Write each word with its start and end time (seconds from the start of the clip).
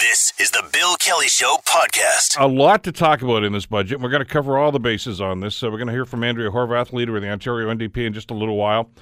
This 0.00 0.32
is 0.38 0.52
the 0.52 0.62
Bill 0.72 0.94
Kelly 0.94 1.26
Show 1.26 1.56
podcast. 1.66 2.38
A 2.38 2.46
lot 2.46 2.84
to 2.84 2.92
talk 2.92 3.20
about 3.20 3.42
in 3.42 3.52
this 3.52 3.66
budget. 3.66 4.00
We're 4.00 4.10
going 4.10 4.22
to 4.22 4.30
cover 4.30 4.56
all 4.56 4.70
the 4.70 4.78
bases 4.78 5.20
on 5.20 5.40
this. 5.40 5.56
So 5.56 5.68
we're 5.68 5.76
going 5.76 5.88
to 5.88 5.92
hear 5.92 6.04
from 6.04 6.22
Andrea 6.22 6.50
Horwath, 6.52 6.92
leader 6.92 7.16
of 7.16 7.22
the 7.22 7.28
Ontario 7.28 7.68
NDP, 7.74 8.06
in 8.06 8.12
just 8.12 8.30
a 8.30 8.34
little 8.34 8.56
while. 8.56 8.92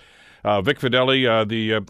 Uh, 0.43 0.63
Vic 0.63 0.79
Fedeli, 0.79 1.29
uh, 1.29 1.45
the 1.45 1.75
uh, 1.75 1.81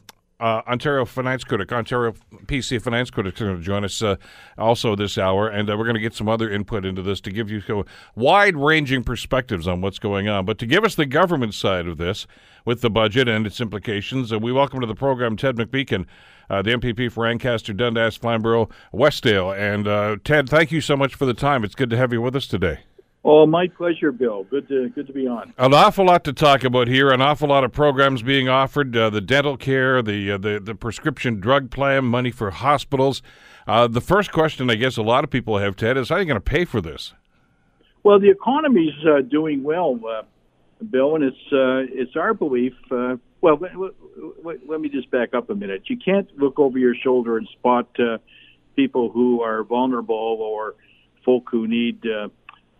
uh, 0.41 0.63
Ontario 0.67 1.05
finance 1.05 1.45
critic, 1.45 1.71
Ontario 1.73 2.15
PC 2.47 2.83
finance 2.83 3.11
critic, 3.11 3.35
is 3.35 3.41
going 3.41 3.57
to 3.57 3.63
join 3.63 3.85
us 3.85 4.03
uh, 4.03 4.17
also 4.59 4.97
this 4.97 5.19
hour, 5.19 5.47
and 5.49 5.71
uh, 5.71 5.77
we're 5.77 5.85
going 5.85 5.95
to 5.95 6.01
get 6.01 6.15
some 6.15 6.29
other 6.29 6.51
input 6.51 6.85
into 6.85 7.01
this 7.01 7.21
to 7.21 7.31
give 7.31 7.49
you 7.49 7.63
wide-ranging 8.17 9.05
perspectives 9.05 9.69
on 9.69 9.83
what's 9.83 10.01
going 10.01 10.27
on. 10.29 10.45
But 10.45 10.59
to 10.59 10.67
give 10.67 10.83
us 10.83 10.97
the 10.97 11.07
government 11.07 11.55
side 11.55 11.87
of 11.87 11.97
this, 11.97 12.27
with 12.67 12.83
the 12.83 12.91
budget 12.91 13.29
and 13.29 13.47
its 13.47 13.61
implications, 13.61 14.35
we 14.35 14.53
welcome 14.53 14.81
to 14.81 14.87
the 14.87 14.95
program 14.95 15.37
Ted 15.37 15.57
McMeekin, 15.57 16.05
uh, 16.51 16.61
the 16.61 16.73
MPP 16.73 17.11
for 17.11 17.25
Ancaster, 17.25 17.73
Dundas, 17.73 18.17
Flamborough, 18.17 18.69
Westdale. 18.93 19.57
And 19.57 19.89
uh, 19.89 20.17
Ted, 20.23 20.51
thank 20.51 20.71
you 20.71 20.83
so 20.83 20.97
much 20.97 21.15
for 21.15 21.25
the 21.25 21.33
time. 21.33 21.65
It's 21.65 21.75
good 21.75 21.89
to 21.89 21.97
have 21.97 22.13
you 22.13 22.21
with 22.21 22.37
us 22.37 22.47
today. 22.47 22.81
Oh, 23.25 23.47
my 23.47 23.67
pleasure, 23.67 24.13
Bill. 24.13 24.45
Good 24.45 24.69
to 24.69 24.89
good 24.91 25.09
to 25.09 25.13
be 25.13 25.27
on. 25.27 25.53
An 25.59 25.75
awful 25.75 26.05
lot 26.05 26.23
to 26.25 26.33
talk 26.33 26.63
about 26.63 26.87
here. 26.87 27.11
An 27.11 27.21
awful 27.21 27.49
lot 27.49 27.65
of 27.65 27.73
programs 27.73 28.23
being 28.23 28.49
offered: 28.49 28.97
uh, 28.97 29.11
the 29.11 29.21
dental 29.21 29.57
care, 29.57 30.01
the 30.01 30.31
uh, 30.31 30.39
the 30.39 30.61
the 30.61 30.77
prescription 30.77 31.41
drug 31.41 31.73
plan, 31.73 32.05
money 32.05 32.31
for 32.31 32.53
hospitals. 32.53 33.23
Uh, 33.67 33.89
the 33.89 34.01
first 34.01 34.31
question, 34.31 34.71
I 34.71 34.77
guess, 34.77 34.97
a 34.97 35.03
lot 35.03 35.25
of 35.25 35.31
people 35.31 35.59
have, 35.59 35.75
Ted, 35.75 35.97
is 35.97 36.09
how 36.09 36.15
are 36.15 36.19
you 36.21 36.25
going 36.25 36.37
to 36.37 36.41
pay 36.41 36.65
for 36.65 36.81
this? 36.81 37.15
Well, 38.05 38.21
the 38.21 38.31
economy's 38.31 38.95
uh, 39.05 39.23
doing 39.23 39.65
well, 39.65 39.99
uh, 40.09 40.23
Bill, 40.91 41.15
and 41.15 41.25
it's 41.25 41.53
uh, 41.53 41.87
it's 41.93 42.17
our 42.17 42.35
belief. 42.35 42.75
well, 42.91 43.59
let 43.61 44.81
me 44.81 44.89
just 44.89 45.11
back 45.11 45.35
up 45.35 45.51
a 45.51 45.55
minute. 45.55 45.83
You 45.87 45.97
can't 45.97 46.29
look 46.39 46.59
over 46.59 46.79
your 46.79 46.95
shoulder 46.95 47.39
and 47.39 47.49
spot 47.49 47.89
people 48.75 49.11
who 49.11 49.43
are 49.43 49.63
vulnerable 49.65 50.15
or 50.15 50.75
folk 51.25 51.49
who 51.51 51.67
need 51.67 52.05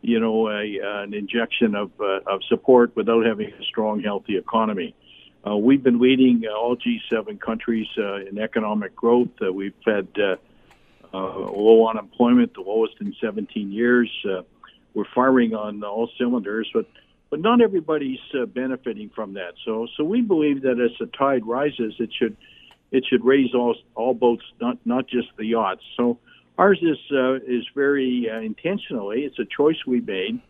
you 0.07 0.21
know, 0.21 0.49
a, 0.49 0.79
an 1.03 1.15
injection 1.15 1.75
of, 1.75 1.91
uh, 2.01 2.21
of 2.27 2.41
support 2.49 2.95
without 2.95 3.27
having 3.27 3.49
a 3.49 3.65
strong, 3.65 4.01
healthy 4.01 4.37
economy. 4.37 4.95
Uh, 5.45 5.57
we've 5.57 5.83
been 5.83 5.99
leading 5.99 6.45
uh, 6.49 6.55
all 6.55 6.77
G7 6.77 7.41
countries 7.41 7.89
uh, 7.99 8.17
in 8.17 8.39
economic 8.39 8.95
growth. 8.95 9.31
Uh, 9.45 9.53
we've 9.53 9.75
had 9.85 10.07
uh, 10.17 10.37
uh, 11.13 11.39
low 11.39 11.89
unemployment, 11.89 12.55
the 12.55 12.61
lowest 12.61 12.95
in 13.01 13.17
17 13.21 13.73
years. 13.73 14.09
Uh, 14.25 14.43
we're 14.95 15.05
firing 15.13 15.55
on 15.55 15.83
all 15.83 16.09
cylinders, 16.19 16.71
but 16.73 16.87
but 17.37 17.43
not 17.43 17.61
everybody's 17.61 18.19
uh, 18.35 18.47
benefiting 18.47 19.11
from 19.15 19.35
that. 19.35 19.53
So 19.67 19.87
so 19.97 20.05
we 20.05 20.23
believe 20.23 20.63
that 20.63 20.81
as 20.81 20.97
the 20.99 21.07
tide 21.07 21.45
rises, 21.45 21.95
it 21.99 22.11
should 22.19 22.35
it 22.91 23.05
should 23.09 23.25
raise 23.25 23.55
all 23.55 23.77
all 23.95 24.15
boats, 24.15 24.45
not 24.59 24.79
not 24.87 25.07
just 25.07 25.29
the 25.37 25.45
yachts. 25.45 25.83
So 25.99 26.19
Ours 26.57 26.79
is 26.81 26.97
uh, 27.13 27.35
is 27.35 27.67
very 27.75 28.31
uh, 28.33 28.41
intentionally. 28.41 29.21
It's 29.21 29.39
a 29.39 29.45
choice 29.45 29.77
we 29.87 30.01
made, 30.01 30.41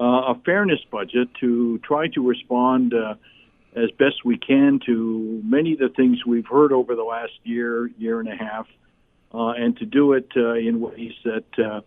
uh, 0.00 0.32
a 0.32 0.40
fairness 0.46 0.80
budget 0.90 1.28
to 1.40 1.78
try 1.80 2.08
to 2.14 2.26
respond 2.26 2.94
uh, 2.94 3.16
as 3.76 3.90
best 3.98 4.24
we 4.24 4.38
can 4.38 4.80
to 4.86 5.42
many 5.44 5.74
of 5.74 5.80
the 5.80 5.90
things 5.90 6.24
we've 6.24 6.46
heard 6.46 6.72
over 6.72 6.94
the 6.94 7.02
last 7.02 7.32
year, 7.44 7.90
year 7.98 8.20
and 8.20 8.30
a 8.30 8.36
half, 8.36 8.66
uh, 9.34 9.48
and 9.48 9.76
to 9.76 9.84
do 9.84 10.14
it 10.14 10.30
in 10.34 10.80
ways 10.80 11.12
that 11.24 11.82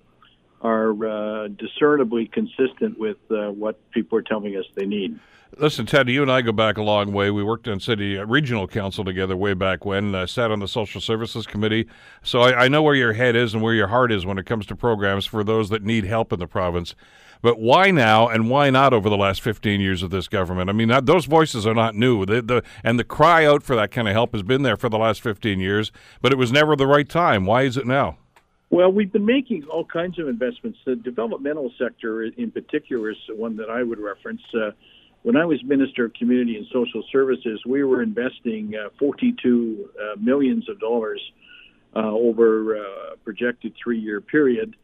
are 0.65 1.47
discernibly 1.49 2.27
consistent 2.27 2.97
with 2.97 3.17
what 3.29 3.79
people 3.91 4.17
are 4.17 4.23
telling 4.23 4.55
us 4.55 4.65
they 4.75 4.85
need. 4.85 5.19
Listen, 5.57 5.85
Ted, 5.85 6.09
you 6.09 6.21
and 6.21 6.29
I 6.29 6.41
go 6.41 6.51
back 6.51 6.77
a 6.77 6.81
long 6.81 7.13
way. 7.13 7.31
We 7.31 7.41
worked 7.41 7.67
on 7.69 7.79
city 7.79 8.17
uh, 8.17 8.25
regional 8.25 8.67
council 8.67 9.05
together 9.05 9.37
way 9.37 9.53
back 9.53 9.85
when. 9.85 10.13
Uh, 10.13 10.27
sat 10.27 10.51
on 10.51 10.59
the 10.59 10.67
social 10.67 10.99
services 10.99 11.47
committee, 11.47 11.87
so 12.23 12.41
I, 12.41 12.65
I, 12.65 12.67
know 12.67 12.83
where 12.83 12.95
your 12.95 13.13
head 13.13 13.37
is 13.37 13.53
and 13.53 13.63
where 13.63 13.73
your 13.73 13.87
heart 13.87 14.11
is 14.11 14.25
when 14.25 14.37
it 14.37 14.45
comes 14.45 14.65
to 14.65 14.75
programs 14.75 15.25
for 15.25 15.45
those 15.45 15.69
that 15.69 15.81
need 15.81 16.03
help 16.03 16.33
in 16.33 16.39
the 16.39 16.47
province. 16.47 16.93
But 17.41 17.57
why 17.57 17.91
now, 17.91 18.27
and 18.27 18.49
why 18.49 18.69
not 18.69 18.91
over 18.91 19.07
the 19.07 19.15
last 19.15 19.41
15 19.41 19.79
years 19.79 20.03
of 20.03 20.09
this 20.09 20.27
government? 20.27 20.69
I 20.69 20.73
mean, 20.73 20.91
those 21.05 21.25
voices 21.25 21.65
are 21.65 21.75
not 21.75 21.95
new, 21.95 22.25
the, 22.25 22.41
the, 22.41 22.63
and 22.83 22.99
the 22.99 23.05
cry 23.05 23.45
out 23.45 23.63
for 23.63 23.77
that 23.77 23.91
kind 23.91 24.09
of 24.09 24.13
help 24.13 24.33
has 24.33 24.43
been 24.43 24.63
there 24.63 24.77
for 24.77 24.89
the 24.89 24.97
last 24.97 25.21
15 25.21 25.59
years. 25.59 25.91
But 26.21 26.33
it 26.33 26.37
was 26.37 26.51
never 26.51 26.75
the 26.75 26.87
right 26.87 27.07
time. 27.07 27.45
Why 27.45 27.61
is 27.61 27.77
it 27.77 27.87
now? 27.87 28.17
Well, 28.75 28.91
we've 28.91 29.09
been 29.09 29.25
making 29.25 29.63
all 29.71 29.85
kinds 29.85 30.19
of 30.19 30.27
investments. 30.27 30.79
The 30.83 30.97
developmental 30.97 31.71
sector, 31.79 32.23
in 32.23 32.51
particular, 32.51 33.11
is 33.11 33.15
one 33.29 33.55
that 33.55 33.69
I 33.69 33.81
would 33.81 33.99
reference. 33.99 34.41
Uh, 34.53 34.71
when 35.23 35.37
I 35.37 35.45
was 35.45 35.63
Minister 35.63 36.03
of 36.03 36.13
Community 36.13 36.57
and 36.57 36.67
Social 36.73 37.01
Services, 37.09 37.61
we 37.65 37.85
were 37.85 38.03
investing 38.03 38.75
uh, 38.75 38.89
42 38.99 39.91
uh, 39.97 40.19
millions 40.19 40.67
of 40.67 40.77
dollars 40.81 41.21
uh, 41.95 41.99
over 41.99 42.75
uh, 42.75 43.13
a 43.13 43.17
projected 43.23 43.75
three-year 43.81 44.19
period. 44.19 44.75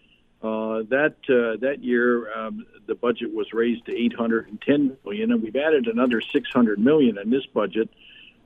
Uh, 0.42 0.84
that 0.88 1.16
that 1.28 1.80
year, 1.84 2.32
um, 2.34 2.66
the 2.88 2.96
budget 2.96 3.34
was 3.34 3.52
raised 3.52 3.88
to 3.88 3.92
810 3.94 4.98
million, 5.04 5.34
and 5.34 5.44
we've 5.44 5.58
added 5.58 5.88
another 5.88 6.22
600 6.22 6.80
million 6.80 7.18
in 7.18 7.30
this 7.30 7.46
budget 7.48 7.90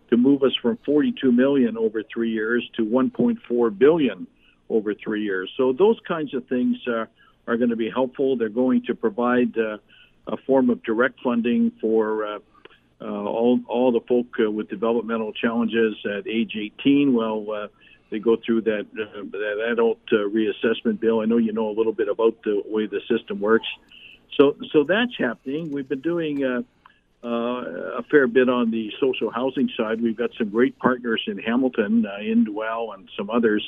to 0.10 0.18
move 0.18 0.42
us 0.42 0.56
from 0.60 0.80
42 0.84 1.32
million 1.32 1.78
over 1.78 2.02
three 2.02 2.32
years 2.32 2.68
to 2.78 2.84
1.4 2.84 3.78
billion 3.78 4.26
over 4.70 4.94
three 4.94 5.24
years. 5.24 5.52
So 5.58 5.74
those 5.74 6.00
kinds 6.08 6.34
of 6.34 6.48
things 6.48 6.78
are 6.88 7.08
going 7.46 7.70
to 7.70 7.76
be 7.76 7.90
helpful. 7.90 8.38
They're 8.38 8.50
going 8.50 8.84
to 8.88 8.96
provide 8.96 9.56
a 9.58 10.38
form 10.46 10.70
of 10.70 10.84
direct 10.84 11.20
funding 11.24 11.72
for 11.80 12.26
uh, 12.26 12.40
uh, 13.02 13.06
all 13.06 13.60
all 13.68 13.92
the 13.92 14.00
folk 14.02 14.28
uh, 14.40 14.50
with 14.50 14.70
developmental 14.70 15.34
challenges 15.34 15.96
at 16.06 16.28
age 16.28 16.56
18. 16.56 17.14
Well, 17.14 17.46
uh, 17.52 17.68
they 18.10 18.20
go 18.20 18.38
through 18.44 18.62
that 18.62 18.88
uh, 19.00 19.24
that 19.32 19.68
adult 19.72 20.00
uh, 20.12 20.16
reassessment 20.16 21.00
bill. 21.00 21.20
I 21.22 21.26
know 21.26 21.38
you 21.38 21.54
know 21.54 21.70
a 21.70 21.76
little 21.76 21.94
bit 21.94 22.08
about 22.08 22.38
the 22.44 22.62
way 22.66 22.88
the 22.88 23.02
system 23.10 23.40
works. 23.40 23.68
So 24.40 24.56
so 24.72 24.84
that's 24.84 25.16
happening. 25.18 25.72
We've 25.72 25.88
been 25.88 26.02
doing. 26.02 26.44
Uh, 26.44 26.62
uh, 27.24 27.98
a 27.98 28.04
fair 28.12 28.28
bit 28.28 28.48
on 28.50 28.70
the 28.70 28.92
social 29.00 29.32
housing 29.32 29.68
side. 29.76 30.00
We've 30.00 30.16
got 30.16 30.30
some 30.38 30.50
great 30.50 30.78
partners 30.78 31.24
in 31.26 31.40
Hamilton, 31.40 32.06
uh, 32.06 32.20
Indwell, 32.20 32.94
and 32.94 33.10
some 33.18 33.32
others. 33.32 33.66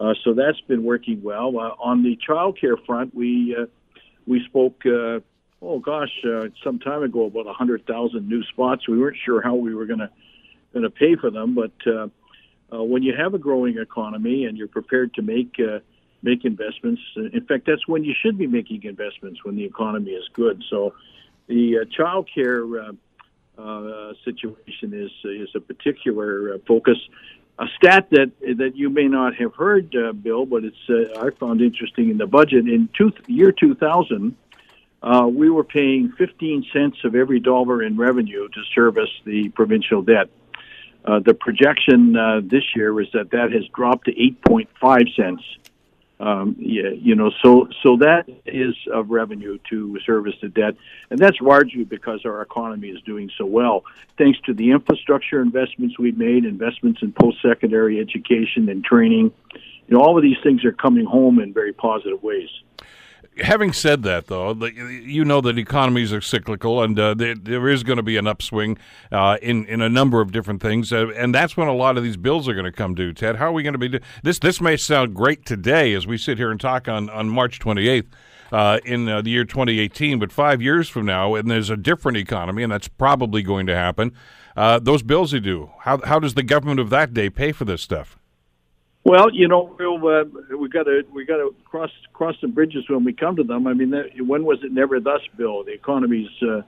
Uh, 0.00 0.14
so 0.24 0.32
that's 0.32 0.60
been 0.62 0.82
working 0.82 1.22
well. 1.22 1.58
Uh, 1.58 1.74
on 1.78 2.02
the 2.02 2.16
child 2.26 2.58
care 2.58 2.76
front, 2.78 3.14
we 3.14 3.54
uh, 3.56 3.66
we 4.26 4.42
spoke 4.46 4.80
uh, 4.86 5.20
oh 5.62 5.78
gosh, 5.78 6.10
uh, 6.24 6.48
some 6.64 6.78
time 6.78 7.02
ago 7.02 7.26
about 7.26 7.46
hundred 7.54 7.86
thousand 7.86 8.28
new 8.28 8.42
spots. 8.44 8.88
We 8.88 8.98
weren't 8.98 9.18
sure 9.24 9.42
how 9.42 9.54
we 9.54 9.74
were 9.74 9.86
going 9.86 10.00
to 10.00 10.10
going 10.72 10.84
to 10.84 10.90
pay 10.90 11.16
for 11.16 11.30
them, 11.30 11.54
but 11.54 11.72
uh, 11.86 12.08
uh, 12.72 12.82
when 12.82 13.02
you 13.02 13.14
have 13.16 13.34
a 13.34 13.38
growing 13.38 13.78
economy 13.78 14.44
and 14.44 14.56
you're 14.56 14.68
prepared 14.68 15.14
to 15.14 15.22
make 15.22 15.54
uh, 15.58 15.80
make 16.22 16.44
investments, 16.44 17.02
uh, 17.16 17.22
in 17.32 17.44
fact, 17.46 17.66
that's 17.66 17.86
when 17.88 18.04
you 18.04 18.14
should 18.20 18.38
be 18.38 18.46
making 18.46 18.84
investments 18.84 19.44
when 19.44 19.56
the 19.56 19.64
economy 19.64 20.12
is 20.12 20.24
good. 20.34 20.62
So, 20.70 20.94
the 21.48 21.80
uh, 21.80 21.84
child 21.96 22.28
care 22.32 22.64
uh, 22.80 22.92
uh, 23.58 24.12
situation 24.24 24.92
is 24.94 25.10
is 25.24 25.48
a 25.54 25.60
particular 25.60 26.54
uh, 26.54 26.58
focus. 26.66 26.98
A 27.60 27.66
stat 27.76 28.08
that 28.10 28.32
that 28.56 28.72
you 28.74 28.88
may 28.88 29.06
not 29.06 29.34
have 29.36 29.54
heard, 29.54 29.94
uh, 29.94 30.12
Bill, 30.12 30.46
but 30.46 30.64
it's 30.64 30.76
uh, 30.88 31.20
I 31.20 31.28
found 31.38 31.60
interesting 31.60 32.08
in 32.08 32.16
the 32.16 32.26
budget 32.26 32.66
in 32.66 32.88
two, 32.96 33.12
year 33.26 33.52
2000 33.52 34.34
uh, 35.02 35.26
we 35.32 35.48
were 35.48 35.64
paying 35.64 36.12
15 36.18 36.66
cents 36.72 36.98
of 37.04 37.14
every 37.14 37.40
dollar 37.40 37.82
in 37.82 37.96
revenue 37.96 38.48
to 38.48 38.60
service 38.74 39.10
the 39.24 39.48
provincial 39.50 40.02
debt. 40.02 40.28
Uh, 41.04 41.20
the 41.20 41.32
projection 41.32 42.14
uh, 42.14 42.40
this 42.44 42.64
year 42.76 43.00
is 43.00 43.08
that 43.14 43.30
that 43.30 43.50
has 43.52 43.64
dropped 43.74 44.04
to 44.04 44.12
8.5 44.12 45.16
cents. 45.16 45.42
Um, 46.20 46.54
yeah, 46.58 46.90
you 46.90 47.14
know, 47.14 47.30
so 47.42 47.66
so 47.82 47.96
that 47.96 48.28
is 48.44 48.74
of 48.92 49.08
revenue 49.08 49.58
to 49.70 49.98
service 50.04 50.34
the 50.42 50.48
debt, 50.48 50.74
and 51.08 51.18
that's 51.18 51.40
largely 51.40 51.84
because 51.84 52.20
our 52.26 52.42
economy 52.42 52.88
is 52.88 53.00
doing 53.06 53.30
so 53.38 53.46
well, 53.46 53.84
thanks 54.18 54.38
to 54.44 54.52
the 54.52 54.70
infrastructure 54.70 55.40
investments 55.40 55.98
we've 55.98 56.18
made, 56.18 56.44
investments 56.44 57.00
in 57.00 57.12
post-secondary 57.12 57.98
education 57.98 58.68
and 58.68 58.84
training. 58.84 59.32
You 59.88 59.96
know, 59.96 60.00
all 60.02 60.18
of 60.18 60.22
these 60.22 60.36
things 60.42 60.62
are 60.66 60.72
coming 60.72 61.06
home 61.06 61.40
in 61.40 61.54
very 61.54 61.72
positive 61.72 62.22
ways 62.22 62.50
having 63.40 63.72
said 63.72 64.02
that, 64.04 64.26
though, 64.26 64.54
you 64.54 65.24
know 65.24 65.40
that 65.40 65.58
economies 65.58 66.12
are 66.12 66.20
cyclical, 66.20 66.82
and 66.82 66.98
uh, 66.98 67.14
there, 67.14 67.34
there 67.34 67.68
is 67.68 67.82
going 67.82 67.96
to 67.96 68.02
be 68.02 68.16
an 68.16 68.26
upswing 68.26 68.78
uh, 69.10 69.38
in 69.42 69.64
in 69.66 69.80
a 69.80 69.88
number 69.88 70.20
of 70.20 70.32
different 70.32 70.62
things, 70.62 70.92
uh, 70.92 71.08
and 71.16 71.34
that's 71.34 71.56
when 71.56 71.68
a 71.68 71.74
lot 71.74 71.96
of 71.96 72.02
these 72.02 72.16
bills 72.16 72.48
are 72.48 72.54
going 72.54 72.64
to 72.64 72.72
come 72.72 72.94
due. 72.94 73.12
Ted, 73.12 73.36
how 73.36 73.46
are 73.46 73.52
we 73.52 73.62
going 73.62 73.74
to 73.74 73.78
be? 73.78 73.88
Do- 73.88 74.00
this 74.22 74.38
this 74.38 74.60
may 74.60 74.76
sound 74.76 75.14
great 75.14 75.44
today 75.44 75.94
as 75.94 76.06
we 76.06 76.18
sit 76.18 76.38
here 76.38 76.50
and 76.50 76.60
talk 76.60 76.88
on 76.88 77.10
on 77.10 77.28
March 77.28 77.58
twenty 77.58 77.88
eighth. 77.88 78.08
Uh, 78.52 78.80
in 78.84 79.08
uh, 79.08 79.22
the 79.22 79.30
year 79.30 79.44
2018, 79.44 80.18
but 80.18 80.32
five 80.32 80.60
years 80.60 80.88
from 80.88 81.06
now, 81.06 81.36
and 81.36 81.48
there's 81.48 81.70
a 81.70 81.76
different 81.76 82.18
economy, 82.18 82.64
and 82.64 82.72
that's 82.72 82.88
probably 82.88 83.44
going 83.44 83.64
to 83.64 83.76
happen. 83.76 84.12
Uh, 84.56 84.80
those 84.80 85.04
bills 85.04 85.32
are 85.32 85.38
due. 85.38 85.70
How, 85.82 86.00
how 86.04 86.18
does 86.18 86.34
the 86.34 86.42
government 86.42 86.80
of 86.80 86.90
that 86.90 87.14
day 87.14 87.30
pay 87.30 87.52
for 87.52 87.64
this 87.64 87.80
stuff? 87.80 88.18
Well, 89.02 89.32
you 89.32 89.48
know, 89.48 89.74
uh, 89.80 90.56
we 90.56 90.68
got 90.68 90.84
to 90.84 91.02
we 91.12 91.24
got 91.24 91.38
to 91.38 91.54
cross 91.64 91.90
cross 92.12 92.36
the 92.42 92.48
bridges 92.48 92.84
when 92.88 93.02
we 93.02 93.14
come 93.14 93.36
to 93.36 93.42
them. 93.42 93.66
I 93.66 93.72
mean, 93.72 93.90
that, 93.90 94.10
when 94.18 94.44
was 94.44 94.58
it 94.62 94.72
never 94.72 95.00
thus, 95.00 95.22
Bill? 95.38 95.64
The 95.64 95.72
economies 95.72 96.28
uh, 96.42 96.62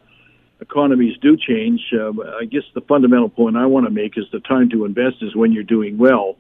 economies 0.61 1.19
do 1.21 1.37
change. 1.37 1.81
Uh, 1.93 2.13
I 2.41 2.47
guess 2.47 2.63
the 2.75 2.81
fundamental 2.83 3.29
point 3.29 3.57
I 3.57 3.67
want 3.67 3.87
to 3.87 3.91
make 3.91 4.17
is 4.17 4.25
the 4.33 4.41
time 4.41 4.71
to 4.71 4.87
invest 4.87 5.17
is 5.21 5.37
when 5.37 5.53
you're 5.53 5.63
doing 5.63 5.99
well, 5.99 6.37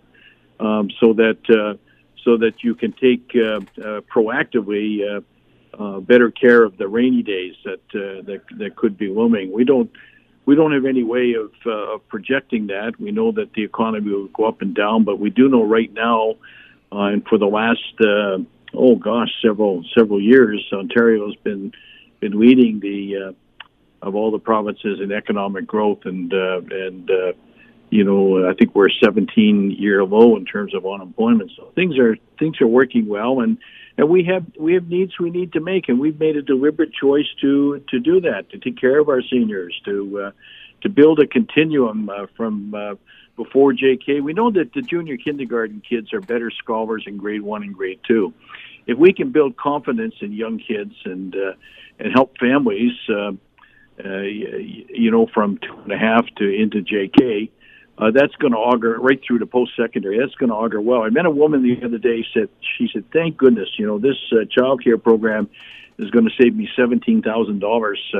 um, 0.60 0.88
so 0.98 1.12
that 1.12 1.38
uh, 1.50 1.76
so 2.24 2.38
that 2.38 2.62
you 2.62 2.74
can 2.74 2.92
take 2.92 3.30
uh, 3.34 3.56
uh, 3.56 4.00
proactively 4.00 5.00
uh, 5.04 5.20
uh, 5.78 6.00
better 6.00 6.30
care 6.30 6.62
of 6.62 6.78
the 6.78 6.88
rainy 6.88 7.22
days 7.22 7.54
that, 7.64 7.80
uh, 7.94 8.22
that 8.22 8.42
that 8.58 8.76
could 8.76 8.96
be 8.96 9.08
looming. 9.08 9.52
We 9.52 9.64
don't 9.64 9.90
we 10.44 10.54
don't 10.56 10.72
have 10.72 10.84
any 10.84 11.04
way 11.04 11.34
of, 11.34 11.52
uh, 11.64 11.94
of 11.94 12.08
projecting 12.08 12.66
that. 12.68 12.98
We 12.98 13.12
know 13.12 13.32
that 13.32 13.52
the 13.54 13.62
economy 13.62 14.10
will 14.10 14.28
go 14.28 14.44
up 14.46 14.60
and 14.60 14.74
down, 14.74 15.04
but 15.04 15.18
we 15.18 15.30
do 15.30 15.48
know 15.48 15.62
right 15.62 15.92
now, 15.92 16.34
uh, 16.90 17.06
and 17.06 17.26
for 17.26 17.38
the 17.38 17.46
last 17.46 17.94
uh, 18.00 18.38
oh 18.74 18.96
gosh 18.96 19.30
several 19.40 19.84
several 19.96 20.20
years, 20.20 20.64
Ontario 20.72 21.26
has 21.26 21.36
been 21.36 21.72
been 22.20 22.38
leading 22.38 22.80
the 22.80 23.16
uh, 23.28 24.06
of 24.06 24.14
all 24.14 24.30
the 24.30 24.38
provinces 24.38 25.00
in 25.00 25.12
economic 25.12 25.66
growth 25.66 26.00
and 26.04 26.34
uh, 26.34 26.60
and 26.70 27.10
uh, 27.10 27.32
you 27.90 28.04
know 28.04 28.48
I 28.48 28.54
think 28.54 28.74
we're 28.74 28.88
a 28.88 29.04
17 29.04 29.70
year 29.70 30.04
low 30.04 30.36
in 30.36 30.44
terms 30.44 30.74
of 30.74 30.84
unemployment. 30.84 31.52
So 31.56 31.70
things 31.74 31.98
are 31.98 32.16
things 32.38 32.60
are 32.60 32.66
working 32.66 33.06
well, 33.06 33.40
and 33.40 33.58
and 33.98 34.08
we 34.08 34.24
have 34.24 34.44
we 34.58 34.74
have 34.74 34.88
needs 34.88 35.18
we 35.18 35.30
need 35.30 35.52
to 35.52 35.60
make, 35.60 35.88
and 35.88 36.00
we've 36.00 36.18
made 36.18 36.36
a 36.36 36.42
deliberate 36.42 36.92
choice 36.92 37.28
to 37.40 37.82
to 37.88 37.98
do 37.98 38.20
that 38.20 38.50
to 38.50 38.58
take 38.58 38.80
care 38.80 38.98
of 38.98 39.08
our 39.08 39.22
seniors 39.22 39.78
to 39.84 40.20
uh, 40.20 40.30
to 40.82 40.88
build 40.88 41.20
a 41.20 41.26
continuum 41.26 42.08
uh, 42.08 42.26
from. 42.36 42.74
Uh, 42.74 42.94
before 43.34 43.72
JK, 43.72 44.22
we 44.22 44.34
know 44.34 44.50
that 44.50 44.74
the 44.74 44.82
junior 44.82 45.16
kindergarten 45.16 45.80
kids 45.88 46.12
are 46.12 46.20
better 46.20 46.50
scholars 46.50 47.04
in 47.06 47.16
grade 47.16 47.40
one 47.40 47.62
and 47.62 47.74
grade 47.74 48.00
two. 48.06 48.34
If 48.86 48.98
we 48.98 49.14
can 49.14 49.32
build 49.32 49.56
confidence 49.56 50.14
in 50.20 50.32
young 50.32 50.58
kids 50.58 50.94
and 51.04 51.34
uh, 51.34 51.52
and 51.98 52.12
help 52.12 52.36
families, 52.38 52.92
uh, 53.08 53.32
uh, 54.04 54.18
you 54.20 55.10
know, 55.10 55.26
from 55.32 55.58
two 55.58 55.74
and 55.82 55.92
a 55.92 55.98
half 55.98 56.26
to 56.36 56.44
into 56.44 56.82
JK, 56.82 57.50
uh, 57.98 58.10
that's 58.10 58.34
going 58.36 58.52
to 58.52 58.58
augur 58.58 58.98
right 58.98 59.20
through 59.26 59.38
to 59.40 59.46
post 59.46 59.72
secondary. 59.76 60.18
That's 60.18 60.34
going 60.34 60.48
to 60.50 60.54
augur 60.54 60.80
well. 60.80 61.02
I 61.02 61.10
met 61.10 61.26
a 61.26 61.30
woman 61.30 61.62
the 61.62 61.84
other 61.84 61.98
day. 61.98 62.24
Said 62.32 62.48
she 62.78 62.88
said, 62.92 63.04
"Thank 63.12 63.36
goodness, 63.36 63.68
you 63.78 63.86
know, 63.86 63.98
this 63.98 64.16
uh, 64.32 64.44
child 64.50 64.82
care 64.82 64.98
program 64.98 65.50
is 65.98 66.10
going 66.10 66.24
to 66.24 66.32
save 66.40 66.54
me 66.56 66.68
seventeen 66.76 67.22
thousand 67.22 67.62
uh, 67.62 67.66
dollars 67.66 68.14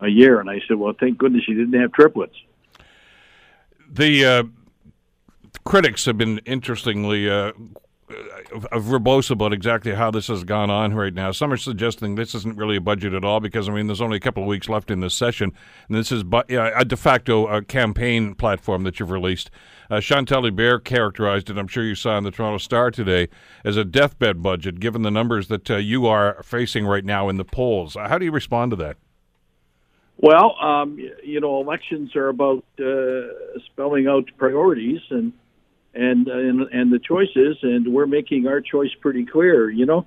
a 0.00 0.08
year." 0.08 0.40
And 0.40 0.50
I 0.50 0.60
said, 0.66 0.76
"Well, 0.76 0.94
thank 0.98 1.18
goodness 1.18 1.44
you 1.46 1.54
didn't 1.54 1.80
have 1.80 1.92
triplets." 1.92 2.34
The 3.92 4.24
uh, 4.24 4.42
critics 5.64 6.04
have 6.04 6.18
been 6.18 6.38
interestingly 6.38 7.28
uh, 8.10 8.78
verbose 8.78 9.30
about 9.30 9.52
exactly 9.52 9.94
how 9.94 10.10
this 10.10 10.28
has 10.28 10.44
gone 10.44 10.70
on 10.70 10.94
right 10.94 11.14
now. 11.14 11.32
Some 11.32 11.52
are 11.52 11.56
suggesting 11.56 12.14
this 12.14 12.34
isn't 12.34 12.56
really 12.56 12.76
a 12.76 12.80
budget 12.80 13.14
at 13.14 13.24
all 13.24 13.40
because 13.40 13.68
I 13.68 13.72
mean 13.72 13.86
there's 13.86 14.00
only 14.00 14.16
a 14.16 14.20
couple 14.20 14.42
of 14.42 14.48
weeks 14.48 14.68
left 14.68 14.90
in 14.90 15.00
this 15.00 15.14
session, 15.14 15.52
and 15.88 15.96
this 15.96 16.12
is 16.12 16.22
a 16.22 16.84
de 16.84 16.96
facto 16.96 17.46
uh, 17.46 17.60
campaign 17.62 18.34
platform 18.34 18.82
that 18.84 19.00
you've 19.00 19.10
released. 19.10 19.50
Uh, 19.90 20.00
Chantal 20.00 20.42
Hébert 20.42 20.84
characterized 20.84 21.50
it. 21.50 21.58
I'm 21.58 21.66
sure 21.66 21.84
you 21.84 21.94
saw 21.94 22.16
in 22.18 22.24
the 22.24 22.30
Toronto 22.30 22.58
Star 22.58 22.90
today 22.90 23.28
as 23.64 23.76
a 23.76 23.84
deathbed 23.84 24.42
budget, 24.42 24.80
given 24.80 25.02
the 25.02 25.10
numbers 25.10 25.48
that 25.48 25.70
uh, 25.70 25.76
you 25.76 26.06
are 26.06 26.42
facing 26.42 26.86
right 26.86 27.04
now 27.04 27.28
in 27.28 27.36
the 27.36 27.44
polls. 27.44 27.94
How 27.94 28.18
do 28.18 28.24
you 28.24 28.32
respond 28.32 28.70
to 28.70 28.76
that? 28.76 28.96
Well, 30.22 30.54
um, 30.60 30.98
you 31.24 31.40
know, 31.40 31.60
elections 31.60 32.14
are 32.14 32.28
about 32.28 32.64
uh, 32.78 33.58
spelling 33.66 34.06
out 34.06 34.28
priorities 34.36 35.00
and 35.08 35.32
and 35.94 36.28
and 36.28 36.62
and 36.72 36.92
the 36.92 36.98
choices, 36.98 37.58
and 37.62 37.92
we're 37.92 38.06
making 38.06 38.46
our 38.46 38.60
choice 38.60 38.90
pretty 39.00 39.26
clear. 39.26 39.70
You 39.70 39.86
know, 39.86 40.06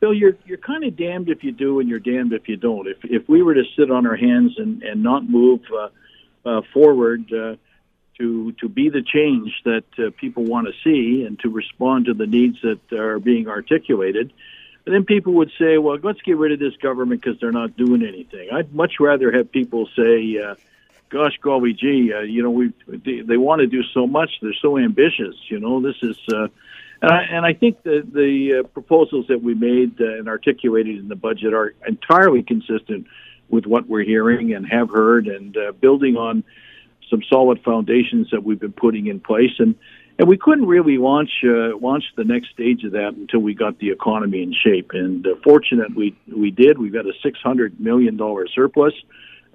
Bill, 0.00 0.14
you're 0.14 0.36
you're 0.46 0.58
kind 0.58 0.84
of 0.84 0.96
damned 0.96 1.28
if 1.28 1.42
you 1.44 1.52
do, 1.52 1.80
and 1.80 1.88
you're 1.88 1.98
damned 1.98 2.32
if 2.32 2.48
you 2.48 2.56
don't. 2.56 2.86
If 2.86 3.04
if 3.04 3.28
we 3.28 3.42
were 3.42 3.54
to 3.54 3.64
sit 3.76 3.90
on 3.90 4.06
our 4.06 4.16
hands 4.16 4.58
and 4.58 4.82
and 4.82 5.02
not 5.02 5.28
move 5.28 5.60
uh, 5.72 5.88
uh, 6.44 6.62
forward. 6.72 7.32
Uh, 7.32 7.56
to 8.18 8.52
to 8.60 8.68
be 8.68 8.90
the 8.90 9.02
change 9.02 9.52
that 9.64 9.84
uh, 9.98 10.10
people 10.16 10.44
want 10.44 10.68
to 10.68 10.72
see 10.84 11.24
and 11.24 11.38
to 11.40 11.48
respond 11.48 12.06
to 12.06 12.14
the 12.14 12.26
needs 12.28 12.58
that 12.62 12.92
are 12.92 13.18
being 13.18 13.48
articulated. 13.48 14.32
And 14.86 14.94
then 14.94 15.04
people 15.04 15.32
would 15.34 15.50
say, 15.58 15.78
"Well, 15.78 15.98
let's 16.02 16.20
get 16.22 16.36
rid 16.36 16.52
of 16.52 16.58
this 16.58 16.76
government 16.76 17.22
because 17.22 17.40
they're 17.40 17.52
not 17.52 17.76
doing 17.76 18.04
anything." 18.04 18.50
I'd 18.52 18.74
much 18.74 19.00
rather 19.00 19.32
have 19.32 19.50
people 19.50 19.88
say, 19.96 20.38
uh, 20.38 20.54
gosh, 21.14 21.38
golly 21.40 21.72
gee, 21.72 22.12
uh, 22.12 22.22
you 22.22 22.42
know, 22.42 22.50
we 22.50 22.72
they, 22.88 23.20
they 23.20 23.36
want 23.36 23.60
to 23.60 23.68
do 23.68 23.82
so 23.94 24.04
much. 24.04 24.30
They're 24.42 24.52
so 24.60 24.76
ambitious. 24.76 25.36
You 25.48 25.60
know, 25.60 25.80
this 25.80 25.94
is, 26.02 26.18
uh, 26.32 26.48
and 27.00 27.10
I 27.12 27.22
and 27.30 27.46
I 27.46 27.54
think 27.54 27.82
the 27.84 28.04
the 28.04 28.60
uh, 28.60 28.62
proposals 28.68 29.26
that 29.28 29.40
we 29.40 29.54
made 29.54 30.00
uh, 30.00 30.18
and 30.18 30.28
articulated 30.28 30.98
in 30.98 31.08
the 31.08 31.16
budget 31.16 31.54
are 31.54 31.72
entirely 31.86 32.42
consistent 32.42 33.06
with 33.48 33.64
what 33.64 33.88
we're 33.88 34.02
hearing 34.02 34.54
and 34.54 34.66
have 34.66 34.90
heard, 34.90 35.28
and 35.28 35.56
uh, 35.56 35.70
building 35.72 36.16
on 36.16 36.42
some 37.08 37.22
solid 37.30 37.62
foundations 37.62 38.30
that 38.32 38.42
we've 38.42 38.60
been 38.60 38.72
putting 38.72 39.06
in 39.06 39.20
place. 39.20 39.54
And 39.60 39.76
and 40.18 40.28
we 40.28 40.36
couldn't 40.36 40.66
really 40.66 40.98
launch 40.98 41.30
uh, 41.44 41.76
launch 41.80 42.04
the 42.16 42.24
next 42.24 42.50
stage 42.50 42.82
of 42.82 42.92
that 42.92 43.14
until 43.14 43.40
we 43.40 43.54
got 43.54 43.78
the 43.78 43.90
economy 43.90 44.42
in 44.42 44.52
shape. 44.52 44.90
And 44.94 45.24
uh, 45.24 45.36
fortunate 45.44 45.94
we 45.94 46.16
we 46.26 46.50
did. 46.50 46.76
We've 46.76 46.92
got 46.92 47.06
a 47.06 47.12
six 47.22 47.38
hundred 47.40 47.78
million 47.78 48.16
dollar 48.16 48.48
surplus 48.48 48.94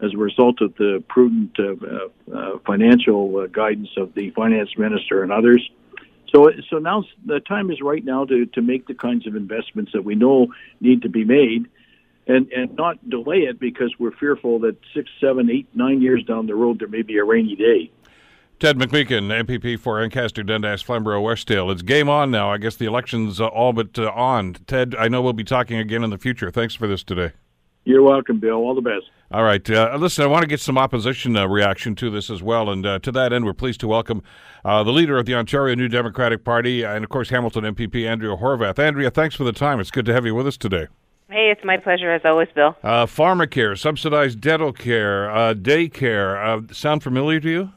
as 0.02 0.14
a 0.14 0.18
result 0.18 0.62
of 0.62 0.76
the 0.76 1.04
prudent 1.08 1.58
uh, 1.60 2.36
uh, 2.36 2.60
financial 2.66 3.38
uh, 3.38 3.48
guidance 3.48 3.90
of 3.98 4.14
the 4.14 4.30
finance 4.32 4.70
minister 4.78 5.24
and 5.24 5.32
others. 5.32 5.70
So, 6.34 6.52
so 6.70 6.78
now 6.78 7.04
the 7.26 7.40
time 7.40 7.72
is 7.72 7.82
right 7.82 8.04
now 8.04 8.26
to, 8.26 8.46
to 8.46 8.62
make 8.62 8.88
the 8.88 8.94
kinds 8.94 9.28
of 9.28 9.36
investments 9.36 9.92
that 9.94 10.04
we 10.04 10.16
know 10.16 10.48
need 10.80 11.02
to 11.02 11.10
be 11.10 11.24
made, 11.26 11.68
and 12.28 12.52
and 12.52 12.76
not 12.76 13.10
delay 13.10 13.40
it 13.40 13.60
because 13.60 13.94
we're 13.98 14.12
fearful 14.12 14.60
that 14.60 14.78
six, 14.94 15.10
seven, 15.20 15.50
eight, 15.50 15.68
nine 15.74 16.02
years 16.02 16.24
down 16.24 16.46
the 16.46 16.56
road 16.56 16.80
there 16.80 16.88
may 16.88 17.02
be 17.02 17.18
a 17.18 17.24
rainy 17.24 17.56
day. 17.56 17.92
Ted 18.60 18.78
McMeekin, 18.78 19.46
MPP 19.46 19.80
for 19.80 20.02
Ancaster, 20.02 20.44
Dundas, 20.44 20.82
Flamborough, 20.82 21.22
Westdale. 21.22 21.72
It's 21.72 21.82
game 21.82 22.10
on 22.10 22.30
now. 22.30 22.52
I 22.52 22.58
guess 22.58 22.76
the 22.76 22.86
election's 22.86 23.40
uh, 23.40 23.48
all 23.48 23.72
but 23.72 23.98
uh, 23.98 24.12
on. 24.12 24.54
Ted, 24.68 24.96
I 25.00 25.08
know 25.08 25.22
we'll 25.22 25.32
be 25.32 25.46
talking 25.46 25.78
again 25.78 26.04
in 26.04 26.10
the 26.10 26.18
future. 26.18 26.52
Thanks 26.52 26.76
for 26.76 26.86
this 26.86 27.02
today. 27.02 27.32
You're 27.86 28.04
welcome, 28.04 28.40
Bill. 28.40 28.56
All 28.56 28.76
the 28.76 28.82
best. 28.82 29.10
All 29.32 29.44
right. 29.44 29.70
Uh, 29.70 29.96
listen, 30.00 30.24
I 30.24 30.28
want 30.28 30.42
to 30.42 30.48
get 30.48 30.60
some 30.60 30.76
opposition 30.76 31.38
uh, 31.38 31.48
reaction 31.48 31.94
to 31.96 32.10
this 32.10 32.32
as 32.32 32.42
well. 32.42 32.68
And 32.72 32.84
uh, 32.84 32.98
to 33.00 33.12
that 33.12 33.32
end, 33.32 33.46
we're 33.46 33.54
pleased 33.54 33.80
to 33.82 33.88
welcome 33.88 34.24
uh, 34.66 34.84
the 34.84 34.92
leader 34.92 35.20
of 35.20 35.28
the 35.28 35.36
Ontario 35.36 35.76
New 35.76 35.88
Democratic 35.88 36.44
Party 36.44 36.84
and, 36.84 37.04
of 37.04 37.12
course, 37.12 37.30
Hamilton 37.30 37.64
MPP, 37.64 38.10
Andrea 38.10 38.36
Horwath. 38.36 38.80
Andrea, 38.80 39.12
thanks 39.12 39.36
for 39.36 39.44
the 39.44 39.52
time. 39.52 39.80
It's 39.80 39.92
good 39.92 40.06
to 40.08 40.14
have 40.14 40.26
you 40.26 40.34
with 40.34 40.48
us 40.48 40.58
today. 40.58 40.88
Hey, 41.30 41.52
it's 41.52 41.64
my 41.64 41.78
pleasure 41.78 42.12
as 42.12 42.22
always, 42.26 42.48
Bill. 42.56 42.76
Uh, 42.82 43.06
pharmacare, 43.06 43.78
subsidized 43.78 44.42
dental 44.42 44.74
care, 44.74 45.30
uh, 45.30 45.54
daycare. 45.54 46.74
sound 46.74 47.04
familiar 47.04 47.40
to 47.40 47.50
you? 47.50 47.72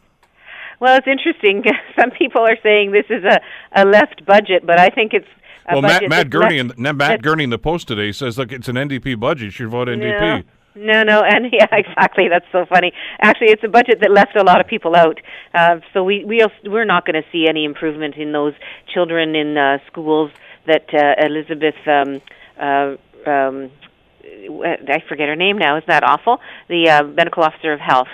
Well, 0.80 0.96
it's 0.96 1.06
interesting. 1.06 1.64
Some 2.00 2.12
people 2.12 2.40
are 2.40 2.56
saying 2.62 2.92
this 2.92 3.04
is 3.10 3.24
a, 3.24 3.40
a 3.76 3.84
left 3.84 4.24
budget, 4.24 4.64
but 4.66 4.80
I 4.80 4.88
think 4.88 5.12
it's 5.12 5.28
well, 5.70 5.82
Matt, 5.82 6.08
Matt 6.08 6.30
Gurney, 6.30 6.58
and 6.58 6.76
Matt 6.78 7.22
Gurney 7.22 7.44
in 7.44 7.50
the 7.50 7.58
Post 7.58 7.86
today 7.86 8.10
says, 8.10 8.36
"Look, 8.36 8.50
it's 8.50 8.66
an 8.68 8.74
NDP 8.74 9.20
budget. 9.20 9.44
You 9.44 9.50
should 9.50 9.68
vote 9.68 9.86
NDP." 9.86 10.44
No, 10.74 11.02
no, 11.02 11.22
and 11.26 11.46
yeah, 11.52 11.66
exactly. 11.72 12.28
That's 12.28 12.46
so 12.52 12.64
funny. 12.66 12.92
Actually, 13.20 13.48
it's 13.50 13.64
a 13.64 13.68
budget 13.68 13.98
that 14.00 14.10
left 14.10 14.36
a 14.36 14.42
lot 14.42 14.60
of 14.60 14.66
people 14.66 14.94
out. 14.96 15.20
Uh, 15.54 15.80
so 15.92 16.02
we 16.04 16.24
we 16.24 16.44
we're 16.64 16.84
not 16.84 17.04
going 17.06 17.20
to 17.22 17.28
see 17.30 17.46
any 17.48 17.64
improvement 17.64 18.16
in 18.16 18.32
those 18.32 18.54
children 18.92 19.34
in 19.34 19.56
uh, 19.56 19.78
schools 19.86 20.30
that 20.66 20.86
uh, 20.94 21.24
Elizabeth. 21.24 21.76
Um, 21.86 22.20
uh, 22.60 22.96
um, 23.28 23.70
I 24.24 25.02
forget 25.08 25.28
her 25.28 25.36
name 25.36 25.58
now. 25.58 25.76
Isn't 25.76 25.88
that 25.88 26.04
awful? 26.04 26.38
The 26.68 26.88
uh, 26.88 27.02
medical 27.04 27.42
officer 27.42 27.72
of 27.72 27.80
health 27.80 28.08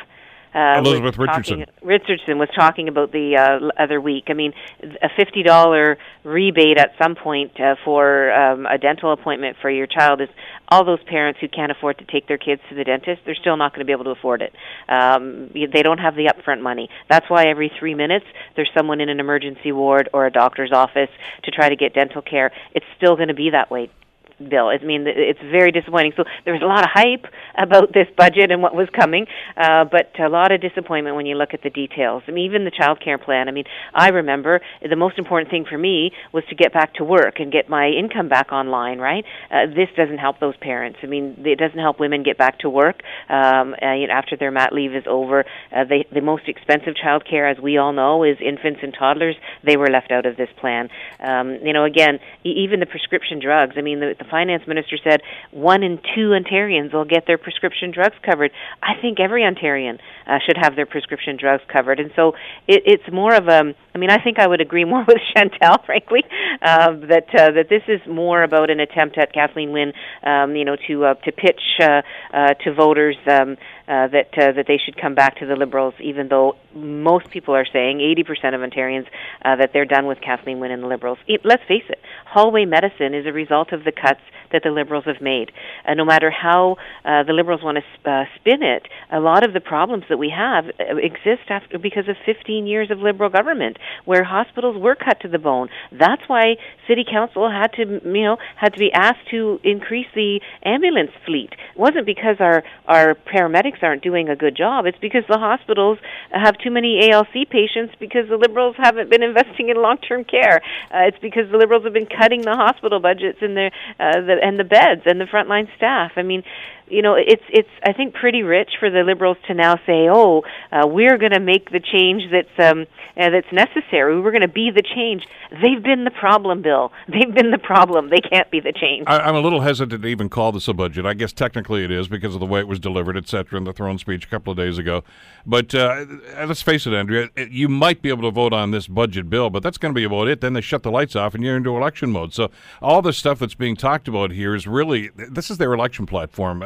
uh, 0.59 0.79
Elizabeth 0.81 1.17
Richardson. 1.19 1.61
Talking, 1.61 1.75
Richardson 1.83 2.39
was 2.39 2.49
talking 2.57 2.89
about 2.89 3.13
the 3.13 3.37
uh, 3.37 3.83
other 3.83 4.01
week. 4.01 4.25
I 4.29 4.33
mean, 4.33 4.53
a 4.83 5.09
fifty 5.17 5.43
dollar 5.43 5.99
rebate 6.25 6.79
at 6.79 6.93
some 7.01 7.15
point 7.15 7.61
uh, 7.61 7.77
for 7.85 8.33
um, 8.33 8.67
a 8.67 8.79
dental 8.79 9.13
appointment 9.13 9.57
for 9.63 9.71
your 9.71 9.87
child 9.87 10.21
is 10.21 10.29
all 10.69 10.85
those 10.85 11.03
parents 11.05 11.41
who 11.41 11.49
can't 11.49 11.71
afford 11.71 11.99
to 11.99 12.05
take 12.05 12.27
their 12.27 12.39
kids 12.39 12.61
to 12.69 12.75
the 12.75 12.85
dentist. 12.85 13.23
They're 13.25 13.35
still 13.35 13.57
not 13.57 13.73
going 13.73 13.81
to 13.81 13.87
be 13.87 13.93
able 13.93 14.05
to 14.05 14.11
afford 14.11 14.43
it. 14.43 14.53
Um, 14.89 15.51
they 15.55 15.83
don't 15.83 15.99
have 15.99 16.15
the 16.17 16.27
upfront 16.27 16.61
money. 16.61 16.89
That's 17.09 17.29
why 17.31 17.47
every 17.47 17.71
three 17.79 17.95
minutes 17.95 18.27
there's 18.57 18.71
someone 18.77 19.01
in 19.01 19.09
an 19.09 19.21
emergency 19.21 19.73
ward 19.73 20.09
or 20.13 20.27
a 20.27 20.33
doctor's 20.33 20.73
office 20.73 21.11
to 21.45 21.51
try 21.51 21.69
to 21.69 21.77
get 21.77 21.95
dental 21.95 22.23
care. 22.23 22.51
It's 22.75 22.87
still 22.97 23.17
going 23.17 23.29
to 23.29 23.35
be 23.35 23.51
that 23.51 23.71
way 23.71 23.91
bill. 24.39 24.69
I 24.69 24.79
mean, 24.79 25.05
it's 25.07 25.41
very 25.51 25.73
disappointing. 25.73 26.13
So 26.17 26.25
there 26.45 26.55
was 26.55 26.63
a 26.63 26.67
lot 26.67 26.83
of 26.85 26.91
hype 26.93 27.27
about 27.57 27.93
this 27.93 28.07
budget 28.17 28.51
and 28.51 28.63
what 28.63 28.75
was 28.75 28.89
coming, 28.99 29.27
uh, 29.57 29.85
but 29.85 30.13
a 30.19 30.29
lot 30.29 30.53
of 30.53 30.61
disappointment 30.61 31.17
when 31.17 31.27
you 31.27 31.35
look 31.35 31.55
at 31.55 31.63
the 31.63 31.71
details. 31.71 32.23
I 32.29 32.31
mean, 32.31 32.45
even 32.47 32.65
the 32.65 32.71
child 32.71 33.01
care 33.03 33.19
plan. 33.19 33.49
I 33.49 33.53
mean, 33.53 33.65
I 33.95 34.09
remember 34.09 34.61
the 34.83 34.97
most 34.97 35.19
important 35.19 35.51
thing 35.51 35.65
for 35.69 35.79
me 35.79 36.13
was 36.33 36.45
to 36.51 36.55
get 36.55 36.73
back 36.73 36.95
to 36.95 37.05
work 37.05 37.41
and 37.41 37.53
get 37.53 37.69
my 37.69 37.89
income 37.89 38.29
back 38.29 38.53
online. 38.53 38.99
Right? 38.99 39.25
Uh, 39.51 39.67
this 39.67 39.89
doesn't 39.97 40.19
help 40.19 40.41
those 40.41 40.57
parents. 40.57 40.99
I 41.03 41.07
mean, 41.07 41.43
it 41.45 41.59
doesn't 41.59 41.79
help 41.79 42.01
women 42.01 42.23
get 42.23 42.39
back 42.39 42.61
to 42.61 42.71
work 42.71 43.03
um, 43.29 43.75
uh, 43.83 43.95
you 43.95 44.07
know, 44.07 44.15
after 44.15 44.37
their 44.37 44.51
mat 44.51 44.73
leave 44.73 44.95
is 44.95 45.05
over. 45.07 45.45
Uh, 45.75 45.85
they, 45.85 46.07
the 46.13 46.21
most 46.21 46.49
expensive 46.49 46.95
child 46.97 47.25
care, 47.29 47.49
as 47.49 47.59
we 47.59 47.79
all 47.79 47.93
know, 47.93 48.25
is 48.25 48.37
infants 48.41 48.81
and 48.83 48.95
toddlers. 48.99 49.37
They 49.65 49.77
were 49.77 49.89
left 49.89 50.11
out 50.11 50.27
of 50.27 50.37
this 50.37 50.49
plan. 50.61 50.89
Um, 51.21 51.59
you 51.63 51.73
know, 51.73 51.85
again, 51.85 52.19
e- 52.45 52.65
even 52.65 52.81
the 52.81 52.87
prescription 52.87 53.41
drugs. 53.41 53.75
I 53.77 53.83
mean, 53.83 54.01
the, 54.01 54.15
the 54.19 54.25
finance 54.31 54.63
minister 54.67 54.97
said 55.03 55.21
one 55.51 55.83
in 55.83 55.99
two 56.15 56.31
Ontarians 56.31 56.93
will 56.93 57.05
get 57.05 57.27
their 57.27 57.39
prescription 57.39 57.91
drugs 57.91 58.17
covered. 58.25 58.51
I 58.83 59.01
think 59.01 59.21
every 59.21 59.43
Ontarian 59.43 59.99
uh, 60.27 60.39
should 60.45 60.57
have 60.57 60.77
their 60.77 60.87
prescription 60.87 61.37
drugs 61.39 61.63
covered, 61.73 62.01
and 62.01 62.11
so 62.17 62.33
it, 62.67 62.83
it's 62.87 63.13
more 63.13 63.35
of 63.35 63.49
a. 63.49 63.75
I 63.95 63.99
mean, 63.99 64.11
I 64.11 64.23
think 64.23 64.39
I 64.39 64.47
would 64.47 64.61
agree 64.61 64.85
more 64.93 65.05
with 65.07 65.19
Chantal, 65.35 65.79
frankly, 65.85 66.23
uh, 66.63 66.93
that 67.09 67.29
uh, 67.35 67.53
that 67.53 67.67
this 67.69 67.83
is 67.89 68.01
more 68.07 68.43
about 68.43 68.71
an 68.71 68.81
attempt 68.81 69.19
at 69.19 69.33
Kathleen 69.33 69.73
Wynne, 69.73 69.93
um, 70.23 70.57
you 70.57 70.65
know, 70.65 70.77
to 70.87 71.05
uh, 71.05 71.15
to 71.15 71.33
pitch 71.33 71.63
uh, 71.81 72.03
uh, 72.33 72.55
to 72.65 72.75
voters. 72.75 73.17
Um, 73.31 73.57
uh, 73.89 74.07
that 74.09 74.29
uh, 74.37 74.53
that 74.53 74.67
they 74.69 74.79
should 74.79 75.01
come 75.01 75.15
back 75.15 75.39
to 75.39 75.47
the 75.47 75.57
Liberals, 75.57 75.95
even 76.01 76.29
though 76.29 76.57
most 76.75 77.31
people 77.31 77.55
are 77.55 77.67
saying, 77.73 77.99
80% 77.99 78.55
of 78.55 78.61
Ontarians, 78.61 79.07
uh, 79.45 79.57
that 79.57 79.71
they're 79.73 79.87
done 79.87 80.07
with 80.07 80.21
Kathleen 80.21 80.61
Wynne 80.61 80.71
and 80.71 80.83
the 80.83 80.87
Liberals. 80.87 81.19
It, 81.27 81.41
let's 81.45 81.63
face 81.67 81.85
it, 81.89 81.99
hallway 82.27 82.67
medicine 82.67 83.15
is 83.15 83.27
a 83.27 83.33
result 83.33 83.73
of 83.73 83.85
the 83.85 83.93
cuts 83.93 84.21
that 84.53 84.63
the 84.63 84.71
Liberals 84.71 85.05
have 85.05 85.21
made. 85.21 85.53
Uh, 85.87 85.95
no 85.95 86.05
matter 86.05 86.31
how 86.31 86.77
uh, 87.05 87.23
the 87.23 87.33
Liberals 87.33 87.63
want 87.63 87.79
to 87.79 87.85
sp- 87.97 88.07
uh, 88.07 88.25
spin 88.37 88.63
it, 88.63 88.89
a 89.11 89.21
lot 89.21 89.45
of 89.45 89.53
the 89.53 89.61
problems 89.61 90.05
that 90.09 90.19
we 90.19 90.33
have 90.35 90.67
uh, 90.67 90.97
exist 90.97 91.49
after 91.49 91.79
because 91.79 92.09
of 92.09 92.17
15 92.25 92.67
years 92.67 92.91
of 92.91 92.99
Liberal 92.99 93.31
government, 93.31 93.79
where 94.05 94.25
hospitals 94.25 94.77
were 94.77 94.95
cut 94.95 95.21
to 95.21 95.29
the 95.29 95.39
bone. 95.39 95.69
That's 95.93 96.23
why 96.27 96.57
City 96.87 97.05
Council 97.11 97.51
had 97.51 97.73
to, 97.75 98.01
you 98.05 98.23
know, 98.25 98.37
had 98.57 98.75
to 98.75 98.79
be 98.79 98.93
asked 98.93 99.29
to 99.31 99.61
increase 99.65 100.07
the 100.15 100.41
ambulance 100.65 101.13
fleet. 101.25 101.53
It 101.53 101.79
wasn't 101.79 102.07
because 102.07 102.37
our 102.41 102.63
our 102.87 103.15
paramedics 103.15 103.78
aren't 103.83 104.03
doing 104.03 104.29
a 104.29 104.37
good 104.37 104.57
job. 104.57 104.87
It's 104.87 104.99
because 104.99 105.25
the 105.29 105.39
hospitals 105.39 105.99
have 106.31 106.57
too 106.59 106.71
many 106.71 107.11
ALC 107.11 107.49
patients 107.51 107.95
because 107.99 108.29
the 108.29 108.37
Liberals 108.37 108.77
haven't 108.79 109.11
been 109.11 109.23
investing 109.31 109.69
in 109.69 109.77
long-term 109.81 110.25
care. 110.25 110.61
Uh, 110.91 111.09
it's 111.09 111.19
because 111.21 111.51
the 111.51 111.59
Liberals 111.59 111.85
have 111.85 111.93
been 111.93 112.07
cutting 112.07 112.43
the 112.43 112.55
hospital 112.55 113.01
budgets 113.01 113.39
and 113.41 113.57
the, 113.57 113.71
uh, 113.99 114.21
the 114.21 114.37
and 114.43 114.59
the 114.59 114.65
beds 114.65 115.03
and 115.07 115.21
the 115.21 115.27
frontline 115.27 115.69
staff. 115.77 116.13
I 116.17 116.23
mean, 116.23 116.43
you 116.91 117.03
know, 117.03 117.15
it's 117.15 117.43
it's 117.49 117.69
I 117.85 117.93
think 117.93 118.15
pretty 118.15 118.43
rich 118.43 118.71
for 118.79 118.91
the 118.91 119.03
liberals 119.03 119.37
to 119.47 119.55
now 119.55 119.77
say, 119.87 120.09
"Oh, 120.11 120.43
uh, 120.73 120.87
we're 120.87 121.19
going 121.19 121.33
to 121.33 121.41
make 121.41 121.71
the 121.71 121.81
change 121.81 122.25
that's 122.31 122.73
um, 122.73 122.87
uh, 123.17 123.31
that's 123.31 123.53
necessary. 123.53 124.21
We're 124.21 124.31
going 124.31 124.43
to 124.43 124.49
be 124.49 124.71
the 124.71 124.83
change." 124.83 125.25
They've 125.51 125.83
been 125.83 126.05
the 126.05 126.11
problem, 126.11 126.63
Bill. 126.63 126.93
They've 127.09 127.33
been 127.33 127.51
the 127.51 127.59
problem. 127.59 128.11
They 128.11 128.21
can't 128.21 128.51
be 128.51 128.61
the 128.61 128.73
change. 128.73 129.05
I, 129.07 129.19
I'm 129.21 129.35
a 129.35 129.41
little 129.41 129.61
hesitant 129.61 130.03
to 130.03 130.09
even 130.09 130.29
call 130.29 130.53
this 130.53 130.69
a 130.69 130.75
budget. 130.75 131.07
I 131.07 131.15
guess 131.15 131.33
technically 131.33 131.85
it 131.85 131.91
is 131.91 132.09
because 132.09 132.35
of 132.35 132.41
the 132.41 132.47
way 132.47 132.61
it 132.61 132.69
was 132.69 132.79
delivered, 132.79 133.17
et 133.17 133.29
cetera, 133.29 133.59
in 133.59 133.65
the 133.65 133.73
throne 133.73 133.99
speech 133.99 134.25
a 134.25 134.29
couple 134.29 134.51
of 134.51 134.57
days 134.57 134.79
ago. 134.79 135.05
But 135.47 135.75
uh, 135.75 136.05
let's 136.47 136.63
face 136.63 136.87
it, 136.87 136.93
Andrea, 136.93 137.31
you 137.51 137.69
might 137.69 138.03
be 138.03 138.11
able 138.11 138.23
to 138.23 138.31
vote 138.31 138.53
on 138.53 138.71
this 138.71 138.87
budget 138.87 139.31
bill, 139.31 139.51
but 139.51 139.63
that's 139.63 139.79
going 139.79 139.95
to 139.95 139.99
be 139.99 140.05
about 140.05 140.29
it. 140.29 140.41
Then 140.41 140.53
they 140.53 140.61
shut 140.61 140.83
the 140.83 140.91
lights 140.91 141.17
off 141.17 141.35
and 141.35 141.43
you're 141.43 141.57
into 141.57 141.75
election 141.77 142.11
mode. 142.11 142.35
So 142.35 142.51
all 142.83 143.01
the 143.01 143.13
stuff 143.13 143.39
that's 143.39 143.55
being 143.55 143.77
talked 143.77 144.09
about 144.09 144.33
here 144.33 144.55
is 144.55 144.67
really 144.67 145.11
this 145.17 145.51
is 145.51 145.59
their 145.59 145.73
election 145.73 146.07
platform 146.07 146.63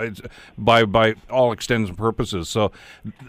by 0.58 0.84
by 0.84 1.14
all 1.30 1.52
extents 1.52 1.88
and 1.88 1.98
purposes. 1.98 2.48
So 2.48 2.72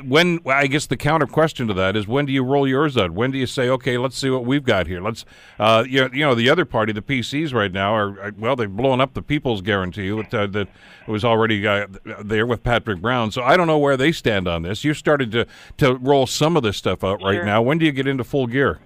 when 0.04 0.40
I 0.46 0.68
guess 0.68 0.86
the 0.86 0.98
counter 0.98 1.28
question 1.28 1.68
to 1.68 1.74
that 1.75 1.96
is 1.96 2.08
when 2.08 2.25
do 2.25 2.34
you 2.34 2.44
roll 2.44 2.68
yours 2.68 2.98
out? 2.98 3.12
When 3.12 3.32
do 3.32 3.38
you 3.38 3.46
say, 3.46 3.70
okay, 3.70 3.98
let's 3.98 4.18
see 4.18 4.30
what 4.30 4.46
we've 4.46 4.63
got 4.63 4.88
here? 4.88 5.02
Let's 5.02 5.25
uh, 5.60 5.84
you, 5.88 6.02
know, 6.02 6.10
you 6.13 6.25
know 6.25 6.36
the 6.36 6.50
other 6.50 6.66
party, 6.66 6.94
the 6.94 7.02
PCs, 7.02 7.54
right 7.54 7.72
now 7.72 7.94
are 7.96 8.34
well 8.38 8.56
they've 8.56 8.70
blown 8.70 9.02
up 9.02 9.13
the 9.13 9.22
People's 9.22 9.62
Guarantee 9.62 10.10
that, 10.10 10.34
uh, 10.34 10.48
that 10.48 10.68
was 11.08 11.24
already 11.24 11.68
uh, 11.68 11.88
there 12.24 12.46
with 12.46 12.63
Patrick 12.63 13.02
Brown. 13.02 13.32
So 13.32 13.44
I 13.44 13.58
don't 13.58 13.68
know 13.68 13.80
where 13.80 13.98
they 13.98 14.12
stand 14.12 14.48
on 14.48 14.63
this. 14.63 14.84
You 14.84 14.94
started 14.94 15.32
to 15.32 15.48
to 15.78 15.96
roll 15.96 16.28
some 16.28 16.58
of 16.58 16.63
this 16.63 16.78
stuff 16.78 17.04
out 17.04 17.22
right 17.22 17.36
sure. 17.36 17.46
now. 17.46 17.62
When 17.62 17.78
do 17.78 17.86
you 17.86 17.92
get 17.92 18.08
into 18.08 18.24
full 18.24 18.48
gear? 18.48 18.80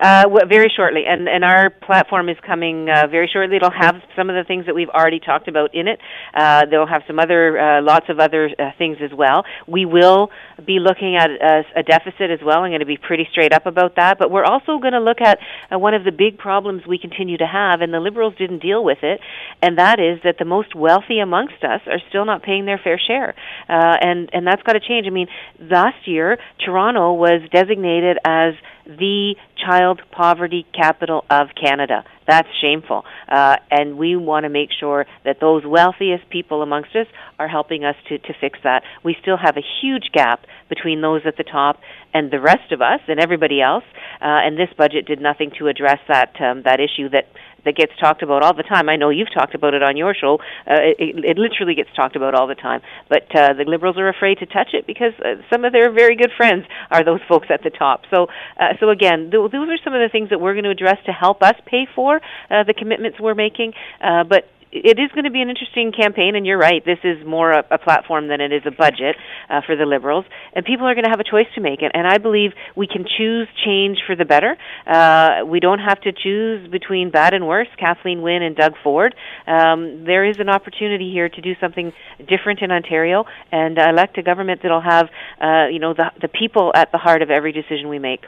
Uh, 0.00 0.24
well, 0.28 0.46
very 0.48 0.72
shortly, 0.74 1.02
and 1.06 1.28
and 1.28 1.44
our 1.44 1.70
platform 1.70 2.28
is 2.28 2.36
coming 2.44 2.88
uh, 2.90 3.06
very 3.06 3.28
shortly. 3.32 3.56
It'll 3.56 3.70
have 3.70 3.96
some 4.16 4.28
of 4.28 4.36
the 4.36 4.44
things 4.44 4.66
that 4.66 4.74
we've 4.74 4.88
already 4.88 5.20
talked 5.20 5.48
about 5.48 5.74
in 5.74 5.88
it. 5.88 6.00
Uh, 6.34 6.66
they'll 6.70 6.86
have 6.86 7.02
some 7.06 7.18
other, 7.18 7.58
uh, 7.58 7.82
lots 7.82 8.06
of 8.08 8.18
other 8.18 8.50
uh, 8.58 8.70
things 8.76 8.98
as 9.02 9.12
well. 9.16 9.44
We 9.66 9.84
will 9.84 10.30
be 10.64 10.78
looking 10.80 11.16
at 11.16 11.30
a, 11.30 11.62
a 11.76 11.82
deficit 11.82 12.30
as 12.30 12.40
well. 12.44 12.58
I'm 12.62 12.70
going 12.70 12.80
to 12.80 12.86
be 12.86 12.96
pretty 12.96 13.28
straight 13.30 13.52
up 13.52 13.66
about 13.66 13.96
that. 13.96 14.18
But 14.18 14.30
we're 14.30 14.44
also 14.44 14.78
going 14.78 14.92
to 14.94 15.00
look 15.00 15.20
at 15.20 15.38
uh, 15.72 15.78
one 15.78 15.94
of 15.94 16.04
the 16.04 16.12
big 16.12 16.38
problems 16.38 16.82
we 16.86 16.98
continue 16.98 17.38
to 17.38 17.46
have, 17.46 17.80
and 17.80 17.92
the 17.92 18.00
Liberals 18.00 18.34
didn't 18.36 18.60
deal 18.60 18.84
with 18.84 18.98
it, 19.02 19.20
and 19.62 19.78
that 19.78 20.00
is 20.00 20.20
that 20.24 20.36
the 20.38 20.44
most 20.44 20.74
wealthy 20.74 21.20
amongst 21.20 21.62
us 21.62 21.80
are 21.86 22.00
still 22.08 22.24
not 22.24 22.42
paying 22.42 22.66
their 22.66 22.80
fair 22.82 22.98
share, 22.98 23.34
uh, 23.68 23.96
and 24.00 24.30
and 24.32 24.46
that's 24.46 24.62
got 24.62 24.72
to 24.72 24.80
change. 24.80 25.06
I 25.06 25.10
mean, 25.10 25.28
last 25.60 26.06
year 26.06 26.38
Toronto 26.64 27.12
was 27.12 27.42
designated 27.52 28.18
as 28.24 28.54
the 28.86 29.34
child 29.56 30.00
poverty 30.10 30.66
capital 30.74 31.24
of 31.30 31.48
Canada. 31.60 32.04
That's 32.26 32.48
shameful. 32.60 33.04
Uh, 33.28 33.56
and 33.70 33.98
we 33.98 34.16
want 34.16 34.44
to 34.44 34.48
make 34.48 34.70
sure 34.78 35.06
that 35.24 35.40
those 35.40 35.62
wealthiest 35.66 36.28
people 36.30 36.62
amongst 36.62 36.94
us 36.96 37.06
are 37.38 37.48
helping 37.48 37.84
us 37.84 37.96
to, 38.08 38.18
to 38.18 38.32
fix 38.40 38.58
that. 38.64 38.82
We 39.02 39.16
still 39.20 39.36
have 39.36 39.56
a 39.56 39.64
huge 39.82 40.10
gap 40.12 40.46
between 40.68 41.00
those 41.00 41.22
at 41.26 41.36
the 41.36 41.44
top 41.44 41.80
and 42.12 42.30
the 42.30 42.40
rest 42.40 42.72
of 42.72 42.80
us 42.80 43.00
and 43.08 43.20
everybody 43.20 43.60
else. 43.60 43.84
Uh, 44.20 44.40
and 44.44 44.56
this 44.58 44.70
budget 44.76 45.06
did 45.06 45.20
nothing 45.20 45.50
to 45.58 45.68
address 45.68 45.98
that 46.08 46.40
um, 46.40 46.62
that 46.64 46.80
issue 46.80 47.08
that 47.10 47.26
that 47.64 47.76
gets 47.76 47.92
talked 48.00 48.22
about 48.22 48.42
all 48.42 48.54
the 48.54 48.62
time. 48.62 48.88
I 48.88 48.96
know 48.96 49.10
you've 49.10 49.32
talked 49.32 49.54
about 49.54 49.74
it 49.74 49.82
on 49.82 49.96
your 49.96 50.14
show. 50.14 50.38
Uh, 50.66 50.94
it, 50.98 51.24
it 51.24 51.38
literally 51.38 51.74
gets 51.74 51.90
talked 51.94 52.16
about 52.16 52.34
all 52.34 52.46
the 52.46 52.54
time. 52.54 52.80
But 53.08 53.34
uh, 53.34 53.54
the 53.54 53.64
liberals 53.66 53.96
are 53.98 54.08
afraid 54.08 54.38
to 54.38 54.46
touch 54.46 54.70
it 54.72 54.86
because 54.86 55.12
uh, 55.20 55.42
some 55.50 55.64
of 55.64 55.72
their 55.72 55.92
very 55.92 56.16
good 56.16 56.30
friends 56.36 56.64
are 56.90 57.04
those 57.04 57.20
folks 57.28 57.48
at 57.50 57.62
the 57.62 57.70
top. 57.70 58.02
So, 58.10 58.28
uh, 58.58 58.74
so 58.80 58.90
again, 58.90 59.30
th- 59.30 59.50
those 59.50 59.68
are 59.68 59.78
some 59.82 59.94
of 59.94 60.00
the 60.00 60.08
things 60.10 60.30
that 60.30 60.40
we're 60.40 60.54
going 60.54 60.64
to 60.64 60.70
address 60.70 60.98
to 61.06 61.12
help 61.12 61.42
us 61.42 61.54
pay 61.66 61.86
for 61.94 62.20
uh, 62.50 62.64
the 62.64 62.74
commitments 62.74 63.18
we're 63.20 63.34
making. 63.34 63.72
Uh, 64.00 64.24
but 64.24 64.48
it 64.74 64.98
is 64.98 65.10
going 65.12 65.24
to 65.24 65.30
be 65.30 65.40
an 65.40 65.48
interesting 65.48 65.92
campaign, 65.92 66.34
and 66.34 66.44
you're 66.44 66.58
right. 66.58 66.84
This 66.84 66.98
is 67.04 67.24
more 67.24 67.52
a, 67.52 67.64
a 67.70 67.78
platform 67.78 68.26
than 68.26 68.40
it 68.40 68.52
is 68.52 68.62
a 68.66 68.72
budget 68.72 69.14
uh, 69.48 69.60
for 69.64 69.76
the 69.76 69.86
Liberals, 69.86 70.24
and 70.52 70.64
people 70.64 70.86
are 70.86 70.94
going 70.94 71.04
to 71.04 71.10
have 71.10 71.20
a 71.20 71.30
choice 71.30 71.46
to 71.54 71.60
make. 71.60 71.80
And, 71.80 71.92
and 71.94 72.06
I 72.06 72.18
believe 72.18 72.50
we 72.74 72.88
can 72.88 73.04
choose 73.04 73.46
change 73.64 73.98
for 74.04 74.16
the 74.16 74.24
better. 74.24 74.56
Uh, 74.86 75.46
we 75.46 75.60
don't 75.60 75.78
have 75.78 76.00
to 76.02 76.12
choose 76.12 76.68
between 76.68 77.10
bad 77.10 77.34
and 77.34 77.46
worse. 77.46 77.68
Kathleen 77.78 78.22
Wynne 78.22 78.42
and 78.42 78.56
Doug 78.56 78.72
Ford. 78.82 79.14
Um, 79.46 80.04
there 80.04 80.24
is 80.24 80.40
an 80.40 80.48
opportunity 80.48 81.12
here 81.12 81.28
to 81.28 81.40
do 81.40 81.54
something 81.60 81.92
different 82.18 82.60
in 82.60 82.72
Ontario 82.72 83.24
and 83.52 83.78
elect 83.78 84.18
a 84.18 84.22
government 84.22 84.60
that'll 84.62 84.80
have, 84.80 85.08
uh, 85.40 85.66
you 85.70 85.78
know, 85.78 85.94
the 85.94 86.10
the 86.20 86.28
people 86.28 86.72
at 86.74 86.90
the 86.90 86.98
heart 86.98 87.22
of 87.22 87.30
every 87.30 87.52
decision 87.52 87.88
we 87.88 88.00
make 88.00 88.24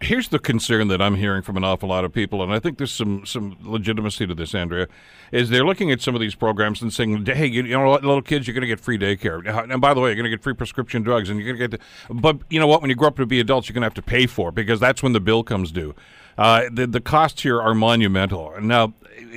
here's 0.00 0.28
the 0.28 0.38
concern 0.38 0.88
that 0.88 1.00
I'm 1.00 1.16
hearing 1.16 1.42
from 1.42 1.56
an 1.56 1.64
awful 1.64 1.88
lot 1.88 2.04
of 2.04 2.12
people, 2.12 2.42
and 2.42 2.52
I 2.52 2.58
think 2.58 2.78
there's 2.78 2.92
some 2.92 3.24
some 3.26 3.56
legitimacy 3.62 4.26
to 4.26 4.34
this, 4.34 4.54
Andrea, 4.54 4.88
is 5.32 5.50
they're 5.50 5.64
looking 5.64 5.90
at 5.90 6.00
some 6.00 6.14
of 6.14 6.20
these 6.20 6.34
programs 6.34 6.82
and 6.82 6.92
saying, 6.92 7.24
"Hey, 7.26 7.46
you, 7.46 7.62
know, 7.62 7.92
little 7.92 8.22
kids, 8.22 8.46
you're 8.46 8.54
going 8.54 8.62
to 8.62 8.68
get 8.68 8.80
free 8.80 8.98
daycare, 8.98 9.46
and 9.70 9.80
by 9.80 9.94
the 9.94 10.00
way, 10.00 10.10
you're 10.10 10.16
going 10.16 10.24
to 10.24 10.30
get 10.30 10.42
free 10.42 10.54
prescription 10.54 11.02
drugs, 11.02 11.30
and 11.30 11.40
you're 11.40 11.54
going 11.54 11.70
to 11.70 11.78
get." 11.78 11.80
The, 12.08 12.14
but 12.14 12.38
you 12.50 12.60
know 12.60 12.66
what? 12.66 12.80
When 12.80 12.90
you 12.90 12.96
grow 12.96 13.08
up 13.08 13.16
to 13.16 13.26
be 13.26 13.40
adults, 13.40 13.68
you're 13.68 13.74
going 13.74 13.82
to 13.82 13.86
have 13.86 13.94
to 13.94 14.02
pay 14.02 14.26
for 14.26 14.50
it 14.50 14.54
because 14.54 14.80
that's 14.80 15.02
when 15.02 15.12
the 15.12 15.20
bill 15.20 15.42
comes 15.42 15.72
due. 15.72 15.94
Uh, 16.38 16.64
the 16.70 16.86
the 16.86 17.00
costs 17.00 17.42
here 17.42 17.60
are 17.60 17.74
monumental. 17.74 18.54
Now, 18.60 18.94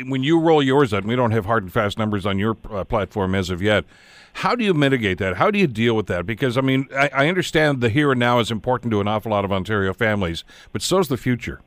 when 0.08 0.24
you 0.24 0.40
roll 0.40 0.62
yours 0.62 0.94
out, 0.94 1.06
we 1.06 1.16
don't 1.16 1.32
have 1.32 1.46
hard 1.46 1.64
and 1.64 1.72
fast 1.72 1.98
numbers 1.98 2.26
on 2.26 2.40
your 2.40 2.58
uh, 2.70 2.84
platform 2.84 3.36
as 3.36 3.50
of 3.50 3.62
yet. 3.62 3.86
How 4.34 4.56
do 4.56 4.64
you 4.64 4.74
mitigate 4.74 5.18
that? 5.18 5.38
How 5.38 5.52
do 5.52 5.60
you 5.60 5.68
deal 5.68 5.96
with 5.96 6.08
that? 6.08 6.26
Because 6.26 6.58
I 6.58 6.62
mean, 6.62 6.88
I, 6.96 7.10
I 7.14 7.28
understand 7.28 7.82
the 7.82 7.90
here 7.90 8.12
and 8.12 8.20
now 8.20 8.40
is 8.40 8.52
important 8.52 8.92
to 8.92 9.02
an 9.02 9.08
awful 9.08 9.32
lot 9.32 9.46
of 9.46 9.52
Ontario 9.52 9.94
families, 9.94 10.44
but 10.72 10.82
so 10.82 11.00
is 11.00 11.08
the 11.08 11.18
future. 11.18 11.62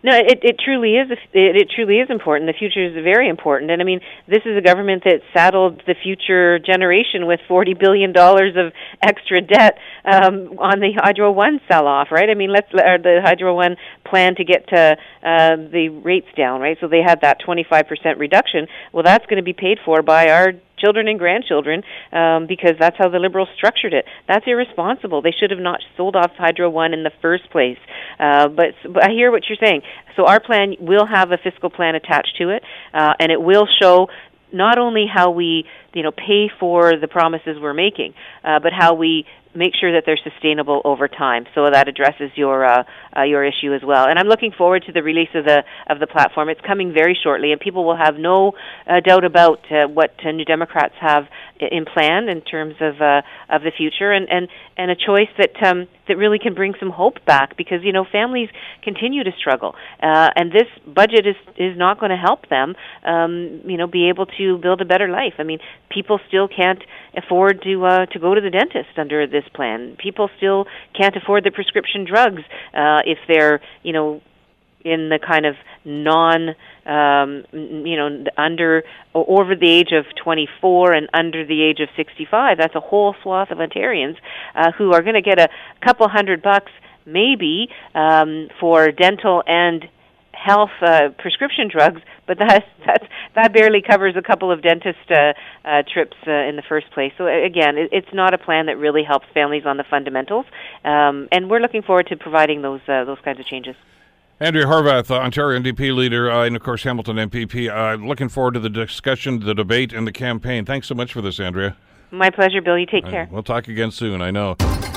No, 0.00 0.14
it, 0.14 0.38
it 0.44 0.60
truly 0.64 0.94
is. 0.94 1.10
It, 1.10 1.56
it 1.56 1.70
truly 1.74 1.98
is 1.98 2.08
important. 2.08 2.48
The 2.48 2.56
future 2.56 2.84
is 2.86 2.94
very 3.02 3.28
important, 3.28 3.72
and 3.72 3.82
I 3.82 3.84
mean, 3.84 4.00
this 4.28 4.42
is 4.46 4.56
a 4.56 4.60
government 4.60 5.02
that 5.02 5.22
saddled 5.34 5.82
the 5.88 5.96
future 6.00 6.60
generation 6.60 7.26
with 7.26 7.40
forty 7.48 7.74
billion 7.74 8.12
dollars 8.12 8.54
of 8.56 8.72
extra 9.02 9.40
debt 9.40 9.76
um, 10.04 10.56
on 10.60 10.78
the 10.78 10.92
Hydro 11.02 11.32
One 11.32 11.60
sell-off, 11.66 12.12
right? 12.12 12.30
I 12.30 12.34
mean, 12.34 12.52
let's 12.52 12.72
or 12.72 12.98
the 12.98 13.20
Hydro 13.24 13.56
One 13.56 13.76
plan 14.04 14.36
to 14.36 14.44
get 14.44 14.68
to 14.68 14.96
uh, 15.24 15.56
the 15.56 15.88
rates 15.88 16.28
down, 16.36 16.60
right? 16.60 16.78
So 16.80 16.86
they 16.86 17.02
had 17.02 17.22
that 17.22 17.40
twenty-five 17.40 17.88
percent 17.88 18.18
reduction. 18.18 18.68
Well, 18.92 19.02
that's 19.02 19.26
going 19.26 19.38
to 19.38 19.42
be 19.42 19.52
paid 19.52 19.78
for 19.84 20.02
by 20.02 20.30
our 20.30 20.52
children 20.78 21.08
and 21.08 21.18
grandchildren 21.18 21.82
um, 22.12 22.46
because 22.46 22.74
that's 22.78 22.96
how 22.98 23.08
the 23.08 23.18
Liberals 23.18 23.48
structured 23.56 23.92
it. 23.92 24.04
That's 24.26 24.44
irresponsible. 24.46 25.22
They 25.22 25.32
should 25.38 25.50
have 25.50 25.60
not 25.60 25.80
sold 25.96 26.16
off 26.16 26.32
Hydro 26.36 26.70
One 26.70 26.94
in 26.94 27.02
the 27.02 27.12
first 27.20 27.50
place. 27.50 27.78
Uh, 28.18 28.48
but, 28.48 28.74
but 28.88 29.04
I 29.04 29.10
hear 29.10 29.30
what 29.30 29.42
you're 29.48 29.58
saying. 29.62 29.82
So 30.16 30.26
our 30.26 30.40
plan 30.40 30.74
will 30.80 31.06
have 31.06 31.30
a 31.32 31.38
fiscal 31.38 31.70
plan 31.70 31.94
attached 31.94 32.36
to 32.38 32.50
it, 32.50 32.62
uh, 32.92 33.14
and 33.20 33.30
it 33.30 33.40
will 33.40 33.66
show 33.80 34.08
not 34.52 34.78
only 34.78 35.06
how 35.06 35.30
we 35.30 35.64
you 35.94 36.02
know 36.02 36.10
pay 36.10 36.50
for 36.58 36.96
the 36.96 37.08
promises 37.08 37.56
we're 37.60 37.74
making, 37.74 38.14
uh, 38.44 38.58
but 38.60 38.72
how 38.72 38.94
we 38.94 39.26
make 39.54 39.74
sure 39.78 39.92
that 39.92 40.04
they're 40.06 40.18
sustainable 40.22 40.80
over 40.84 41.08
time. 41.08 41.46
So 41.54 41.70
that 41.70 41.88
addresses 41.88 42.30
your 42.34 42.64
uh, 42.64 42.84
uh, 43.16 43.22
your 43.22 43.44
issue 43.44 43.74
as 43.74 43.82
well. 43.84 44.06
And 44.08 44.18
I'm 44.18 44.28
looking 44.28 44.52
forward 44.52 44.84
to 44.86 44.92
the 44.92 45.02
release 45.02 45.30
of 45.34 45.44
the 45.44 45.64
of 45.88 46.00
the 46.00 46.06
platform. 46.06 46.48
It's 46.48 46.60
coming 46.60 46.92
very 46.92 47.18
shortly, 47.22 47.52
and 47.52 47.60
people 47.60 47.84
will 47.84 47.96
have 47.96 48.16
no 48.16 48.52
uh, 48.86 49.00
doubt 49.00 49.24
about 49.24 49.60
uh, 49.70 49.88
what 49.88 50.14
uh, 50.24 50.30
New 50.30 50.44
Democrats 50.44 50.94
have 51.00 51.24
in 51.60 51.84
plan 51.84 52.28
in 52.28 52.40
terms 52.42 52.74
of 52.80 53.00
uh, 53.00 53.22
of 53.48 53.62
the 53.62 53.72
future, 53.76 54.12
and 54.12 54.28
and 54.30 54.48
and 54.76 54.90
a 54.90 54.96
choice 54.96 55.30
that 55.38 55.62
um, 55.62 55.88
that 56.08 56.16
really 56.16 56.38
can 56.38 56.54
bring 56.54 56.74
some 56.78 56.90
hope 56.90 57.24
back 57.24 57.56
because 57.56 57.82
you 57.82 57.92
know 57.92 58.04
families 58.10 58.48
continue 58.82 59.24
to 59.24 59.30
struggle, 59.38 59.74
uh, 60.02 60.28
and 60.36 60.52
this 60.52 60.68
budget 60.86 61.26
is 61.26 61.36
is 61.56 61.76
not 61.76 62.00
going 62.00 62.10
to 62.10 62.16
help 62.16 62.48
them, 62.48 62.74
um, 63.04 63.60
you 63.64 63.76
know, 63.76 63.86
be 63.86 64.08
able 64.08 64.26
to 64.26 64.58
build 64.58 64.80
a 64.80 64.84
better 64.84 65.08
life. 65.08 65.34
I 65.38 65.42
mean, 65.42 65.58
people 65.90 66.20
still 66.28 66.48
can't 66.48 66.82
afford 67.16 67.62
to 67.62 67.84
uh, 67.84 68.06
to 68.06 68.18
go 68.18 68.34
to 68.34 68.40
the 68.40 68.50
dentist 68.50 68.98
under 68.98 69.26
this 69.26 69.44
plan. 69.54 69.96
People 69.98 70.30
still 70.36 70.66
can't 70.96 71.16
afford 71.16 71.44
the 71.44 71.50
prescription 71.50 72.04
drugs 72.04 72.42
uh, 72.74 73.00
if 73.04 73.18
they're 73.28 73.60
you 73.82 73.92
know 73.92 74.20
in 74.84 75.08
the 75.08 75.18
kind 75.18 75.46
of 75.46 75.56
non 75.84 76.50
um, 76.86 77.44
you 77.52 77.96
know 77.96 78.24
under 78.36 78.84
over 79.14 79.54
the 79.54 79.68
age 79.68 79.92
of 79.92 80.04
24 80.22 80.92
and 80.92 81.08
under 81.12 81.44
the 81.44 81.62
age 81.62 81.80
of 81.80 81.88
65 81.96 82.56
that's 82.58 82.74
a 82.74 82.80
whole 82.80 83.14
swath 83.22 83.50
of 83.50 83.58
ontarians 83.58 84.16
uh, 84.54 84.72
who 84.72 84.92
are 84.92 85.02
going 85.02 85.14
to 85.14 85.22
get 85.22 85.38
a 85.38 85.48
couple 85.84 86.08
hundred 86.08 86.42
bucks 86.42 86.72
maybe 87.04 87.68
um, 87.94 88.48
for 88.60 88.90
dental 88.92 89.42
and 89.46 89.88
health 90.38 90.70
uh, 90.82 91.08
prescription 91.18 91.68
drugs, 91.68 92.00
but 92.26 92.38
that 92.38 92.64
that 92.86 93.08
that 93.34 93.52
barely 93.52 93.82
covers 93.82 94.14
a 94.16 94.22
couple 94.22 94.52
of 94.52 94.62
dentist 94.62 95.10
uh, 95.10 95.32
uh, 95.64 95.82
trips 95.92 96.16
uh, 96.26 96.30
in 96.30 96.56
the 96.56 96.62
first 96.68 96.90
place. 96.92 97.12
So 97.18 97.26
again, 97.26 97.76
it, 97.76 97.90
it's 97.92 98.12
not 98.12 98.34
a 98.34 98.38
plan 98.38 98.66
that 98.66 98.78
really 98.78 99.02
helps 99.02 99.26
families 99.34 99.64
on 99.66 99.76
the 99.76 99.84
fundamentals, 99.88 100.46
um, 100.84 101.28
and 101.32 101.50
we're 101.50 101.60
looking 101.60 101.82
forward 101.82 102.06
to 102.08 102.16
providing 102.16 102.62
those 102.62 102.80
uh, 102.88 103.04
those 103.04 103.18
kinds 103.24 103.40
of 103.40 103.46
changes. 103.46 103.74
Andrea 104.40 104.66
Horwath, 104.66 105.10
uh, 105.10 105.16
Ontario 105.16 105.60
NDP 105.60 105.92
leader, 105.96 106.30
uh, 106.30 106.44
and 106.44 106.54
of 106.54 106.62
course 106.62 106.84
Hamilton 106.84 107.16
MPP. 107.16 107.68
Uh, 107.68 107.96
looking 107.96 108.28
forward 108.28 108.54
to 108.54 108.60
the 108.60 108.70
discussion, 108.70 109.40
the 109.40 109.52
debate, 109.52 109.92
and 109.92 110.06
the 110.06 110.12
campaign. 110.12 110.64
Thanks 110.64 110.86
so 110.86 110.94
much 110.94 111.12
for 111.12 111.20
this, 111.20 111.40
Andrea. 111.40 111.76
My 112.12 112.30
pleasure, 112.30 112.62
Bill. 112.62 112.78
You 112.78 112.86
take 112.86 113.04
care. 113.04 113.28
We'll 113.32 113.42
talk 113.42 113.66
again 113.66 113.90
soon, 113.90 114.22
I 114.22 114.30
know. 114.30 114.54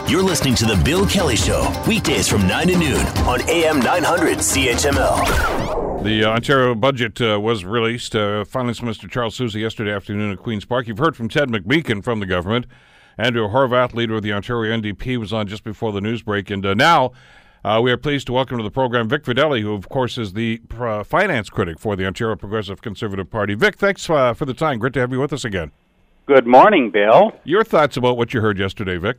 You're 0.08 0.22
listening 0.22 0.54
to 0.56 0.66
The 0.66 0.80
Bill 0.86 1.08
Kelly 1.08 1.36
Show, 1.36 1.68
weekdays 1.88 2.28
from 2.28 2.48
9 2.48 2.68
to 2.68 2.78
noon 2.78 3.06
on 3.28 3.42
AM 3.50 3.80
900 3.80 4.38
CHML. 4.38 6.04
The 6.04 6.24
uh, 6.24 6.36
Ontario 6.36 6.76
budget 6.76 7.20
uh, 7.20 7.40
was 7.40 7.66
released. 7.66 8.16
Uh, 8.16 8.46
Finance 8.46 8.84
Minister 8.84 9.08
Charles 9.08 9.36
Sousa 9.36 9.60
yesterday 9.60 9.92
afternoon 9.92 10.32
at 10.32 10.38
Queen's 10.38 10.66
Park. 10.66 10.88
You've 10.88 11.00
heard 11.00 11.16
from 11.16 11.30
Ted 11.30 11.50
McMeekin 11.50 12.04
from 12.04 12.20
the 12.20 12.28
government. 12.28 12.68
Andrea 13.18 13.48
Horwath, 13.48 13.96
leader 13.96 14.16
of 14.16 14.22
the 14.22 14.34
Ontario 14.34 14.80
NDP, 14.80 15.18
was 15.18 15.34
on 15.34 15.48
just 15.48 15.64
before 15.64 15.92
the 15.92 16.02
news 16.02 16.22
break. 16.22 16.52
And 16.52 16.64
uh, 16.64 16.76
now 16.76 17.12
uh, 17.64 17.80
we 17.84 17.92
are 17.92 17.98
pleased 17.98 18.28
to 18.28 18.34
welcome 18.34 18.58
to 18.58 18.64
the 18.64 18.72
program 18.72 19.08
Vic 19.08 19.24
Fedeli, 19.24 19.62
who, 19.62 19.74
of 19.74 19.90
course, 19.90 20.18
is 20.18 20.34
the 20.34 20.62
uh, 20.80 21.04
finance 21.04 21.50
critic 21.50 21.80
for 21.80 21.96
the 21.96 22.06
Ontario 22.06 22.36
Progressive 22.36 22.82
Conservative 22.82 23.30
Party. 23.30 23.54
Vic, 23.54 23.78
thanks 23.78 24.10
uh, 24.10 24.34
for 24.34 24.46
the 24.46 24.54
time. 24.54 24.80
Great 24.80 24.94
to 24.94 25.00
have 25.00 25.12
you 25.12 25.20
with 25.20 25.34
us 25.34 25.46
again. 25.46 25.72
Good 26.26 26.48
morning, 26.48 26.92
Bill. 26.92 27.34
Your 27.44 27.64
thoughts 27.64 27.98
about 27.98 28.18
what 28.18 28.34
you 28.34 28.42
heard 28.42 28.58
yesterday, 28.58 28.98
Vic? 28.98 29.18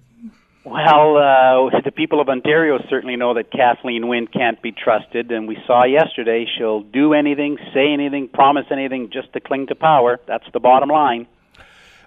Well, 0.65 1.17
uh, 1.17 1.81
the 1.85 1.91
people 1.91 2.21
of 2.21 2.29
Ontario 2.29 2.79
certainly 2.89 3.17
know 3.17 3.35
that 3.35 3.51
Kathleen 3.51 4.07
Wynne 4.07 4.29
can't 4.29 4.63
be 4.63 4.71
trusted, 4.71 5.33
and 5.33 5.49
we 5.49 5.59
saw 5.67 5.85
yesterday 5.85 6.47
she'll 6.57 6.83
do 6.83 7.15
anything, 7.15 7.59
say 7.75 7.93
anything, 7.93 8.29
promise 8.29 8.67
anything 8.71 9.11
just 9.13 9.33
to 9.33 9.41
cling 9.41 9.67
to 9.69 9.75
power. 9.75 10.21
That's 10.27 10.47
the 10.53 10.61
bottom 10.61 10.89
line. 10.89 11.27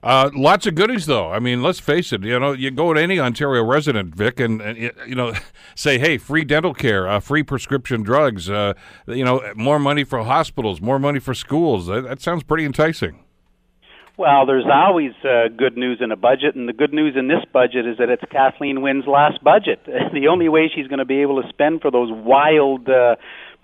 Uh, 0.06 0.30
lots 0.36 0.68
of 0.68 0.76
goodies, 0.76 1.08
though. 1.08 1.32
I 1.32 1.40
mean, 1.40 1.64
let's 1.64 1.80
face 1.80 2.14
it. 2.14 2.24
You 2.24 2.40
know, 2.40 2.52
you 2.52 2.70
go 2.70 2.94
to 2.94 3.02
any 3.02 3.20
Ontario 3.20 3.64
resident, 3.64 4.14
Vic, 4.14 4.40
and, 4.40 4.62
and 4.62 4.78
you 4.78 5.16
know, 5.16 5.34
say, 5.76 5.98
"Hey, 5.98 6.20
free 6.20 6.44
dental 6.44 6.76
care, 6.76 7.08
uh, 7.08 7.20
free 7.20 7.42
prescription 7.42 8.04
drugs, 8.04 8.48
uh, 8.48 8.74
you 9.08 9.26
know, 9.26 9.42
more 9.56 9.80
money 9.80 10.04
for 10.04 10.24
hospitals, 10.24 10.80
more 10.80 11.00
money 11.00 11.20
for 11.20 11.34
schools." 11.34 11.88
That, 11.88 12.04
that 12.04 12.22
sounds 12.22 12.44
pretty 12.44 12.66
enticing. 12.66 13.26
Well, 14.16 14.46
there's 14.46 14.66
always 14.72 15.12
uh, 15.26 15.50
good 15.58 15.76
news 15.76 15.98
in 16.02 16.12
a 16.12 16.16
budget, 16.16 16.56
and 16.56 16.70
the 16.70 16.74
good 16.74 16.94
news 16.94 17.16
in 17.18 17.28
this 17.28 17.44
budget 17.52 17.88
is 17.88 17.98
that 17.98 18.10
it's 18.10 18.24
Kathleen 18.32 18.82
Wynne's 18.82 19.08
last 19.08 19.44
budget. 19.44 19.82
the 20.14 20.28
only 20.30 20.50
way 20.50 20.72
she's 20.74 20.88
going 20.88 21.00
to 21.00 21.06
be 21.06 21.22
able 21.22 21.42
to 21.42 21.50
spend 21.50 21.82
for 21.82 21.90
those 21.90 22.10
wild 22.12 22.88
uh, 22.88 23.16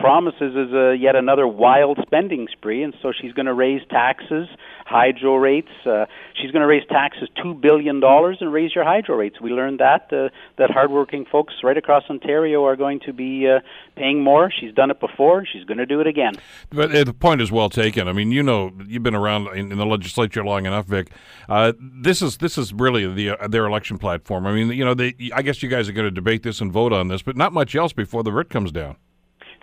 promises 0.02 0.56
is 0.56 0.74
uh, 0.74 0.90
yet 0.90 1.14
another 1.14 1.46
wild 1.46 1.96
spending 2.02 2.48
spree, 2.50 2.82
and 2.82 2.92
so 3.00 3.12
she's 3.12 3.32
going 3.32 3.46
to 3.46 3.54
raise 3.54 3.80
taxes, 3.88 4.48
hydro 4.84 5.36
rates. 5.36 5.70
Uh, 5.86 6.06
she's 6.34 6.50
going 6.50 6.60
to 6.60 6.66
raise 6.66 6.82
taxes 6.88 7.28
two 7.40 7.54
billion 7.54 8.00
dollars 8.00 8.38
and 8.40 8.52
raise 8.52 8.74
your 8.74 8.84
hydro 8.84 9.16
rates. 9.16 9.40
We 9.40 9.50
learned 9.50 9.78
that 9.78 10.12
uh, 10.12 10.30
that 10.58 10.72
hardworking 10.72 11.24
folks 11.30 11.54
right 11.62 11.76
across 11.76 12.02
Ontario 12.10 12.64
are 12.64 12.74
going 12.74 12.98
to 13.06 13.12
be 13.12 13.48
uh, 13.48 13.60
paying 13.94 14.24
more. 14.24 14.50
She's 14.50 14.74
done 14.74 14.90
it 14.90 14.98
before. 14.98 15.46
She's 15.46 15.62
going 15.64 15.78
to 15.78 15.86
do 15.86 16.00
it 16.00 16.08
again. 16.08 16.34
But 16.70 16.92
uh, 16.92 17.04
the 17.04 17.14
point 17.14 17.40
is 17.40 17.52
well 17.52 17.70
taken. 17.70 18.08
I 18.08 18.12
mean, 18.12 18.32
you 18.32 18.42
know, 18.42 18.72
you've 18.84 19.04
been 19.04 19.14
around 19.14 19.56
in, 19.56 19.70
in 19.70 19.78
the 19.78 19.86
legislature 19.86 20.44
long 20.44 20.66
enough, 20.66 20.86
Vic. 20.86 21.12
Uh, 21.48 21.74
this 21.80 22.22
is 22.22 22.38
this 22.38 22.58
is 22.58 22.72
really 22.72 23.06
the 23.06 23.36
their 23.48 23.66
election 23.66 23.98
platform. 23.98 24.48
I 24.48 24.52
mean, 24.52 24.72
you 24.72 24.84
know, 24.84 24.94
they, 24.94 25.14
I 25.32 25.42
guess 25.42 25.62
you 25.62 25.68
guys 25.68 25.88
are 25.88 25.92
going 25.92 26.06
to 26.06 26.10
debate 26.10 26.42
this 26.42 26.60
and 26.60 26.72
vote 26.72 26.92
on 26.92 27.06
this, 27.06 27.22
but 27.22 27.36
not 27.36 27.52
much 27.52 27.76
else 27.76 27.92
before 27.92 28.24
the 28.24 28.32
writ 28.32 28.50
comes 28.50 28.72
down. 28.72 28.96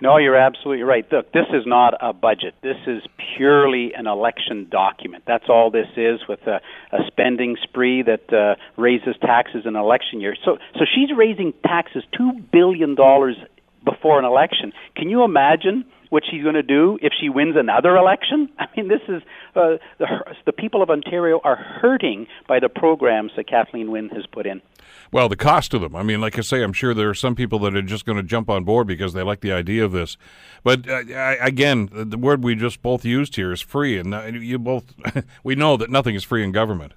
No, 0.02 0.16
you're 0.16 0.36
absolutely 0.36 0.82
right. 0.82 1.04
Look, 1.12 1.32
this 1.32 1.46
is 1.52 1.64
not 1.66 1.94
a 2.00 2.12
budget. 2.12 2.54
This 2.62 2.78
is 2.86 3.02
purely 3.36 3.92
an 3.94 4.06
election 4.06 4.66
document. 4.70 5.24
That's 5.26 5.44
all 5.48 5.70
this 5.70 5.88
is, 5.96 6.20
with 6.26 6.40
a, 6.46 6.60
a 6.92 6.98
spending 7.06 7.56
spree 7.62 8.02
that 8.02 8.32
uh, 8.32 8.54
raises 8.80 9.16
taxes 9.20 9.64
in 9.66 9.76
election 9.76 10.20
year. 10.20 10.36
So, 10.44 10.56
so 10.74 10.80
she's 10.94 11.10
raising 11.16 11.52
taxes 11.64 12.02
two 12.16 12.32
billion 12.50 12.94
dollars 12.94 13.36
before 13.84 14.18
an 14.18 14.24
election. 14.24 14.72
Can 14.96 15.10
you 15.10 15.22
imagine? 15.22 15.84
What 16.10 16.24
she's 16.30 16.42
going 16.42 16.54
to 16.54 16.62
do 16.62 16.98
if 17.00 17.12
she 17.18 17.28
wins 17.28 17.56
another 17.56 17.96
election. 17.96 18.50
I 18.58 18.66
mean, 18.76 18.88
this 18.88 19.00
is 19.08 19.22
uh, 19.56 19.78
the 19.98 20.06
the 20.44 20.52
people 20.52 20.82
of 20.82 20.90
Ontario 20.90 21.40
are 21.42 21.56
hurting 21.56 22.26
by 22.46 22.60
the 22.60 22.68
programs 22.68 23.32
that 23.36 23.48
Kathleen 23.48 23.90
Wynne 23.90 24.10
has 24.10 24.26
put 24.30 24.46
in. 24.46 24.60
Well, 25.12 25.28
the 25.28 25.36
cost 25.36 25.74
of 25.74 25.80
them. 25.80 25.96
I 25.96 26.02
mean, 26.02 26.20
like 26.20 26.38
I 26.38 26.42
say, 26.42 26.62
I'm 26.62 26.72
sure 26.72 26.94
there 26.94 27.08
are 27.08 27.14
some 27.14 27.34
people 27.34 27.58
that 27.60 27.74
are 27.74 27.82
just 27.82 28.04
going 28.04 28.16
to 28.16 28.22
jump 28.22 28.50
on 28.50 28.64
board 28.64 28.86
because 28.86 29.12
they 29.12 29.22
like 29.22 29.40
the 29.40 29.52
idea 29.52 29.84
of 29.84 29.92
this. 29.92 30.16
But 30.62 30.88
uh, 30.88 31.36
again, 31.40 31.88
the 31.92 32.18
word 32.18 32.44
we 32.44 32.54
just 32.54 32.82
both 32.82 33.04
used 33.04 33.36
here 33.36 33.52
is 33.52 33.60
free, 33.60 33.98
and 33.98 34.14
uh, 34.14 34.26
you 34.26 34.58
both 34.58 34.94
we 35.44 35.54
know 35.54 35.76
that 35.76 35.90
nothing 35.90 36.14
is 36.14 36.24
free 36.24 36.44
in 36.44 36.52
government. 36.52 36.92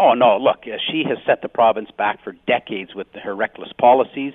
Oh 0.00 0.14
no! 0.14 0.38
Look, 0.38 0.60
uh, 0.66 0.78
she 0.90 1.04
has 1.08 1.18
set 1.26 1.42
the 1.42 1.48
province 1.48 1.90
back 1.96 2.22
for 2.24 2.34
decades 2.46 2.94
with 2.94 3.08
her 3.22 3.34
reckless 3.34 3.72
policies. 3.78 4.32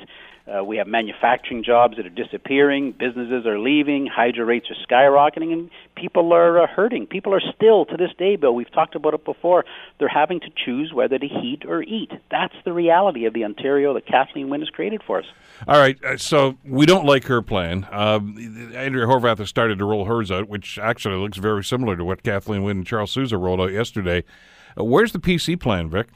Uh, 0.48 0.64
we 0.64 0.78
have 0.78 0.88
manufacturing 0.88 1.62
jobs 1.62 1.98
that 1.98 2.06
are 2.06 2.10
disappearing. 2.10 2.94
Businesses 2.94 3.46
are 3.46 3.60
leaving. 3.60 4.08
Hydro 4.08 4.46
rates 4.46 4.68
are 4.70 4.76
skyrocketing, 4.88 5.52
and 5.52 5.70
people 5.96 6.32
are 6.32 6.62
uh, 6.62 6.68
hurting. 6.68 7.06
People 7.06 7.34
are 7.34 7.42
still, 7.56 7.86
to 7.86 7.98
this 7.98 8.12
day, 8.18 8.38
Bill, 8.38 8.56
we've 8.56 8.72
talked 8.72 8.96
about 8.96 9.14
it 9.14 9.26
before, 9.26 9.66
they're 10.00 10.08
having 10.08 10.40
to 10.40 10.48
choose 10.66 10.94
whether 10.94 11.20
to 11.20 11.28
heat 11.28 11.64
or 11.68 11.84
eat. 11.84 12.12
That's 12.32 12.54
the 12.64 12.72
reality 12.72 13.26
of 13.26 13.34
the 13.34 13.44
Ontario 13.44 13.94
that 13.96 14.06
Kathleen 14.06 14.48
Wynne 14.50 14.62
has 14.62 14.70
created 14.70 15.02
for 15.06 15.20
us. 15.20 15.26
All 15.68 15.78
right, 15.78 16.02
uh, 16.04 16.18
so 16.18 16.58
we 16.64 16.86
don't 16.86 17.06
like 17.06 17.26
her 17.26 17.42
plan. 17.42 17.86
Um, 17.92 18.72
Andrea 18.74 19.06
Horwath 19.06 19.40
has 19.40 19.50
started 19.50 19.80
to 19.80 19.86
roll 19.86 20.06
hers 20.06 20.32
out, 20.32 20.48
which 20.48 20.80
actually 20.80 21.18
looks 21.18 21.38
very 21.38 21.64
similar 21.64 21.98
to 21.98 22.06
what 22.06 22.24
Kathleen 22.24 22.64
Wynne 22.64 22.78
and 22.78 22.88
Charles 22.88 23.12
Sousa 23.12 23.38
rolled 23.38 23.60
out 23.60 23.74
yesterday. 23.74 24.24
Uh, 24.80 24.86
where's 24.86 25.12
the 25.12 25.20
PC 25.20 25.60
plan, 25.60 25.90
Vic? 25.90 26.08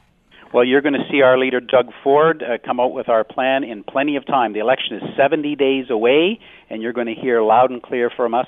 Well, 0.52 0.64
you're 0.64 0.82
going 0.82 0.94
to 0.94 1.04
see 1.10 1.22
our 1.22 1.38
leader, 1.38 1.60
Doug 1.60 1.90
Ford, 2.04 2.42
uh, 2.42 2.58
come 2.62 2.78
out 2.78 2.92
with 2.92 3.08
our 3.08 3.24
plan 3.24 3.64
in 3.64 3.84
plenty 3.84 4.16
of 4.16 4.26
time. 4.26 4.52
The 4.52 4.58
election 4.58 4.96
is 4.96 5.02
70 5.16 5.56
days 5.56 5.86
away, 5.88 6.40
and 6.68 6.82
you're 6.82 6.92
going 6.92 7.06
to 7.06 7.14
hear 7.14 7.40
loud 7.42 7.70
and 7.70 7.82
clear 7.82 8.10
from 8.10 8.34
us. 8.34 8.46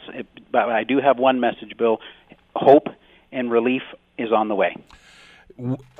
But 0.53 0.69
I 0.69 0.85
do 0.85 1.01
have 1.01 1.19
one 1.19 1.40
message, 1.40 1.73
Bill. 1.79 2.01
Hope 2.55 2.88
and 3.33 3.51
relief 3.51 3.83
is 4.19 4.33
on 4.33 4.49
the 4.49 4.55
way. 4.55 4.77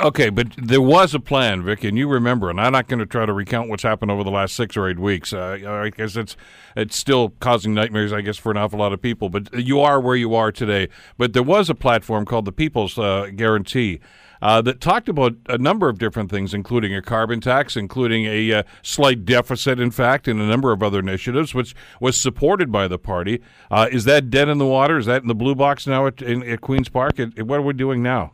Okay, 0.01 0.31
but 0.31 0.49
there 0.57 0.83
was 0.83 1.15
a 1.15 1.21
plan, 1.21 1.63
Vic, 1.63 1.85
and 1.85 1.97
you 1.97 2.09
remember, 2.09 2.51
and 2.51 2.61
I'm 2.61 2.73
not 2.73 2.89
going 2.89 2.99
to 2.99 3.07
try 3.07 3.25
to 3.25 3.33
recount 3.33 3.71
what's 3.71 3.85
happened 3.85 4.11
over 4.11 4.25
the 4.25 4.31
last 4.31 4.57
six 4.57 4.77
or 4.77 4.89
eight 4.89 4.99
weeks, 4.99 5.33
uh, 5.33 5.81
because 5.85 6.17
it's 6.17 6.37
it's 6.77 6.97
still 6.97 7.31
causing 7.39 7.73
nightmares, 7.73 8.13
I 8.13 8.21
guess, 8.21 8.37
for 8.37 8.51
an 8.51 8.57
awful 8.57 8.81
lot 8.81 8.93
of 8.93 9.01
people. 9.01 9.29
But 9.29 9.55
you 9.55 9.81
are 9.81 10.01
where 10.01 10.17
you 10.17 10.35
are 10.35 10.51
today. 10.51 10.89
But 11.17 11.35
there 11.35 11.43
was 11.45 11.71
a 11.71 11.75
platform 11.75 12.25
called 12.25 12.47
the 12.47 12.53
People's 12.53 12.99
uh, 12.99 13.31
Guarantee, 13.37 14.01
uh, 14.45 14.61
that 14.61 14.79
talked 14.79 15.09
about 15.09 15.35
a 15.49 15.57
number 15.57 15.89
of 15.89 15.99
different 15.99 16.31
things, 16.31 16.53
including 16.53 16.95
a 16.95 17.01
carbon 17.01 17.41
tax, 17.41 17.77
including 17.77 18.27
a 18.27 18.53
uh, 18.53 18.63
slight 18.83 19.25
deficit, 19.25 19.81
in 19.81 19.91
fact, 19.91 20.29
and 20.29 20.39
a 20.39 20.45
number 20.45 20.71
of 20.71 20.83
other 20.83 20.99
initiatives, 20.99 21.55
which 21.55 21.75
was 21.99 22.21
supported 22.21 22.71
by 22.71 22.87
the 22.87 22.99
party. 22.99 23.41
Uh, 23.71 23.89
is 23.91 24.05
that 24.05 24.29
dead 24.29 24.51
in 24.51 24.59
the 24.59 24.67
water? 24.67 24.99
Is 24.99 25.07
that 25.07 25.23
in 25.23 25.29
the 25.29 25.35
blue 25.35 25.55
box 25.55 25.87
now 25.87 26.07
at, 26.07 26.21
in, 26.21 26.43
at 26.43 26.61
Queen's 26.61 26.91
Park? 26.91 27.15
what 27.19 27.59
are 27.59 27.63
we 27.63 27.73
doing 27.73 28.03
now? 28.03 28.33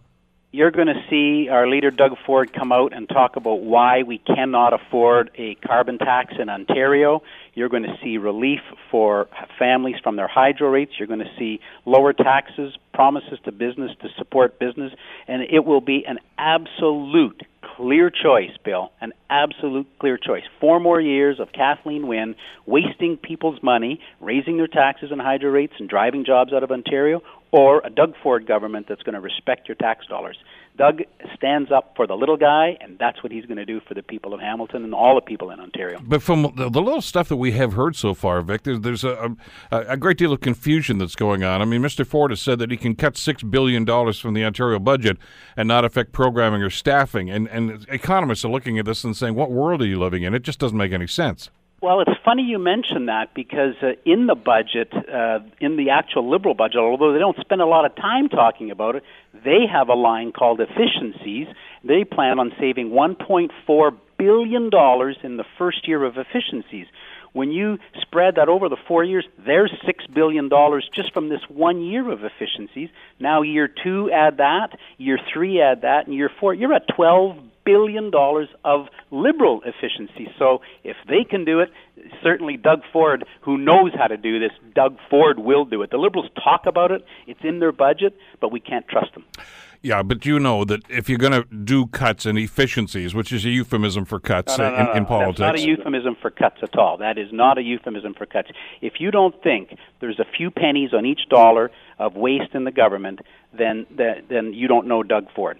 You're 0.52 0.72
going 0.72 0.88
to 0.88 1.00
see 1.08 1.48
our 1.48 1.68
leader 1.68 1.90
Doug 1.90 2.12
Ford 2.26 2.52
come 2.52 2.72
out 2.72 2.92
and 2.92 3.08
talk 3.08 3.36
about 3.36 3.60
why 3.60 4.02
we 4.02 4.18
cannot 4.18 4.72
afford 4.72 5.30
a 5.36 5.54
carbon 5.54 5.98
tax 5.98 6.34
in 6.40 6.48
Ontario. 6.48 7.22
You're 7.54 7.68
going 7.68 7.84
to 7.84 7.96
see 8.02 8.18
relief 8.18 8.60
for 8.90 9.28
families 9.58 9.96
from 10.02 10.16
their 10.16 10.26
hydro 10.26 10.70
rates. 10.70 10.92
You're 10.98 11.06
going 11.06 11.20
to 11.20 11.30
see 11.38 11.60
lower 11.86 12.12
taxes, 12.12 12.76
promises 12.92 13.38
to 13.44 13.52
business 13.52 13.92
to 14.02 14.08
support 14.18 14.58
business, 14.58 14.92
and 15.28 15.42
it 15.42 15.64
will 15.64 15.80
be 15.80 16.04
an 16.06 16.18
absolute 16.36 17.42
clear 17.76 18.10
choice, 18.10 18.50
Bill, 18.64 18.90
an 19.00 19.12
absolute 19.30 19.86
clear 20.00 20.18
choice. 20.18 20.42
Four 20.60 20.80
more 20.80 21.00
years 21.00 21.38
of 21.38 21.52
Kathleen 21.52 22.08
Wynne 22.08 22.34
wasting 22.66 23.16
people's 23.16 23.62
money, 23.62 24.00
raising 24.20 24.56
their 24.56 24.66
taxes 24.66 25.10
and 25.12 25.20
hydro 25.20 25.50
rates, 25.50 25.74
and 25.78 25.88
driving 25.88 26.24
jobs 26.24 26.52
out 26.52 26.62
of 26.62 26.70
Ontario, 26.70 27.22
or 27.52 27.80
a 27.84 27.90
Doug 27.90 28.14
Ford 28.22 28.46
government 28.46 28.86
that's 28.88 29.02
going 29.02 29.14
to 29.14 29.20
respect 29.20 29.68
your 29.68 29.74
tax 29.76 30.06
dollars. 30.06 30.36
Doug 30.76 31.02
stands 31.34 31.70
up 31.70 31.92
for 31.96 32.06
the 32.06 32.14
little 32.14 32.36
guy, 32.36 32.78
and 32.80 32.98
that's 32.98 33.22
what 33.22 33.32
he's 33.32 33.44
going 33.44 33.58
to 33.58 33.66
do 33.66 33.80
for 33.86 33.92
the 33.92 34.02
people 34.02 34.32
of 34.32 34.40
Hamilton 34.40 34.84
and 34.84 34.94
all 34.94 35.14
the 35.14 35.20
people 35.20 35.50
in 35.50 35.60
Ontario. 35.60 36.00
But 36.02 36.22
from 36.22 36.42
the, 36.56 36.70
little 36.70 37.02
stuff 37.02 37.28
that 37.28 37.36
we 37.36 37.52
have 37.52 37.74
heard 37.74 37.96
so 37.96 38.14
far, 38.14 38.40
Vic, 38.40 38.62
there's, 38.62 38.80
there's 38.80 39.04
a, 39.04 39.36
a, 39.70 39.78
a, 39.80 39.96
great 39.96 40.16
deal 40.16 40.32
of 40.32 40.40
confusion 40.40 40.96
that's 40.96 41.16
going 41.16 41.42
on. 41.42 41.60
I 41.60 41.64
mean, 41.64 41.82
Mr. 41.82 42.06
Ford 42.06 42.30
has 42.30 42.40
said 42.40 42.60
that 42.60 42.70
he 42.70 42.76
can 42.76 42.94
cut 42.94 43.14
$6 43.14 43.50
billion 43.50 43.84
from 43.84 44.34
the 44.34 44.44
Ontario 44.44 44.78
budget 44.78 45.18
and 45.56 45.68
not 45.68 45.84
affect 45.84 46.12
programming 46.12 46.62
or 46.62 46.70
staffing. 46.70 47.28
And, 47.28 47.48
and 47.48 47.84
economists 47.90 48.44
are 48.44 48.50
looking 48.50 48.78
at 48.78 48.86
this 48.86 49.04
and 49.04 49.14
saying, 49.14 49.34
what 49.34 49.50
world 49.50 49.82
are 49.82 49.86
you 49.86 49.98
living 49.98 50.22
in? 50.22 50.34
It 50.34 50.42
just 50.42 50.60
doesn't 50.60 50.78
make 50.78 50.92
any 50.92 51.08
sense. 51.08 51.50
Well, 51.82 52.00
it's 52.00 52.20
funny 52.22 52.42
you 52.42 52.58
mention 52.58 53.06
that 53.06 53.32
because 53.32 53.74
uh, 53.82 53.92
in 54.04 54.26
the 54.26 54.34
budget, 54.34 54.92
uh, 54.92 55.38
in 55.60 55.76
the 55.76 55.90
actual 55.90 56.28
Liberal 56.28 56.54
budget, 56.54 56.76
although 56.76 57.14
they 57.14 57.18
don't 57.18 57.38
spend 57.40 57.62
a 57.62 57.66
lot 57.66 57.86
of 57.86 57.96
time 57.96 58.28
talking 58.28 58.70
about 58.70 58.96
it, 58.96 59.04
they 59.32 59.64
have 59.70 59.88
a 59.88 59.94
line 59.94 60.32
called 60.32 60.60
efficiencies. 60.60 61.46
They 61.82 62.04
plan 62.04 62.38
on 62.38 62.52
saving 62.60 62.90
$1.4 62.90 63.96
billion 64.18 64.64
in 64.64 65.36
the 65.38 65.44
first 65.56 65.88
year 65.88 66.04
of 66.04 66.18
efficiencies. 66.18 66.86
When 67.32 67.50
you 67.50 67.78
spread 68.02 68.34
that 68.34 68.50
over 68.50 68.68
the 68.68 68.76
four 68.88 69.02
years, 69.02 69.24
there's 69.38 69.72
$6 69.86 70.14
billion 70.14 70.50
just 70.92 71.14
from 71.14 71.30
this 71.30 71.40
one 71.48 71.80
year 71.80 72.10
of 72.10 72.24
efficiencies. 72.24 72.90
Now, 73.18 73.40
year 73.40 73.68
two, 73.68 74.10
add 74.10 74.36
that. 74.36 74.76
Year 74.98 75.18
three, 75.32 75.62
add 75.62 75.82
that. 75.82 76.06
And 76.06 76.14
year 76.14 76.30
four, 76.40 76.52
you're 76.52 76.74
at 76.74 76.88
$12 76.88 77.49
billion 77.70 78.10
dollars 78.10 78.48
of 78.64 78.86
liberal 79.10 79.60
efficiency. 79.64 80.28
So 80.38 80.60
if 80.84 80.96
they 81.08 81.24
can 81.28 81.44
do 81.44 81.60
it, 81.60 81.70
certainly 82.22 82.56
Doug 82.56 82.80
Ford, 82.92 83.24
who 83.42 83.58
knows 83.58 83.92
how 83.96 84.06
to 84.06 84.16
do 84.16 84.40
this, 84.40 84.52
Doug 84.74 84.96
Ford 85.08 85.38
will 85.38 85.64
do 85.64 85.82
it. 85.82 85.90
The 85.90 85.98
liberals 85.98 86.30
talk 86.42 86.62
about 86.66 86.90
it; 86.90 87.04
it's 87.26 87.40
in 87.44 87.60
their 87.60 87.72
budget, 87.72 88.16
but 88.40 88.50
we 88.50 88.60
can't 88.60 88.86
trust 88.88 89.14
them. 89.14 89.24
Yeah, 89.82 90.02
but 90.02 90.26
you 90.26 90.38
know 90.38 90.64
that 90.66 90.82
if 90.90 91.08
you're 91.08 91.18
going 91.26 91.32
to 91.42 91.44
do 91.44 91.86
cuts 91.86 92.26
and 92.26 92.38
efficiencies, 92.38 93.14
which 93.14 93.32
is 93.32 93.46
a 93.46 93.48
euphemism 93.48 94.04
for 94.04 94.20
cuts 94.20 94.58
no, 94.58 94.68
no, 94.68 94.76
no, 94.76 94.90
in, 94.90 94.96
in, 94.98 95.06
politics, 95.06 95.38
that's 95.38 95.58
not 95.58 95.58
a 95.58 95.66
euphemism 95.66 96.16
for 96.20 96.30
cuts 96.30 96.58
at 96.62 96.76
all. 96.76 96.98
That 96.98 97.16
is 97.16 97.28
not 97.32 97.56
a 97.56 97.62
euphemism 97.62 98.12
for 98.12 98.26
cuts. 98.26 98.50
If 98.82 98.94
you 99.00 99.10
don't 99.10 99.34
think 99.42 99.74
there's 100.00 100.18
a 100.18 100.26
few 100.36 100.50
pennies 100.50 100.90
on 100.92 101.06
each 101.06 101.22
dollar 101.30 101.70
of 101.98 102.14
waste 102.14 102.54
in 102.54 102.64
the 102.64 102.72
government, 102.72 103.20
then 103.56 103.86
then 104.28 104.52
you 104.52 104.68
don't 104.68 104.86
know 104.86 105.02
Doug 105.02 105.32
Ford. 105.34 105.58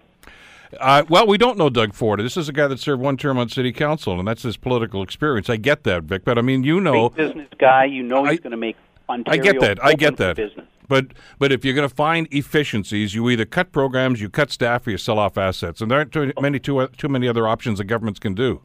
Uh, 0.78 1.04
well, 1.08 1.26
we 1.26 1.36
don't 1.36 1.58
know 1.58 1.68
Doug 1.68 1.94
Ford. 1.94 2.20
This 2.20 2.36
is 2.36 2.48
a 2.48 2.52
guy 2.52 2.68
that 2.68 2.78
served 2.78 3.02
one 3.02 3.16
term 3.16 3.38
on 3.38 3.48
city 3.48 3.72
council, 3.72 4.18
and 4.18 4.28
that's 4.28 4.42
his 4.42 4.56
political 4.56 5.02
experience. 5.02 5.50
I 5.50 5.56
get 5.56 5.84
that, 5.84 6.04
Vic, 6.04 6.24
but 6.24 6.38
I 6.38 6.42
mean, 6.42 6.62
you 6.62 6.80
know, 6.80 7.10
Big 7.10 7.28
business 7.28 7.48
guy. 7.58 7.86
You 7.86 8.02
know, 8.02 8.24
he's 8.24 8.40
going 8.40 8.52
to 8.52 8.56
make 8.56 8.76
Ontario. 9.08 9.40
I 9.40 9.42
get 9.42 9.60
that. 9.60 9.84
I 9.84 9.94
get 9.94 10.16
that. 10.18 10.36
Business. 10.36 10.66
But 10.88 11.06
but 11.38 11.52
if 11.52 11.64
you're 11.64 11.74
going 11.74 11.88
to 11.88 11.94
find 11.94 12.28
efficiencies, 12.32 13.14
you 13.14 13.28
either 13.30 13.44
cut 13.44 13.72
programs, 13.72 14.20
you 14.20 14.28
cut 14.28 14.50
staff, 14.50 14.86
or 14.86 14.90
you 14.90 14.98
sell 14.98 15.18
off 15.18 15.38
assets, 15.38 15.80
and 15.80 15.90
there 15.90 15.98
aren't 15.98 16.12
too 16.12 16.32
many 16.40 16.58
too, 16.58 16.86
too 16.96 17.08
many 17.08 17.28
other 17.28 17.46
options 17.46 17.78
that 17.78 17.84
governments 17.84 18.20
can 18.20 18.34
do. 18.34 18.62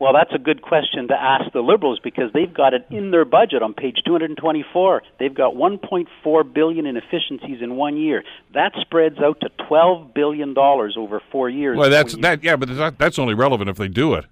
Well, 0.00 0.14
that's 0.14 0.32
a 0.34 0.38
good 0.38 0.62
question 0.62 1.08
to 1.08 1.14
ask 1.14 1.52
the 1.52 1.60
Liberals 1.60 2.00
because 2.02 2.32
they've 2.32 2.52
got 2.52 2.72
it 2.72 2.86
in 2.90 3.10
their 3.10 3.26
budget 3.26 3.62
on 3.62 3.74
page 3.74 3.98
224. 4.06 5.02
They've 5.18 5.34
got 5.34 5.54
1.4 5.54 6.54
billion 6.54 6.86
in 6.86 6.96
efficiencies 6.96 7.60
in 7.60 7.76
one 7.76 7.98
year. 7.98 8.24
That 8.54 8.72
spreads 8.80 9.18
out 9.18 9.40
to 9.42 9.50
12 9.68 10.14
billion 10.14 10.54
dollars 10.54 10.96
over 10.98 11.20
four 11.30 11.50
years. 11.50 11.76
Well, 11.76 11.90
that's 11.90 12.16
that. 12.16 12.42
Yeah, 12.42 12.56
but 12.56 12.98
that's 12.98 13.18
only 13.18 13.34
relevant 13.34 13.68
if 13.68 13.76
they 13.76 13.88
do 13.88 14.14
it. 14.14 14.24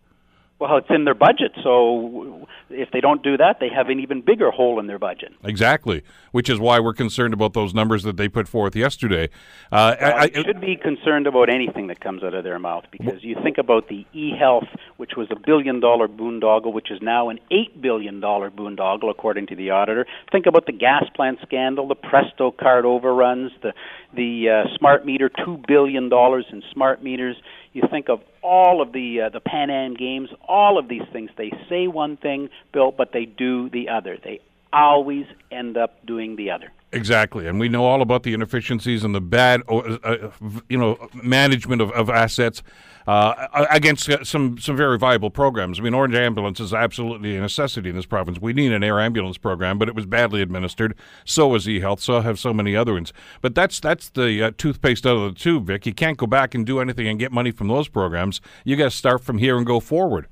Well, 0.61 0.77
it's 0.77 0.91
in 0.91 1.05
their 1.05 1.15
budget, 1.15 1.53
so 1.63 2.49
if 2.69 2.91
they 2.91 3.01
don't 3.01 3.23
do 3.23 3.37
that, 3.37 3.61
they 3.61 3.69
have 3.69 3.91
an 3.91 4.01
even 4.01 4.23
bigger 4.23 4.51
hole 4.51 4.81
in 4.81 4.89
their 4.89 4.99
budget. 4.99 5.33
Exactly, 5.45 6.03
which 6.33 6.51
is 6.51 6.59
why 6.59 6.81
we're 6.81 6.95
concerned 6.95 7.33
about 7.33 7.53
those 7.53 7.73
numbers 7.73 8.03
that 8.03 8.17
they 8.17 8.29
put 8.29 8.49
forth 8.49 8.75
yesterday. 8.75 9.29
Uh, 9.71 9.95
well, 10.01 10.15
I, 10.17 10.31
I 10.35 10.43
should 10.43 10.61
be 10.61 10.75
concerned 10.75 11.29
about 11.29 11.49
anything 11.49 11.87
that 11.87 12.01
comes 12.01 12.25
out 12.25 12.35
of 12.35 12.43
their 12.43 12.59
mouth 12.59 12.87
because 12.91 13.23
you 13.23 13.37
think 13.41 13.59
about 13.59 13.89
the 13.89 14.05
e-health, 14.13 14.67
which 14.97 15.13
was 15.17 15.29
a 15.31 15.37
billion-dollar 15.37 16.09
boondoggle, 16.09 16.73
which 16.73 16.91
is 16.91 17.01
now 17.01 17.29
an 17.29 17.39
eight 17.53 17.81
billion-dollar 17.81 18.51
boondoggle, 18.51 19.11
according 19.11 19.47
to 19.47 19.55
the 19.55 19.71
auditor. 19.71 20.07
Think 20.33 20.47
about 20.47 20.67
the 20.67 20.73
gas 20.73 21.05
plant 21.15 21.39
scandal, 21.43 21.87
the 21.87 21.95
Presto 21.95 22.51
card 22.51 22.85
overruns, 22.85 23.53
the 23.63 23.73
the 24.15 24.49
uh, 24.49 24.77
smart 24.77 25.05
meter, 25.05 25.31
two 25.45 25.63
billion 25.69 26.09
dollars 26.09 26.47
in 26.51 26.65
smart 26.73 27.03
meters. 27.03 27.37
You 27.79 27.87
think 27.89 28.09
of 28.09 28.21
all 28.43 28.83
of 28.83 28.91
the 28.93 29.21
uh, 29.21 29.29
the 29.29 29.39
Pan 29.39 29.71
Am 29.71 29.95
games, 29.95 30.31
all 30.49 30.79
of 30.79 30.89
these 30.89 31.05
things. 31.13 31.31
They 31.39 31.53
say 31.69 31.87
one 31.87 32.17
thing, 32.17 32.49
Bill, 32.73 32.91
but 32.91 33.13
they 33.13 33.25
do 33.25 33.71
the 33.71 33.89
other. 33.89 34.19
They 34.21 34.41
always 34.73 35.27
end 35.51 35.77
up 35.77 36.05
doing 36.07 36.37
the 36.37 36.51
other. 36.51 36.73
Exactly, 36.91 37.47
and 37.47 37.61
we 37.61 37.69
know 37.69 37.85
all 37.85 38.01
about 38.01 38.23
the 38.23 38.33
inefficiencies 38.33 39.05
and 39.05 39.15
the 39.15 39.21
bad, 39.21 39.61
uh, 39.69 39.77
uh 39.77 40.31
you 40.71 40.79
know, 40.79 40.97
management 41.13 41.83
of, 41.83 41.91
of 41.93 42.09
assets 42.09 42.63
uh, 43.09 43.67
against 43.71 44.11
some 44.27 44.59
some 44.59 44.77
very 44.77 44.99
viable 44.99 45.31
programs. 45.31 45.81
I 45.81 45.83
mean, 45.83 45.95
Ornge 45.95 46.15
Ambulance 46.15 46.61
is 46.61 46.75
absolutely 46.75 47.37
a 47.37 47.41
necessity 47.41 47.89
in 47.89 47.97
this 47.97 48.05
province. 48.05 48.39
We 48.39 48.53
need 48.53 48.71
an 48.71 48.85
air 48.85 49.01
ambulance 49.01 49.39
program, 49.39 49.79
but 49.79 49.89
it 49.89 49.95
was 49.95 50.05
badly 50.05 50.43
administered. 50.43 50.95
So 51.25 51.49
was 51.49 51.67
eHealth. 51.67 52.01
So 52.01 52.21
have 52.21 52.39
so 52.39 52.53
many 52.53 52.77
other 52.77 52.93
ones. 52.93 53.15
But 53.41 53.55
that's 53.55 53.81
that's 53.81 54.11
the 54.11 54.45
uh, 54.45 54.51
toothpaste 54.59 55.07
out 55.07 55.17
of 55.17 55.35
the 55.35 55.41
tube, 55.41 55.67
Vic. 55.67 55.87
You 55.87 55.95
can't 55.95 56.19
go 56.19 56.27
back 56.27 56.55
and 56.55 56.67
do 56.67 56.81
anything 56.81 57.07
and 57.07 57.19
get 57.19 57.33
money 57.33 57.51
from 57.51 57.69
those 57.69 57.89
programs. 57.89 58.43
You 58.65 58.77
got 58.77 58.85
to 58.85 58.91
start 58.91 59.25
from 59.25 59.39
here 59.39 59.57
and 59.57 59.65
go 59.65 59.81
forward. 59.81 60.27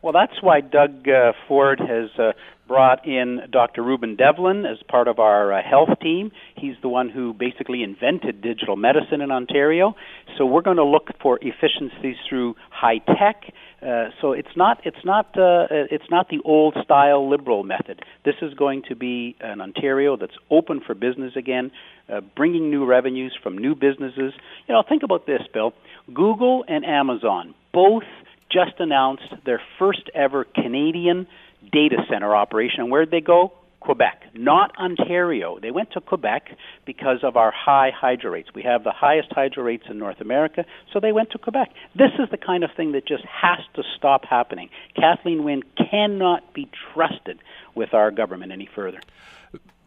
Well, 0.00 0.14
that's 0.14 0.40
why 0.40 0.62
Doug 0.62 1.06
uh, 1.06 1.32
Ford 1.46 1.80
has 1.80 2.08
uh, 2.18 2.32
brought 2.70 3.04
in 3.04 3.40
Dr. 3.50 3.82
Rueben 3.82 4.16
Devlin 4.16 4.64
as 4.64 4.78
part 4.88 5.08
of 5.08 5.18
our 5.18 5.52
uh, 5.52 5.60
health 5.60 5.88
team. 6.00 6.30
He's 6.54 6.76
the 6.82 6.88
one 6.88 7.08
who 7.10 7.34
basically 7.34 7.82
invented 7.82 8.42
digital 8.42 8.76
medicine 8.76 9.20
in 9.20 9.32
Ontario. 9.32 9.96
So 10.38 10.46
we're 10.46 10.62
going 10.62 10.76
to 10.76 10.84
look 10.84 11.08
for 11.20 11.40
efficiencies 11.42 12.14
through 12.28 12.54
high 12.70 12.98
tech. 12.98 13.52
Uh, 13.82 14.10
so 14.20 14.30
it's 14.30 14.54
not 14.54 14.78
it's 14.84 15.04
not 15.04 15.26
uh, 15.36 15.66
it's 15.90 16.08
not 16.12 16.28
the 16.28 16.38
old 16.44 16.76
style 16.84 17.28
liberal 17.28 17.64
method. 17.64 18.02
This 18.24 18.36
is 18.40 18.54
going 18.54 18.84
to 18.88 18.94
be 18.94 19.34
an 19.40 19.60
Ontario 19.60 20.16
that's 20.16 20.36
open 20.48 20.80
for 20.86 20.94
business 20.94 21.32
again, 21.34 21.72
uh, 22.08 22.20
bringing 22.36 22.70
new 22.70 22.86
revenues 22.86 23.36
from 23.42 23.58
new 23.58 23.74
businesses. 23.74 24.32
You 24.68 24.74
know, 24.74 24.84
think 24.88 25.02
about 25.02 25.26
this, 25.26 25.40
Bill. 25.52 25.72
Google 26.14 26.64
and 26.68 26.84
Amazon 26.84 27.52
both 27.72 28.04
just 28.52 28.78
announced 28.78 29.32
their 29.44 29.60
first 29.78 30.08
ever 30.14 30.44
Canadian 30.44 31.26
data 31.72 31.96
center 32.08 32.34
operation. 32.34 32.80
And 32.80 32.90
where'd 32.90 33.10
they 33.10 33.20
go? 33.20 33.52
Quebec, 33.80 34.24
not 34.34 34.76
Ontario. 34.76 35.58
They 35.58 35.70
went 35.70 35.92
to 35.92 36.02
Quebec 36.02 36.50
because 36.84 37.24
of 37.24 37.36
our 37.36 37.50
high 37.50 37.90
hydro 37.98 38.32
rates. 38.32 38.50
We 38.54 38.62
have 38.62 38.84
the 38.84 38.92
highest 38.92 39.32
hydro 39.32 39.64
rates 39.64 39.84
in 39.88 39.98
North 39.98 40.20
America, 40.20 40.66
so 40.92 41.00
they 41.00 41.12
went 41.12 41.30
to 41.30 41.38
Quebec. 41.38 41.70
This 41.94 42.10
is 42.18 42.28
the 42.30 42.36
kind 42.36 42.62
of 42.62 42.70
thing 42.76 42.92
that 42.92 43.06
just 43.06 43.24
has 43.24 43.58
to 43.74 43.82
stop 43.96 44.26
happening. 44.26 44.68
Kathleen 44.94 45.44
Wynne 45.44 45.62
cannot 45.90 46.52
be 46.52 46.68
trusted 46.92 47.38
with 47.74 47.94
our 47.94 48.10
government 48.10 48.52
any 48.52 48.68
further. 48.74 49.00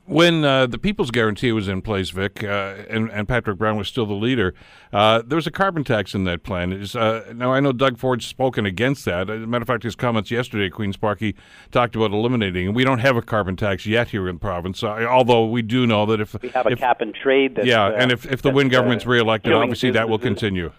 When 0.05 0.43
uh, 0.43 0.67
the 0.67 0.77
People's 0.77 1.11
Guarantee 1.11 1.53
was 1.53 1.69
in 1.69 1.81
place, 1.81 2.09
Vic, 2.09 2.43
uh, 2.43 2.75
and, 2.89 3.09
and, 3.09 3.25
Patrick 3.25 3.57
Brown 3.57 3.77
was 3.77 3.87
still 3.87 4.05
the 4.05 4.13
leader, 4.13 4.53
uh, 4.91 5.21
there 5.25 5.37
was 5.37 5.47
a 5.47 5.51
carbon 5.51 5.85
tax 5.85 6.13
in 6.13 6.25
that 6.25 6.43
plan. 6.43 6.73
Is, 6.73 6.93
uh, 6.93 7.31
now, 7.33 7.53
I 7.53 7.61
know 7.61 7.71
Doug 7.71 7.97
Ford's 7.97 8.25
spoken 8.25 8.65
against 8.65 9.05
that. 9.05 9.29
As 9.29 9.41
a 9.41 9.47
matter 9.47 9.61
of 9.61 9.67
fact, 9.67 9.83
his 9.83 9.95
comments 9.95 10.29
yesterday 10.29 10.65
at 10.65 10.73
Queen's 10.73 10.97
Park, 10.97 11.21
he 11.21 11.35
talked 11.71 11.95
about 11.95 12.11
eliminating, 12.11 12.67
and 12.67 12.75
we 12.75 12.83
don't 12.83 12.99
have 12.99 13.15
a 13.15 13.21
carbon 13.21 13.55
tax 13.55 13.85
yet 13.85 14.09
here 14.09 14.27
in 14.27 14.35
the 14.35 14.39
province, 14.41 14.83
uh, 14.83 15.05
although 15.09 15.45
we 15.45 15.61
do 15.61 15.87
know 15.87 16.05
that 16.05 16.19
if... 16.19 16.35
We 16.41 16.49
have 16.49 16.65
a 16.65 16.75
cap 16.75 16.99
and 16.99 17.15
trade 17.15 17.57
Yeah, 17.63 17.87
and 17.87 18.11
if, 18.11 18.29
if 18.29 18.41
the 18.41 18.51
Wynne 18.51 18.67
government's 18.67 19.05
reelected, 19.05 19.53
obviously 19.53 19.91
that 19.91 20.09
will 20.09 20.19
continue. 20.19 20.73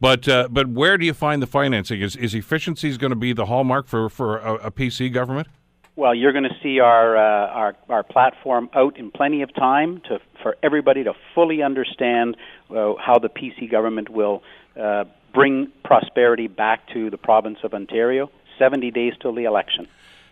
But 0.00 0.26
uh, 0.26 0.48
but 0.50 0.66
where 0.66 0.98
do 0.98 1.06
you 1.06 1.14
find 1.14 1.40
the 1.40 1.46
financing? 1.46 2.00
Is 2.00 2.16
is 2.16 2.34
efficiencies 2.34 2.98
going 2.98 3.10
to 3.10 3.16
be 3.16 3.32
the 3.32 3.46
hallmark 3.46 3.86
for, 3.86 4.08
for 4.08 4.38
a, 4.38 4.54
a 4.54 4.70
PC 4.72 5.12
government? 5.12 5.46
Well, 5.94 6.14
you're 6.14 6.32
going 6.32 6.44
to 6.44 6.56
see 6.62 6.80
our, 6.80 7.16
uh, 7.16 7.48
our 7.48 7.76
our 7.90 8.02
platform 8.02 8.70
out 8.74 8.98
in 8.98 9.10
plenty 9.10 9.42
of 9.42 9.54
time 9.54 10.00
to 10.08 10.20
for 10.42 10.56
everybody 10.62 11.04
to 11.04 11.12
fully 11.34 11.62
understand 11.62 12.36
uh, 12.70 12.94
how 12.98 13.18
the 13.18 13.28
PC 13.28 13.70
government 13.70 14.08
will 14.08 14.42
uh, 14.80 15.04
bring 15.34 15.70
prosperity 15.84 16.46
back 16.48 16.88
to 16.94 17.10
the 17.10 17.18
province 17.18 17.58
of 17.62 17.74
Ontario. 17.74 18.30
Seventy 18.58 18.90
days 18.90 19.12
till 19.20 19.34
the 19.34 19.44
election. 19.44 19.86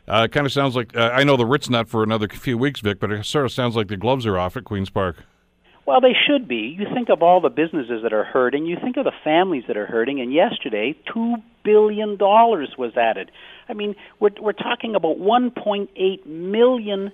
Uh, 0.08 0.22
it 0.24 0.32
kind 0.32 0.46
of 0.46 0.52
sounds 0.52 0.74
like 0.74 0.96
uh, 0.96 1.10
I 1.12 1.24
know 1.24 1.36
the 1.36 1.46
writ's 1.46 1.68
not 1.68 1.88
for 1.88 2.02
another 2.02 2.26
few 2.28 2.56
weeks, 2.56 2.80
Vic, 2.80 2.98
but 2.98 3.12
it 3.12 3.24
sort 3.26 3.44
of 3.44 3.52
sounds 3.52 3.76
like 3.76 3.88
the 3.88 3.98
gloves 3.98 4.24
are 4.24 4.38
off 4.38 4.56
at 4.56 4.64
Queens 4.64 4.88
Park. 4.88 5.24
Well, 5.90 6.00
they 6.00 6.14
should 6.14 6.46
be. 6.46 6.76
You 6.78 6.86
think 6.94 7.08
of 7.08 7.20
all 7.20 7.40
the 7.40 7.50
businesses 7.50 8.04
that 8.04 8.12
are 8.12 8.22
hurting. 8.22 8.64
You 8.64 8.76
think 8.80 8.96
of 8.96 9.02
the 9.04 9.12
families 9.24 9.64
that 9.66 9.76
are 9.76 9.86
hurting. 9.86 10.20
And 10.20 10.32
yesterday, 10.32 10.94
two 11.12 11.34
billion 11.64 12.16
dollars 12.16 12.72
was 12.78 12.96
added. 12.96 13.32
I 13.68 13.72
mean, 13.72 13.96
we're 14.20 14.30
we're 14.40 14.52
talking 14.52 14.94
about 14.94 15.18
1.8 15.18 16.26
million 16.26 17.10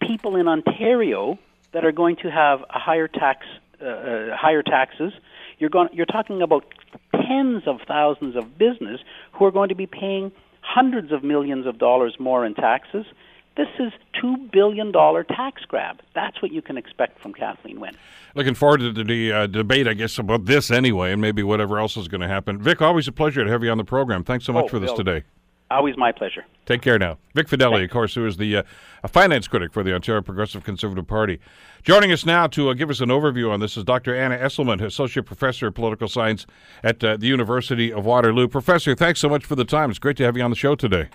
people 0.00 0.34
in 0.34 0.48
Ontario 0.48 1.38
that 1.70 1.84
are 1.84 1.92
going 1.92 2.16
to 2.16 2.28
have 2.28 2.62
a 2.62 2.80
higher 2.80 3.06
tax, 3.06 3.46
uh, 3.80 3.86
uh, 3.86 4.36
higher 4.36 4.64
taxes. 4.64 5.12
You're 5.60 5.70
going. 5.70 5.90
You're 5.92 6.06
talking 6.06 6.42
about 6.42 6.64
tens 7.12 7.68
of 7.68 7.82
thousands 7.86 8.34
of 8.34 8.58
business 8.58 9.00
who 9.34 9.44
are 9.44 9.52
going 9.52 9.68
to 9.68 9.76
be 9.76 9.86
paying 9.86 10.32
hundreds 10.60 11.12
of 11.12 11.22
millions 11.22 11.66
of 11.68 11.78
dollars 11.78 12.16
more 12.18 12.44
in 12.44 12.54
taxes 12.54 13.06
This 13.56 13.68
is 13.78 13.92
$2 14.22 14.50
billion 14.50 14.92
tax 14.92 15.62
grab. 15.66 16.00
That's 16.14 16.40
what 16.40 16.52
you 16.52 16.62
can 16.62 16.78
expect 16.78 17.18
from 17.20 17.34
Kathleen 17.34 17.80
Wynne. 17.80 17.96
Looking 18.34 18.54
forward 18.54 18.80
to 18.80 18.92
the 19.04 19.32
uh, 19.32 19.46
debate, 19.46 19.86
I 19.86 19.92
guess, 19.94 20.18
about 20.18 20.46
this 20.46 20.70
anyway, 20.70 21.12
and 21.12 21.20
maybe 21.20 21.42
whatever 21.42 21.78
else 21.78 21.96
is 21.98 22.08
going 22.08 22.22
to 22.22 22.28
happen. 22.28 22.58
Vic, 22.58 22.80
always 22.80 23.08
a 23.08 23.12
pleasure 23.12 23.44
to 23.44 23.50
have 23.50 23.62
you 23.62 23.70
on 23.70 23.76
the 23.78 23.84
program. 23.84 24.24
Thanks 24.24 24.46
so 24.46 24.52
much 24.54 24.64
Oh, 24.66 24.68
for 24.68 24.78
this 24.78 24.88
Bill. 24.90 24.96
today. 24.98 25.24
Always 25.70 25.96
my 25.96 26.12
pleasure. 26.12 26.44
Take 26.66 26.82
care 26.82 26.98
now. 26.98 27.16
Vic 27.34 27.46
Fedeli, 27.46 27.84
of 27.84 27.90
course, 27.90 28.14
who 28.14 28.26
is 28.26 28.36
the 28.36 28.58
uh, 28.58 28.62
a 29.04 29.08
finance 29.08 29.48
critic 29.48 29.72
for 29.72 29.82
the 29.82 29.94
Ontario 29.94 30.20
Progressive 30.20 30.64
Conservative 30.64 31.06
Party. 31.06 31.40
Joining 31.82 32.12
us 32.12 32.26
now 32.26 32.46
to 32.48 32.68
uh, 32.68 32.74
give 32.74 32.90
us 32.90 33.00
an 33.00 33.08
overview 33.08 33.50
on 33.50 33.60
this 33.60 33.78
is 33.78 33.84
Dr. 33.84 34.14
Anna 34.14 34.36
Esselment, 34.36 34.82
Associate 34.82 35.24
Professor 35.24 35.68
of 35.68 35.74
Political 35.74 36.08
Science 36.08 36.46
at 36.84 37.02
uh, 37.02 37.16
the 37.16 37.26
University 37.26 37.90
of 37.90 38.04
Waterloo. 38.04 38.48
Professor, 38.48 38.94
thanks 38.94 39.18
so 39.20 39.30
much 39.30 39.46
for 39.46 39.56
the 39.56 39.64
time. 39.64 39.88
It's 39.88 39.98
great 39.98 40.18
to 40.18 40.24
have 40.24 40.36
you 40.36 40.42
on 40.42 40.50
the 40.50 40.56
show 40.56 40.74
today. 40.74 41.08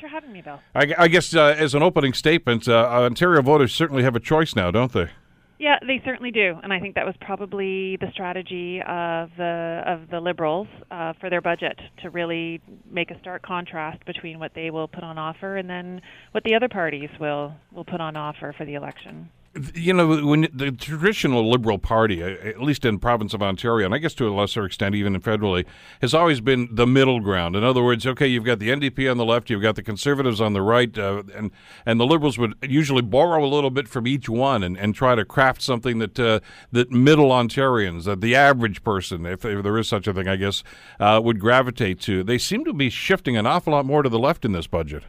For 0.00 0.08
having 0.08 0.32
me, 0.32 0.40
Bill. 0.40 0.60
I, 0.74 0.94
I 0.96 1.08
guess 1.08 1.34
uh, 1.34 1.54
as 1.58 1.74
an 1.74 1.82
opening 1.82 2.14
statement, 2.14 2.66
uh, 2.66 2.88
Ontario 2.88 3.42
voters 3.42 3.74
certainly 3.74 4.02
have 4.02 4.16
a 4.16 4.20
choice 4.20 4.56
now, 4.56 4.70
don't 4.70 4.92
they? 4.92 5.10
Yeah, 5.58 5.78
they 5.86 6.00
certainly 6.06 6.30
do, 6.30 6.58
and 6.62 6.72
I 6.72 6.80
think 6.80 6.94
that 6.94 7.04
was 7.04 7.14
probably 7.20 7.96
the 7.96 8.10
strategy 8.12 8.80
of 8.80 9.28
the 9.36 9.82
of 9.86 10.08
the 10.08 10.18
Liberals 10.18 10.68
uh, 10.90 11.12
for 11.20 11.28
their 11.28 11.42
budget 11.42 11.78
to 12.02 12.08
really 12.08 12.62
make 12.90 13.10
a 13.10 13.18
stark 13.20 13.42
contrast 13.42 14.02
between 14.06 14.38
what 14.38 14.52
they 14.54 14.70
will 14.70 14.88
put 14.88 15.04
on 15.04 15.18
offer 15.18 15.58
and 15.58 15.68
then 15.68 16.00
what 16.32 16.44
the 16.44 16.54
other 16.54 16.70
parties 16.70 17.10
will 17.20 17.52
will 17.72 17.84
put 17.84 18.00
on 18.00 18.16
offer 18.16 18.54
for 18.56 18.64
the 18.64 18.72
election. 18.72 19.28
You 19.74 19.92
know, 19.92 20.24
when 20.24 20.46
the 20.52 20.70
traditional 20.70 21.50
Liberal 21.50 21.78
Party, 21.78 22.22
at 22.22 22.62
least 22.62 22.84
in 22.84 23.00
province 23.00 23.34
of 23.34 23.42
Ontario, 23.42 23.84
and 23.84 23.92
I 23.92 23.98
guess 23.98 24.14
to 24.14 24.28
a 24.28 24.30
lesser 24.32 24.64
extent 24.64 24.94
even 24.94 25.20
federally, 25.20 25.66
has 26.00 26.14
always 26.14 26.40
been 26.40 26.68
the 26.70 26.86
middle 26.86 27.18
ground. 27.18 27.56
In 27.56 27.64
other 27.64 27.82
words, 27.82 28.06
okay, 28.06 28.28
you've 28.28 28.44
got 28.44 28.60
the 28.60 28.68
NDP 28.68 29.10
on 29.10 29.16
the 29.16 29.24
left, 29.24 29.50
you've 29.50 29.60
got 29.60 29.74
the 29.74 29.82
Conservatives 29.82 30.40
on 30.40 30.52
the 30.52 30.62
right, 30.62 30.96
uh, 30.96 31.24
and 31.34 31.50
and 31.84 31.98
the 31.98 32.06
Liberals 32.06 32.38
would 32.38 32.54
usually 32.62 33.02
borrow 33.02 33.44
a 33.44 33.48
little 33.48 33.70
bit 33.70 33.88
from 33.88 34.06
each 34.06 34.28
one 34.28 34.62
and, 34.62 34.78
and 34.78 34.94
try 34.94 35.16
to 35.16 35.24
craft 35.24 35.62
something 35.62 35.98
that 35.98 36.20
uh, 36.20 36.38
that 36.70 36.92
middle 36.92 37.30
Ontarians, 37.30 38.04
that 38.04 38.20
the 38.20 38.36
average 38.36 38.84
person, 38.84 39.26
if, 39.26 39.44
if 39.44 39.64
there 39.64 39.76
is 39.78 39.88
such 39.88 40.06
a 40.06 40.14
thing, 40.14 40.28
I 40.28 40.36
guess, 40.36 40.62
uh, 41.00 41.20
would 41.24 41.40
gravitate 41.40 41.98
to. 42.02 42.22
They 42.22 42.38
seem 42.38 42.64
to 42.66 42.72
be 42.72 42.88
shifting 42.88 43.36
an 43.36 43.46
awful 43.46 43.72
lot 43.72 43.84
more 43.84 44.04
to 44.04 44.08
the 44.08 44.18
left 44.18 44.44
in 44.44 44.52
this 44.52 44.68
budget. 44.68 45.02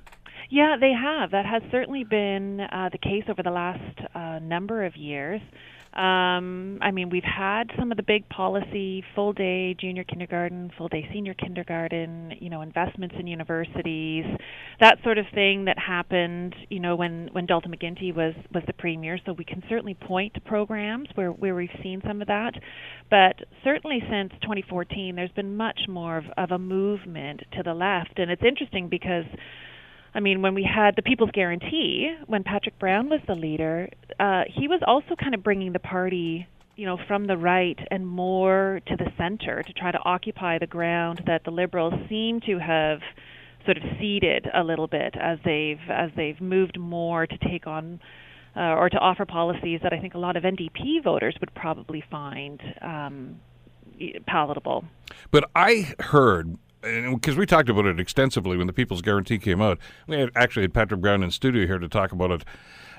Yeah, 0.52 0.76
they 0.80 0.92
have. 0.92 1.32
That 1.32 1.46
has 1.46 1.62
certainly 1.72 2.04
been 2.04 2.60
uh, 2.60 2.90
the 2.92 2.98
case 2.98 3.24
over 3.30 3.42
the 3.42 3.52
last 3.52 4.00
uh, 4.14 4.40
number 4.40 4.84
of 4.86 4.98
years. 4.98 5.40
Um, 5.94 6.78
I 6.82 6.92
mean, 6.92 7.10
we've 7.10 7.24
had 7.24 7.72
some 7.80 7.90
of 7.92 7.98
the 7.98 8.04
big 8.04 8.28
policy, 8.28 9.02
full 9.16 9.32
day 9.32 9.74
junior 9.80 10.04
kindergarten, 10.04 10.72
full 10.78 10.90
day 10.90 11.08
senior 11.14 11.34
kindergarten, 11.34 12.34
you 12.40 12.50
know, 12.50 12.62
investments 12.62 13.16
in 13.18 13.28
universities, 13.28 14.26
that 14.82 14.98
sort 15.04 15.18
of 15.18 15.26
thing 15.34 15.66
that 15.66 15.78
happened, 15.80 16.54
you 16.70 16.82
know, 16.82 16.98
when 16.98 17.30
when 17.32 17.46
Dalton 17.46 17.74
McGuinty 17.74 18.14
was 18.14 18.34
was 18.54 18.64
the 18.68 18.74
premier. 18.74 19.20
So 19.26 19.32
we 19.32 19.46
can 19.46 19.64
certainly 19.70 19.94
point 19.94 20.34
to 20.34 20.42
programs 20.42 21.08
where 21.16 21.32
where 21.32 21.56
we've 21.56 21.70
seen 21.82 22.02
some 22.06 22.22
of 22.22 22.28
that, 22.28 22.54
but 23.10 23.36
certainly 23.64 24.02
since 24.10 24.32
2014, 24.42 25.16
there's 25.16 25.32
been 25.32 25.56
much 25.56 25.80
more 25.88 26.18
of, 26.18 26.26
of 26.38 26.52
a 26.52 26.60
movement 26.60 27.42
to 27.54 27.64
the 27.64 27.74
left, 27.74 28.20
and 28.20 28.30
it's 28.32 28.44
interesting 28.44 28.90
because. 28.90 29.26
I 30.14 30.20
mean, 30.20 30.42
when 30.42 30.54
we 30.54 30.64
had 30.64 30.96
the 30.96 31.02
People's 31.02 31.32
Guarantee, 31.32 32.14
when 32.28 32.44
Patrick 32.44 32.78
Brown 32.80 33.10
was 33.10 33.22
the 33.28 33.36
leader, 33.36 33.90
uh, 34.20 34.44
he 34.48 34.68
was 34.68 34.82
also 34.86 35.16
kind 35.16 35.34
of 35.34 35.44
bringing 35.44 35.72
the 35.72 35.80
party, 35.80 36.48
you 36.76 36.86
know, 36.86 36.98
from 37.08 37.28
the 37.28 37.38
right 37.38 37.80
and 37.90 38.06
more 38.06 38.82
to 38.88 38.96
the 38.98 39.10
center 39.18 39.64
to 39.64 39.74
try 39.74 39.92
to 39.92 40.00
occupy 40.00 40.58
the 40.60 40.68
ground 40.68 41.24
that 41.28 41.44
the 41.46 41.52
Liberals 41.52 41.94
seem 42.10 42.42
to 42.42 42.60
have 42.60 43.00
sort 43.66 43.78
of 43.78 43.84
ceded 44.00 44.48
a 44.54 44.64
little 44.64 44.88
bit 44.88 45.16
as 45.20 45.38
they've 45.46 45.80
as 45.90 46.10
they've 46.16 46.42
moved 46.42 46.80
more 46.80 47.28
to 47.28 47.38
take 47.38 47.68
on 47.68 48.00
uh, 48.56 48.60
or 48.60 48.90
to 48.90 48.98
offer 48.98 49.26
policies 49.26 49.80
that 49.84 49.94
I 49.94 50.00
think 50.00 50.14
a 50.14 50.18
lot 50.18 50.36
of 50.36 50.44
NDP 50.44 51.04
voters 51.04 51.36
would 51.40 51.54
probably 51.54 52.04
find 52.10 52.62
um, 52.82 53.40
palatable. 54.28 54.84
But 55.30 55.50
I 55.56 55.94
heard 56.00 56.58
because 56.82 57.36
we 57.36 57.46
talked 57.46 57.70
about 57.70 57.86
it 57.86 58.00
extensively 58.00 58.58
when 58.58 58.68
the 58.68 58.74
People's 58.74 59.02
Guarantee 59.02 59.38
came 59.38 59.62
out. 59.62 59.80
We 60.08 60.20
had 60.20 60.32
actually 60.36 60.64
had 60.64 60.74
Patrick 60.74 61.02
Brown 61.02 61.24
in 61.24 61.32
studio 61.32 61.66
here 61.68 61.80
to 61.80 61.88
talk 61.88 62.12
about 62.12 62.32
it. 62.32 62.46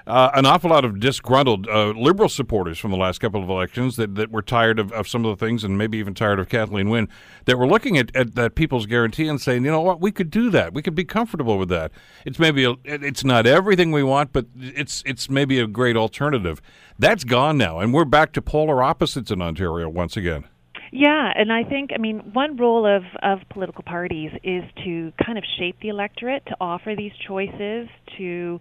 Uh, 0.04 0.30
an 0.34 0.44
awful 0.46 0.70
lot 0.70 0.84
of 0.84 0.98
disgruntled 0.98 1.68
uh, 1.68 1.90
liberal 1.90 2.28
supporters 2.28 2.76
from 2.78 2.90
the 2.90 2.96
last 2.96 3.20
couple 3.20 3.40
of 3.40 3.48
elections 3.48 3.94
that, 3.96 4.16
that 4.16 4.32
were 4.32 4.42
tired 4.42 4.80
of, 4.80 4.90
of 4.92 5.06
some 5.06 5.24
of 5.24 5.38
the 5.38 5.46
things 5.46 5.62
and 5.62 5.78
maybe 5.78 5.96
even 5.98 6.12
tired 6.12 6.40
of 6.40 6.48
Kathleen 6.48 6.90
Wynne 6.90 7.08
that 7.44 7.56
were 7.56 7.68
looking 7.68 7.96
at, 7.96 8.14
at 8.16 8.34
that 8.34 8.56
People's 8.56 8.86
Guarantee 8.86 9.28
and 9.28 9.40
saying, 9.40 9.64
you 9.64 9.70
know 9.70 9.80
what, 9.80 10.00
we 10.00 10.10
could 10.10 10.28
do 10.28 10.50
that. 10.50 10.74
We 10.74 10.82
could 10.82 10.96
be 10.96 11.04
comfortable 11.04 11.56
with 11.56 11.68
that. 11.68 11.92
It's 12.26 12.40
maybe 12.40 12.64
a, 12.64 12.74
it's 12.84 13.22
not 13.22 13.46
everything 13.46 13.92
we 13.92 14.02
want, 14.02 14.32
but 14.32 14.46
it's 14.56 15.04
it's 15.06 15.30
maybe 15.30 15.60
a 15.60 15.68
great 15.68 15.96
alternative. 15.96 16.60
That's 16.98 17.22
gone 17.22 17.56
now, 17.56 17.78
and 17.78 17.94
we're 17.94 18.04
back 18.04 18.32
to 18.32 18.42
polar 18.42 18.82
opposites 18.82 19.30
in 19.30 19.40
Ontario 19.40 19.88
once 19.88 20.16
again. 20.16 20.44
Yeah, 20.94 21.32
and 21.34 21.50
I 21.50 21.64
think 21.64 21.90
I 21.94 21.98
mean 21.98 22.18
one 22.34 22.58
role 22.58 22.84
of 22.86 23.02
of 23.22 23.38
political 23.48 23.82
parties 23.82 24.30
is 24.44 24.62
to 24.84 25.10
kind 25.24 25.38
of 25.38 25.44
shape 25.58 25.76
the 25.80 25.88
electorate 25.88 26.44
to 26.46 26.56
offer 26.60 26.94
these 26.94 27.12
choices 27.26 27.88
to 28.18 28.60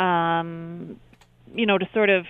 um 0.00 1.00
you 1.52 1.66
know 1.66 1.76
to 1.76 1.86
sort 1.92 2.10
of 2.10 2.26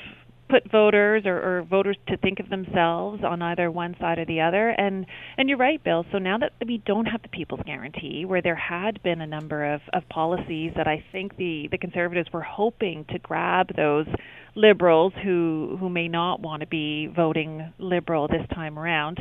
put 0.48 0.70
voters 0.70 1.24
or, 1.26 1.36
or 1.58 1.62
voters 1.62 1.96
to 2.06 2.16
think 2.18 2.38
of 2.38 2.48
themselves 2.48 3.22
on 3.24 3.42
either 3.42 3.70
one 3.70 3.96
side 3.98 4.18
or 4.18 4.24
the 4.24 4.40
other. 4.40 4.70
And 4.70 5.04
and 5.36 5.46
you're 5.50 5.58
right 5.58 5.82
Bill. 5.84 6.06
So 6.10 6.16
now 6.16 6.38
that 6.38 6.52
we 6.66 6.78
don't 6.78 7.06
have 7.06 7.20
the 7.20 7.28
people's 7.28 7.62
guarantee 7.66 8.24
where 8.24 8.40
there 8.40 8.54
had 8.56 9.02
been 9.02 9.20
a 9.20 9.26
number 9.26 9.74
of 9.74 9.82
of 9.92 10.08
policies 10.08 10.72
that 10.76 10.88
I 10.88 11.04
think 11.12 11.36
the 11.36 11.68
the 11.70 11.76
conservatives 11.76 12.32
were 12.32 12.40
hoping 12.42 13.04
to 13.10 13.18
grab 13.18 13.76
those 13.76 14.06
liberals 14.54 15.12
who 15.22 15.76
who 15.80 15.88
may 15.88 16.08
not 16.08 16.40
want 16.40 16.60
to 16.60 16.66
be 16.66 17.06
voting 17.06 17.72
liberal 17.78 18.28
this 18.28 18.46
time 18.54 18.78
around. 18.78 19.18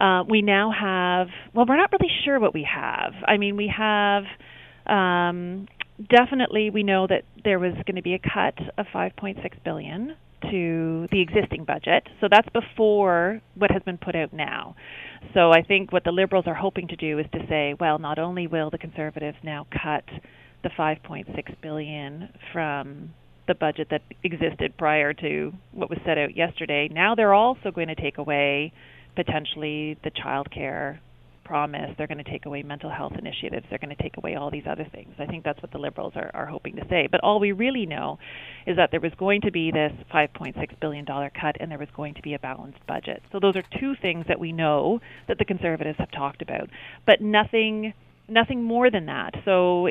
Uh, 0.00 0.24
we 0.28 0.42
now 0.42 0.70
have 0.70 1.28
well, 1.54 1.66
we're 1.68 1.76
not 1.76 1.90
really 1.92 2.12
sure 2.24 2.38
what 2.40 2.54
we 2.54 2.66
have. 2.72 3.12
I 3.26 3.36
mean, 3.36 3.56
we 3.56 3.72
have 3.76 4.24
um, 4.86 5.66
definitely 6.08 6.70
we 6.70 6.82
know 6.82 7.06
that 7.06 7.22
there 7.44 7.58
was 7.58 7.72
going 7.86 7.96
to 7.96 8.02
be 8.02 8.14
a 8.14 8.18
cut 8.18 8.58
of 8.78 8.86
5.6 8.94 9.36
billion 9.64 10.16
to 10.50 11.08
the 11.10 11.20
existing 11.20 11.64
budget. 11.64 12.06
So 12.20 12.28
that's 12.30 12.48
before 12.50 13.40
what 13.54 13.70
has 13.70 13.82
been 13.82 13.98
put 13.98 14.14
out 14.14 14.32
now. 14.32 14.76
So 15.34 15.50
I 15.50 15.62
think 15.62 15.92
what 15.92 16.04
the 16.04 16.12
liberals 16.12 16.44
are 16.46 16.54
hoping 16.54 16.88
to 16.88 16.96
do 16.96 17.18
is 17.18 17.26
to 17.32 17.40
say, 17.48 17.74
well, 17.78 17.98
not 17.98 18.18
only 18.18 18.46
will 18.46 18.70
the 18.70 18.78
conservatives 18.78 19.38
now 19.42 19.66
cut 19.72 20.04
the 20.62 20.70
5.6 20.78 21.26
billion 21.62 22.28
from 22.52 23.10
the 23.46 23.54
budget 23.54 23.88
that 23.90 24.02
existed 24.22 24.76
prior 24.76 25.12
to 25.14 25.52
what 25.72 25.90
was 25.90 25.98
set 26.04 26.18
out 26.18 26.36
yesterday. 26.36 26.88
Now 26.90 27.14
they're 27.14 27.34
also 27.34 27.70
going 27.70 27.88
to 27.88 27.94
take 27.94 28.18
away 28.18 28.72
potentially 29.14 29.96
the 30.04 30.10
child 30.10 30.50
care 30.50 31.00
promise. 31.46 31.94
They're 31.96 32.08
going 32.08 32.22
to 32.22 32.30
take 32.30 32.44
away 32.44 32.62
mental 32.62 32.90
health 32.90 33.12
initiatives. 33.16 33.64
They're 33.70 33.78
going 33.78 33.94
to 33.94 34.02
take 34.02 34.16
away 34.16 34.34
all 34.34 34.50
these 34.50 34.64
other 34.68 34.86
things. 34.92 35.14
I 35.18 35.26
think 35.26 35.44
that's 35.44 35.62
what 35.62 35.70
the 35.70 35.78
Liberals 35.78 36.12
are, 36.16 36.30
are 36.34 36.46
hoping 36.46 36.76
to 36.76 36.82
say. 36.90 37.08
But 37.10 37.20
all 37.22 37.38
we 37.38 37.52
really 37.52 37.86
know 37.86 38.18
is 38.66 38.76
that 38.76 38.90
there 38.90 39.00
was 39.00 39.12
going 39.16 39.42
to 39.42 39.52
be 39.52 39.70
this 39.70 39.92
$5.6 40.12 40.80
billion 40.80 41.06
cut 41.06 41.56
and 41.60 41.70
there 41.70 41.78
was 41.78 41.88
going 41.96 42.14
to 42.14 42.22
be 42.22 42.34
a 42.34 42.38
balanced 42.38 42.84
budget. 42.86 43.22
So 43.32 43.38
those 43.40 43.54
are 43.56 43.62
two 43.78 43.94
things 44.02 44.26
that 44.28 44.40
we 44.40 44.52
know 44.52 45.00
that 45.28 45.38
the 45.38 45.44
Conservatives 45.44 45.98
have 45.98 46.10
talked 46.10 46.42
about. 46.42 46.68
But 47.06 47.20
nothing 47.20 47.94
nothing 48.28 48.60
more 48.60 48.90
than 48.90 49.06
that. 49.06 49.34
So 49.44 49.88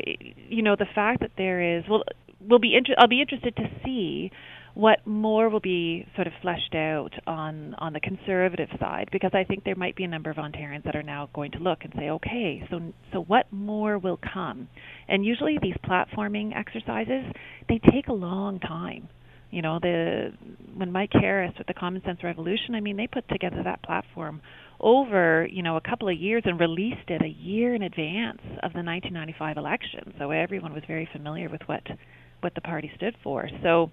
you 0.48 0.62
know 0.62 0.76
the 0.76 0.86
fact 0.94 1.20
that 1.20 1.30
there 1.38 1.78
is 1.78 1.84
well 1.88 2.04
will 2.48 2.58
be 2.58 2.74
inter- 2.74 2.94
I'll 2.98 3.08
be 3.08 3.20
interested 3.20 3.56
to 3.56 3.70
see 3.84 4.30
what 4.74 5.06
more 5.06 5.48
will 5.48 5.60
be 5.60 6.06
sort 6.14 6.26
of 6.26 6.34
fleshed 6.42 6.74
out 6.74 7.12
on 7.26 7.74
on 7.78 7.94
the 7.94 8.00
conservative 8.00 8.68
side 8.78 9.08
because 9.10 9.30
I 9.32 9.42
think 9.42 9.64
there 9.64 9.74
might 9.74 9.96
be 9.96 10.04
a 10.04 10.08
number 10.08 10.28
of 10.28 10.36
Ontarians 10.36 10.84
that 10.84 10.94
are 10.94 11.02
now 11.02 11.30
going 11.34 11.52
to 11.52 11.58
look 11.58 11.78
and 11.82 11.92
say, 11.96 12.10
okay, 12.10 12.66
so 12.70 12.80
so 13.12 13.22
what 13.22 13.50
more 13.50 13.98
will 13.98 14.18
come? 14.32 14.68
And 15.08 15.24
usually 15.24 15.58
these 15.62 15.76
platforming 15.82 16.54
exercises 16.54 17.24
they 17.68 17.80
take 17.90 18.08
a 18.08 18.12
long 18.12 18.60
time. 18.60 19.08
You 19.50 19.62
know, 19.62 19.78
the 19.80 20.32
when 20.74 20.92
Mike 20.92 21.12
Harris 21.12 21.54
with 21.56 21.66
the 21.68 21.74
Common 21.74 22.02
Sense 22.04 22.22
Revolution, 22.22 22.74
I 22.74 22.80
mean, 22.80 22.98
they 22.98 23.06
put 23.06 23.26
together 23.28 23.62
that 23.64 23.82
platform 23.82 24.42
over 24.78 25.48
you 25.50 25.62
know 25.62 25.76
a 25.78 25.80
couple 25.80 26.08
of 26.08 26.18
years 26.18 26.42
and 26.44 26.60
released 26.60 27.08
it 27.08 27.22
a 27.22 27.28
year 27.28 27.74
in 27.74 27.82
advance 27.82 28.42
of 28.62 28.74
the 28.74 28.84
1995 28.84 29.56
election, 29.56 30.12
so 30.18 30.32
everyone 30.32 30.74
was 30.74 30.82
very 30.86 31.08
familiar 31.10 31.48
with 31.48 31.62
what 31.66 31.82
what 32.40 32.54
the 32.54 32.60
party 32.60 32.90
stood 32.96 33.16
for. 33.22 33.48
So, 33.62 33.90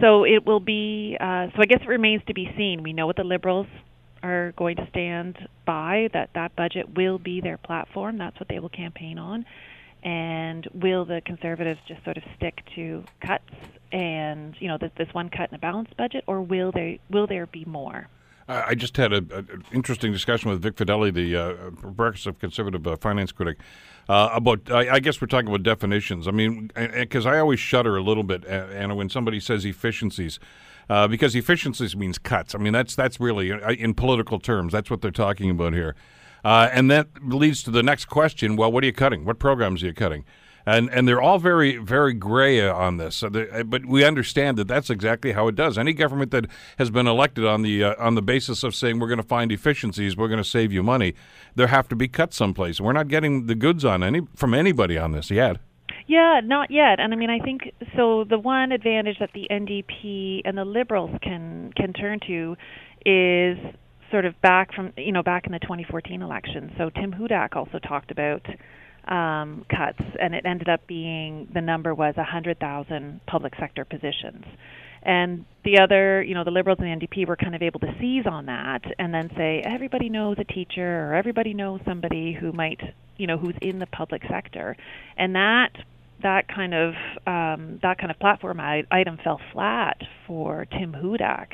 so 0.00 0.24
it 0.24 0.46
will 0.46 0.60
be. 0.60 1.16
Uh, 1.20 1.48
so 1.54 1.62
I 1.62 1.66
guess 1.66 1.80
it 1.82 1.88
remains 1.88 2.22
to 2.26 2.34
be 2.34 2.52
seen. 2.56 2.82
We 2.82 2.92
know 2.92 3.06
what 3.06 3.16
the 3.16 3.24
Liberals 3.24 3.66
are 4.22 4.52
going 4.56 4.76
to 4.76 4.86
stand 4.90 5.36
by. 5.66 6.08
That 6.12 6.30
that 6.34 6.56
budget 6.56 6.94
will 6.94 7.18
be 7.18 7.40
their 7.40 7.58
platform. 7.58 8.18
That's 8.18 8.38
what 8.38 8.48
they 8.48 8.58
will 8.58 8.70
campaign 8.70 9.18
on. 9.18 9.44
And 10.02 10.68
will 10.74 11.04
the 11.04 11.22
Conservatives 11.24 11.80
just 11.88 12.04
sort 12.04 12.18
of 12.18 12.24
stick 12.36 12.62
to 12.74 13.04
cuts 13.20 13.44
and 13.94 14.56
you 14.58 14.66
know 14.68 14.76
this, 14.76 14.90
this 14.98 15.08
one 15.12 15.30
cut 15.30 15.50
in 15.50 15.54
a 15.54 15.58
balanced 15.58 15.96
budget, 15.96 16.24
or 16.26 16.42
will 16.42 16.72
they 16.72 17.00
will 17.10 17.26
there 17.26 17.46
be 17.46 17.64
more? 17.64 18.08
I 18.46 18.74
just 18.74 18.98
had 18.98 19.14
an 19.14 19.62
interesting 19.72 20.12
discussion 20.12 20.50
with 20.50 20.60
Vic 20.60 20.76
Fedeli, 20.76 21.14
the 21.14 21.34
uh, 21.34 21.70
progressive 21.80 22.38
conservative 22.38 22.86
uh, 22.86 22.96
finance 22.96 23.32
critic, 23.32 23.58
uh, 24.08 24.30
about. 24.32 24.70
I, 24.70 24.94
I, 24.94 25.00
guess 25.00 25.20
we're 25.20 25.26
talking 25.26 25.48
about 25.48 25.62
definitions. 25.62 26.28
I 26.28 26.30
mean, 26.30 26.70
because 26.74 27.26
I 27.26 27.38
always 27.38 27.60
shudder 27.60 27.96
a 27.96 28.02
little 28.02 28.22
bit, 28.22 28.44
Anna, 28.46 28.94
when 28.94 29.08
somebody 29.08 29.40
says 29.40 29.64
efficiencies. 29.64 30.38
Uh, 30.90 31.08
because 31.08 31.34
efficiencies 31.34 31.96
means 31.96 32.18
cuts. 32.18 32.54
I 32.54 32.58
mean, 32.58 32.74
that's 32.74 32.94
that's 32.94 33.18
really 33.18 33.50
uh, 33.50 33.70
in 33.70 33.94
political 33.94 34.38
terms. 34.38 34.70
That's 34.70 34.90
what 34.90 35.00
they're 35.00 35.10
talking 35.10 35.48
about 35.48 35.72
here, 35.72 35.96
uh, 36.44 36.68
and 36.70 36.90
that 36.90 37.08
leads 37.22 37.62
to 37.62 37.70
the 37.70 37.82
next 37.82 38.04
question. 38.04 38.54
Well, 38.54 38.70
what 38.70 38.84
are 38.84 38.86
you 38.86 38.92
cutting? 38.92 39.24
What 39.24 39.38
programs 39.38 39.82
are 39.82 39.86
you 39.86 39.94
cutting? 39.94 40.26
And 40.66 40.88
and 40.90 41.06
they're 41.06 41.20
all 41.20 41.38
very 41.38 41.76
very 41.76 42.14
gray 42.14 42.66
on 42.68 42.96
this. 42.96 43.16
So 43.16 43.28
but 43.28 43.86
we 43.86 44.04
understand 44.04 44.58
that 44.58 44.68
that's 44.68 44.90
exactly 44.90 45.32
how 45.32 45.48
it 45.48 45.54
does. 45.54 45.76
Any 45.76 45.92
government 45.92 46.30
that 46.30 46.46
has 46.78 46.90
been 46.90 47.06
elected 47.06 47.44
on 47.44 47.62
the 47.62 47.84
uh, 47.84 47.94
on 47.98 48.14
the 48.14 48.22
basis 48.22 48.62
of 48.62 48.74
saying 48.74 48.98
we're 48.98 49.08
going 49.08 49.18
to 49.18 49.22
find 49.22 49.52
efficiencies, 49.52 50.16
we're 50.16 50.28
going 50.28 50.42
to 50.42 50.48
save 50.48 50.72
you 50.72 50.82
money, 50.82 51.14
there 51.54 51.68
have 51.68 51.88
to 51.88 51.96
be 51.96 52.08
cuts 52.08 52.36
someplace. 52.36 52.80
We're 52.80 52.92
not 52.92 53.08
getting 53.08 53.46
the 53.46 53.54
goods 53.54 53.84
on 53.84 54.02
any 54.02 54.22
from 54.34 54.54
anybody 54.54 54.98
on 54.98 55.12
this 55.12 55.30
yet. 55.30 55.58
Yeah, 56.06 56.40
not 56.44 56.70
yet. 56.70 57.00
And 57.00 57.12
I 57.14 57.16
mean, 57.16 57.30
I 57.30 57.38
think 57.38 57.72
so. 57.96 58.24
The 58.24 58.38
one 58.38 58.72
advantage 58.72 59.18
that 59.20 59.30
the 59.32 59.46
NDP 59.50 60.42
and 60.44 60.56
the 60.56 60.64
Liberals 60.64 61.10
can 61.22 61.72
can 61.76 61.92
turn 61.92 62.20
to 62.26 62.56
is 63.06 63.58
sort 64.10 64.26
of 64.26 64.40
back 64.42 64.72
from 64.74 64.92
you 64.96 65.12
know 65.12 65.22
back 65.22 65.46
in 65.46 65.52
the 65.52 65.58
2014 65.58 66.22
election. 66.22 66.72
So 66.76 66.90
Tim 66.90 67.12
Hudak 67.12 67.56
also 67.56 67.78
talked 67.78 68.10
about 68.10 68.46
um, 69.08 69.64
cuts, 69.68 70.02
and 70.20 70.34
it 70.34 70.46
ended 70.46 70.68
up 70.68 70.86
being 70.86 71.48
the 71.52 71.60
number 71.60 71.94
was 71.94 72.16
100,000 72.16 73.20
public 73.26 73.54
sector 73.58 73.84
positions. 73.84 74.44
And 75.02 75.44
the 75.64 75.80
other, 75.80 76.22
you 76.22 76.34
know, 76.34 76.44
the 76.44 76.50
Liberals 76.50 76.78
and 76.80 77.00
the 77.00 77.06
NDP 77.06 77.28
were 77.28 77.36
kind 77.36 77.54
of 77.54 77.62
able 77.62 77.80
to 77.80 77.94
seize 78.00 78.24
on 78.26 78.46
that 78.46 78.82
and 78.98 79.12
then 79.12 79.30
say 79.36 79.62
everybody 79.62 80.08
knows 80.08 80.36
a 80.38 80.44
teacher 80.44 81.10
or 81.10 81.14
everybody 81.14 81.52
knows 81.52 81.80
somebody 81.84 82.32
who 82.32 82.52
might, 82.52 82.80
you 83.18 83.26
know, 83.26 83.36
who's 83.36 83.54
in 83.60 83.78
the 83.78 83.86
public 83.86 84.22
sector, 84.30 84.76
and 85.18 85.34
that 85.34 85.72
that 86.22 86.48
kind 86.48 86.72
of 86.72 86.94
um, 87.26 87.78
that 87.82 87.98
kind 87.98 88.10
of 88.10 88.18
platform 88.18 88.58
item 88.60 89.18
fell 89.22 89.40
flat 89.52 90.00
for 90.26 90.66
Tim 90.66 90.92
Hudak. 90.92 91.48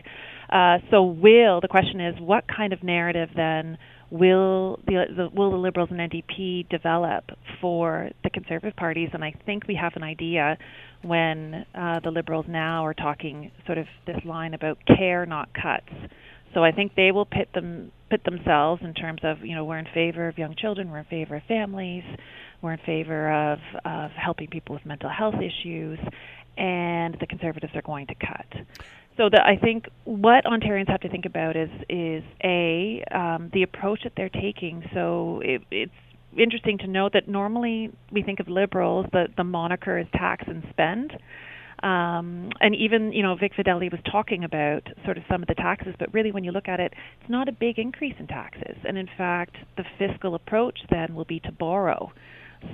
Uh, 0.49 0.79
so, 0.91 1.05
will 1.05 1.61
the 1.61 1.69
question 1.69 2.01
is, 2.01 2.21
what 2.21 2.45
kind 2.47 2.73
of 2.73 2.83
narrative 2.83 3.31
then 3.35 3.79
will 4.11 4.81
the, 4.87 5.05
the, 5.17 5.29
will 5.33 5.51
the 5.51 5.57
Liberals 5.57 5.89
and 5.91 6.01
NDP 6.01 6.69
develop 6.69 7.25
for 7.61 8.11
the 8.25 8.31
Conservative 8.31 8.77
parties? 8.77 9.11
And 9.13 9.25
I 9.25 9.35
think 9.47 9.67
we 9.67 9.77
have 9.77 9.93
an 9.97 10.03
idea 10.03 10.59
when 11.03 11.67
uh, 11.75 12.01
the 12.01 12.11
Liberals 12.11 12.47
now 12.49 12.85
are 12.85 12.95
talking 12.95 13.51
sort 13.67 13.79
of 13.79 13.87
this 14.07 14.19
line 14.25 14.55
about 14.55 14.79
care, 14.87 15.27
not 15.27 15.49
cuts. 15.55 15.93
So 16.55 16.65
I 16.65 16.73
think 16.73 16.95
they 16.97 17.13
will 17.13 17.27
pit 17.27 17.49
them 17.55 17.93
pit 18.11 18.23
themselves 18.25 18.83
in 18.83 18.93
terms 18.93 19.21
of 19.23 19.45
you 19.45 19.55
know 19.55 19.65
we're 19.65 19.79
in 19.79 19.87
favor 19.95 20.27
of 20.27 20.37
young 20.37 20.57
children, 20.57 20.91
we're 20.91 20.99
in 20.99 21.05
favor 21.05 21.37
of 21.37 21.43
families, 21.45 22.03
we're 22.61 22.73
in 22.73 22.81
favor 22.85 23.53
of 23.53 23.59
of 23.85 24.11
helping 24.11 24.49
people 24.49 24.75
with 24.75 24.85
mental 24.85 25.09
health 25.09 25.37
issues, 25.37 25.99
and 26.57 27.17
the 27.21 27.27
Conservatives 27.29 27.73
are 27.77 27.83
going 27.83 28.09
to 28.09 28.15
cut. 28.15 28.47
So 29.21 29.29
that 29.29 29.45
I 29.45 29.57
think 29.63 29.85
what 30.05 30.47
Ontarians 30.47 30.89
have 30.89 31.01
to 31.01 31.11
think 31.11 31.27
about 31.27 31.55
is 31.55 31.69
is 31.91 32.25
a 32.43 33.05
um, 33.15 33.51
the 33.53 33.63
approach 33.65 34.01
that 34.05 34.15
they're 34.17 34.31
taking. 34.31 34.83
So 34.95 35.43
it, 35.45 35.61
it's 35.71 35.93
interesting 36.39 36.79
to 36.79 36.87
note 36.87 37.13
that 37.13 37.29
normally 37.29 37.93
we 38.11 38.23
think 38.23 38.41
of 38.41 38.49
liberals 38.49 39.05
the 39.13 39.27
the 39.37 39.45
moniker 39.45 39.99
is 39.99 40.07
tax 40.15 40.45
and 40.47 40.65
spend. 40.71 41.13
Um, 41.83 42.49
and 42.63 42.75
even 42.75 43.13
you 43.13 43.23
know 43.23 43.37
Vic 43.39 43.53
Fedeli 43.59 43.93
was 43.93 44.01
talking 44.11 44.43
about 44.43 44.87
sort 45.05 45.19
of 45.19 45.25
some 45.31 45.43
of 45.43 45.49
the 45.49 45.55
taxes, 45.55 45.95
but 45.99 46.11
really 46.15 46.33
when 46.33 46.43
you 46.43 46.51
look 46.51 46.69
at 46.69 46.81
it, 46.81 46.95
it's 47.21 47.29
not 47.29 47.47
a 47.47 47.53
big 47.53 47.79
increase 47.79 48.15
in 48.19 48.27
taxes. 48.27 48.79
And 48.89 48.97
in 48.97 49.09
fact, 49.19 49.55
the 49.77 49.85
fiscal 49.99 50.35
approach 50.35 50.79
then 50.89 51.15
will 51.15 51.27
be 51.27 51.41
to 51.41 51.53
borrow. 51.53 52.11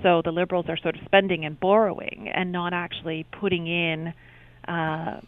So 0.04 0.22
the 0.24 0.30
liberals 0.30 0.66
are 0.68 0.76
sort 0.76 0.94
of 0.94 1.00
spending 1.06 1.44
and 1.44 1.58
borrowing, 1.58 2.30
and 2.32 2.52
not 2.52 2.72
actually 2.72 3.26
putting 3.40 3.66
in 3.66 4.14
uh, 4.68 5.20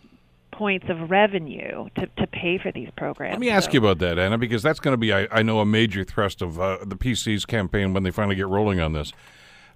points 0.58 0.86
of 0.88 1.08
revenue 1.08 1.88
to, 1.94 2.06
to 2.18 2.26
pay 2.26 2.58
for 2.58 2.72
these 2.72 2.88
programs. 2.96 3.32
Let 3.32 3.40
me 3.40 3.48
ask 3.48 3.70
so. 3.70 3.74
you 3.74 3.78
about 3.78 3.98
that, 3.98 4.18
Anna, 4.18 4.36
because 4.36 4.60
that's 4.60 4.80
going 4.80 4.92
to 4.92 4.98
be, 4.98 5.12
I, 5.12 5.28
I, 5.30 5.42
know, 5.42 5.60
a 5.60 5.64
major 5.64 6.02
thrust 6.02 6.42
of 6.42 6.58
uh, 6.60 6.78
the 6.84 6.96
PC's 6.96 7.46
campaign 7.46 7.94
when 7.94 8.02
they 8.02 8.10
finally 8.10 8.34
get 8.34 8.48
rolling 8.48 8.80
on 8.80 8.92
this. 8.92 9.12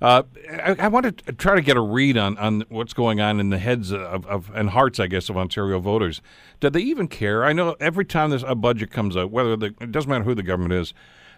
Uh, 0.03 0.25
I, 0.51 0.75
I, 0.81 0.89
want 0.89 1.25
to 1.25 1.33
try 1.35 1.55
to 1.55 1.61
get 1.61 1.77
a 1.77 1.81
read 1.81 2.17
on, 2.17 2.37
on 2.37 2.65
what's 2.69 2.93
going 2.93 3.21
on 3.21 3.39
in 3.39 3.51
the 3.51 3.59
heads 3.59 3.93
of, 3.93 4.27
of, 4.27 4.51
and 4.53 4.71
hearts, 4.71 4.99
I 4.99 5.07
guess, 5.07 5.29
of 5.29 5.37
Ontario 5.37 5.79
voters. 5.79 6.21
Do 6.59 6.69
they 6.69 6.81
even 6.81 7.07
care? 7.07 7.45
I 7.45 7.53
know 7.53 7.77
every 7.79 8.05
time 8.05 8.31
there's 8.31 8.43
a 8.43 8.57
budget 8.57 8.91
comes 8.91 9.17
out, 9.17 9.31
whether 9.31 9.57
the, 9.57 9.67
it 9.81 9.93
doesn't 9.93 10.11
matter 10.11 10.25
who 10.25 10.35
the 10.35 10.43
government 10.43 10.73
is, 10.73 10.93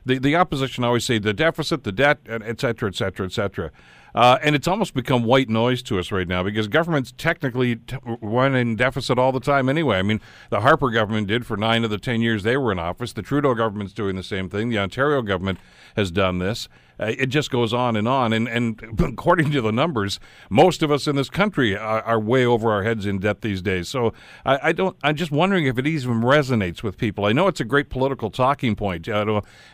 the, 0.04 0.18
the 0.18 0.36
opposition 0.36 0.84
always 0.84 1.04
say 1.04 1.18
the 1.18 1.32
deficit, 1.32 1.84
the 1.84 1.92
debt, 1.92 2.18
et 2.28 2.60
cetera, 2.60 2.88
et 2.88 2.94
cetera, 2.94 3.26
et 3.26 3.32
cetera. 3.32 3.70
Uh, 4.14 4.38
and 4.42 4.54
it's 4.54 4.68
almost 4.68 4.94
become 4.94 5.24
white 5.24 5.48
noise 5.48 5.82
to 5.82 5.98
us 5.98 6.12
right 6.12 6.28
now 6.28 6.40
because 6.44 6.68
governments 6.68 7.12
technically 7.18 7.76
t- 7.76 7.96
run 8.22 8.54
in 8.54 8.76
deficit 8.76 9.18
all 9.18 9.32
the 9.32 9.40
time 9.40 9.68
anyway. 9.68 9.98
I 9.98 10.02
mean, 10.02 10.20
the 10.50 10.60
Harper 10.60 10.90
government 10.90 11.26
did 11.26 11.44
for 11.44 11.56
nine 11.56 11.82
of 11.82 11.90
the 11.90 11.98
ten 11.98 12.20
years 12.20 12.44
they 12.44 12.56
were 12.56 12.70
in 12.70 12.78
office. 12.78 13.12
The 13.12 13.22
Trudeau 13.22 13.54
government's 13.54 13.92
doing 13.92 14.14
the 14.14 14.22
same 14.22 14.48
thing. 14.48 14.68
The 14.68 14.78
Ontario 14.78 15.20
government 15.20 15.58
has 15.96 16.12
done 16.12 16.38
this. 16.38 16.68
Uh, 16.98 17.12
it 17.18 17.26
just 17.26 17.50
goes 17.50 17.72
on 17.72 17.96
and 17.96 18.07
on. 18.07 18.33
And, 18.33 18.48
and 18.48 18.80
according 19.00 19.50
to 19.52 19.61
the 19.61 19.72
numbers, 19.72 20.20
most 20.48 20.83
of 20.83 20.90
us 20.90 21.07
in 21.07 21.16
this 21.16 21.30
country 21.30 21.76
are, 21.76 22.02
are 22.02 22.20
way 22.20 22.44
over 22.44 22.70
our 22.70 22.83
heads 22.83 23.07
in 23.07 23.18
debt 23.18 23.40
these 23.40 23.62
days. 23.62 23.88
So 23.88 24.12
I, 24.44 24.68
I, 24.68 24.72
don't. 24.72 24.96
I'm 25.02 25.16
just 25.16 25.30
wondering 25.30 25.66
if 25.66 25.78
it 25.78 25.87
even 25.87 26.22
resonates 26.22 26.83
with 26.83 26.96
people. 26.96 27.24
I 27.24 27.33
know 27.33 27.48
it's 27.48 27.61
a 27.61 27.64
great 27.64 27.90
political 27.90 28.30
talking 28.30 28.76
point. 28.76 29.09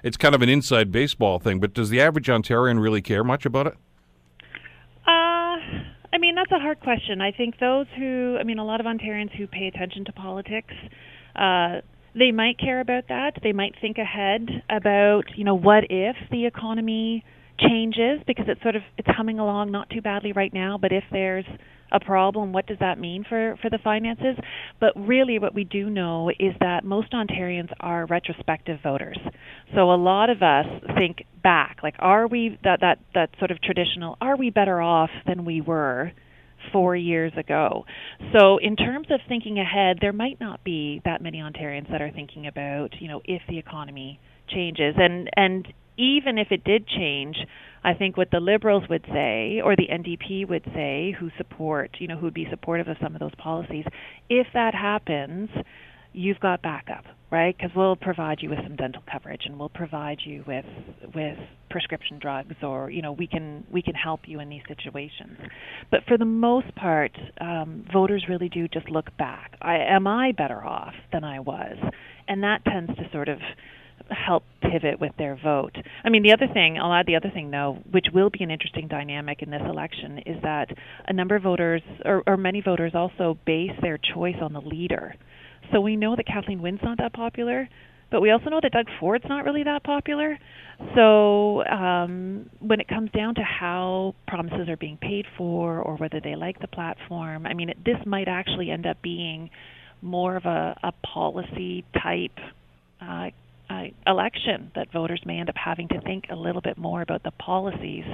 It's 0.03 0.17
kind 0.17 0.35
of 0.35 0.43
an 0.43 0.49
inside 0.49 0.91
baseball 0.91 1.39
thing, 1.39 1.61
but 1.61 1.75
does 1.75 1.91
the 1.91 2.01
average 2.01 2.27
Ontarian 2.27 2.81
really 2.81 3.03
care 3.03 3.25
much 3.25 3.45
about 3.45 3.67
it? 3.67 3.75
Uh, 5.07 5.57
I 6.13 6.19
mean, 6.19 6.35
that's 6.35 6.53
a 6.53 6.59
hard 6.59 6.81
question. 6.81 7.21
I 7.21 7.33
think 7.33 7.59
those 7.59 7.87
who, 7.97 8.37
I 8.39 8.45
mean, 8.45 8.59
a 8.59 8.65
lot 8.65 8.81
of 8.81 8.87
Ontarians 8.87 9.35
who 9.37 9.47
pay 9.47 9.67
attention 9.67 10.05
to 10.07 10.13
politics, 10.13 10.75
uh, 11.37 11.81
they 12.15 12.33
might 12.33 12.59
care 12.59 12.81
about 12.81 13.05
that. 13.09 13.33
They 13.43 13.53
might 13.53 13.75
think 13.81 13.99
ahead 13.99 14.49
about, 14.69 15.25
you 15.37 15.45
know, 15.45 15.55
what 15.55 15.85
if 15.91 16.17
the 16.31 16.47
economy 16.47 17.25
changes 17.59 18.21
because 18.27 18.47
it's 18.49 18.63
sort 18.63 18.77
of 18.77 18.83
it's 18.97 19.09
humming 19.11 19.39
along 19.39 19.71
not 19.71 19.91
too 19.91 20.01
badly 20.01 20.33
right 20.33 20.53
now, 20.53 20.79
but 20.81 20.93
if 20.93 21.05
there's 21.13 21.45
a 21.93 22.01
problem, 22.01 22.53
what 22.53 22.67
does 22.67 22.79
that 22.81 22.99
mean 22.99 23.25
for, 23.29 23.57
for 23.61 23.69
the 23.69 23.79
finances? 23.83 24.37
But 24.79 24.93
really, 24.97 25.39
what 25.39 25.55
we 25.55 25.65
do 25.65 25.91
know 25.91 26.31
is 26.31 26.55
that 26.61 26.85
most 26.85 27.13
Ontarians 27.13 27.71
are 27.81 28.07
retrospective 28.07 28.79
voters. 28.83 29.19
So 29.75 29.93
a 29.93 29.97
lot 29.97 30.31
of 30.31 30.43
us 30.43 30.67
think 30.97 31.25
back, 31.43 31.79
like, 31.83 31.97
are 31.99 32.27
we 32.27 32.59
that 32.65 32.81
that 32.81 32.99
that 33.15 33.31
sort 33.39 33.51
of 33.51 33.61
traditional? 33.61 34.17
Are 34.21 34.37
we 34.37 34.51
better 34.51 34.81
off 34.81 35.11
than 35.27 35.45
we 35.45 35.61
were? 35.61 36.13
Four 36.73 36.97
years 36.97 37.33
ago. 37.37 37.85
So, 38.33 38.59
in 38.59 38.77
terms 38.77 39.09
of 39.11 39.21
thinking 39.29 39.59
ahead, 39.59 39.99
there 40.01 40.13
might 40.13 40.41
not 40.41 40.63
be 40.65 41.01
that 41.05 41.23
many 41.23 41.39
Ontarians 41.39 41.91
that 41.91 42.03
are 42.03 42.11
thinking 42.11 42.47
about, 42.47 42.95
you 43.01 43.09
know, 43.09 43.23
if 43.25 43.43
the 43.49 43.59
economy 43.59 44.21
changes. 44.49 44.95
And 44.99 45.29
and 45.37 45.67
even 45.97 46.39
if 46.39 46.49
it 46.51 46.65
did 46.65 46.87
change, 46.87 47.37
I 47.85 47.95
think 47.95 48.17
what 48.17 48.31
the 48.31 48.41
Liberals 48.41 48.85
would 48.89 49.05
say, 49.13 49.61
or 49.63 49.77
the 49.77 49.89
NDP 49.89 50.49
would 50.49 50.65
say, 50.75 51.15
who 51.19 51.31
support, 51.37 51.97
you 51.99 52.09
know, 52.09 52.17
who 52.17 52.27
would 52.27 52.35
be 52.35 52.47
supportive 52.49 52.89
of 52.89 52.97
some 53.03 53.15
of 53.15 53.21
those 53.21 53.35
policies, 53.37 53.85
if 54.29 54.47
that 54.55 54.75
happens, 54.75 55.51
you've 56.13 56.41
got 56.41 56.63
backup, 56.63 57.05
right? 57.31 57.57
Because 57.57 57.71
we'll 57.75 57.97
provide 57.97 58.39
you 58.41 58.51
with 58.51 58.59
some 58.63 58.77
dental 58.77 59.03
coverage, 59.11 59.43
and 59.47 59.59
we'll 59.59 59.69
provide 59.69 60.19
you 60.25 60.45
with 60.47 60.65
with 61.15 61.39
prescription 61.71 62.19
drugs, 62.21 62.57
or 62.63 62.91
you 62.91 63.03
know, 63.03 63.13
we 63.13 63.27
can 63.27 63.65
we 63.71 63.83
can 63.83 63.95
help 63.95 64.21
you 64.27 64.41
in 64.41 64.49
these 64.49 64.63
situations. 64.69 65.39
But 65.91 66.01
for 66.07 66.19
the 66.19 66.25
most 66.25 66.75
part, 66.75 67.13
um, 67.41 67.85
voters 67.93 68.27
really 68.29 68.49
do 68.49 68.69
just 68.69 68.89
look 68.89 69.17
back. 69.17 69.57
I, 69.63 69.77
am 69.79 70.07
I 70.07 70.33
better 70.33 70.65
off 70.65 70.95
than 71.13 71.25
I 71.25 71.41
was? 71.41 71.77
And 72.29 72.43
that 72.43 72.65
tends 72.65 72.95
to 72.97 73.09
sort 73.13 73.29
of 73.29 73.39
help 74.11 74.43
pivot 74.61 75.01
with 75.01 75.13
their 75.19 75.39
vote. 75.43 75.77
I 76.05 76.09
mean, 76.11 76.23
the 76.23 76.33
other 76.33 76.53
thing, 76.53 76.79
I'll 76.79 76.93
add 76.93 77.07
the 77.07 77.17
other 77.17 77.31
thing 77.31 77.51
though, 77.51 77.79
which 77.91 78.07
will 78.13 78.31
be 78.31 78.43
an 78.43 78.51
interesting 78.51 78.89
dynamic 78.89 79.43
in 79.43 79.51
this 79.51 79.63
election, 79.65 80.19
is 80.27 80.43
that 80.43 80.69
a 81.07 81.13
number 81.13 81.37
of 81.37 81.43
voters, 81.43 81.83
or, 82.05 82.23
or 82.27 82.37
many 82.37 82.61
voters, 82.61 82.93
also 82.95 83.39
base 83.47 83.73
their 83.83 83.99
choice 83.99 84.37
on 84.41 84.53
the 84.53 84.61
leader. 84.61 85.15
So 85.73 85.81
we 85.81 85.97
know 85.97 86.17
that 86.17 86.27
Kathleen 86.27 86.61
Wynne's 86.63 86.81
not 86.83 86.99
that 86.99 87.13
popular, 87.13 87.69
but 88.11 88.21
we 88.21 88.31
also 88.31 88.51
know 88.51 88.61
that 88.63 88.73
Doug 88.73 88.87
Ford's 88.99 89.25
not 89.29 89.45
really 89.45 89.63
that 89.65 89.85
popular. 89.85 90.39
So 90.95 91.65
um, 91.65 92.51
when 92.59 92.81
it 92.81 92.89
comes 92.89 93.11
down 93.13 93.35
to 93.37 93.43
how 93.43 94.15
promises 94.27 94.69
are 94.69 94.77
being 94.77 94.99
paid 95.01 95.27
for, 95.37 95.79
or 95.79 95.97
whether 95.97 96.21
they 96.21 96.35
like 96.35 96.61
the 96.61 96.67
platform, 96.67 97.47
I 97.47 97.55
mean, 97.55 97.69
it, 97.69 97.85
this 97.85 97.99
might 98.07 98.29
actually 98.29 98.71
end 98.71 98.87
up 98.87 99.01
being 99.03 99.51
more 100.03 100.37
of 100.37 100.45
a, 100.45 100.77
a 100.83 100.93
policy 101.07 101.85
type 102.03 102.37
uh, 103.01 103.31
uh, 103.69 103.85
election 104.07 104.73
that 104.75 104.91
voters 104.93 105.23
may 105.25 105.39
end 105.39 105.49
up 105.49 105.55
having 105.57 105.87
to 105.89 106.01
think 106.01 106.25
a 106.31 106.35
little 106.37 106.63
bit 106.63 106.77
more 106.77 107.03
about 107.03 107.23
the 107.23 107.31
policies 107.33 108.05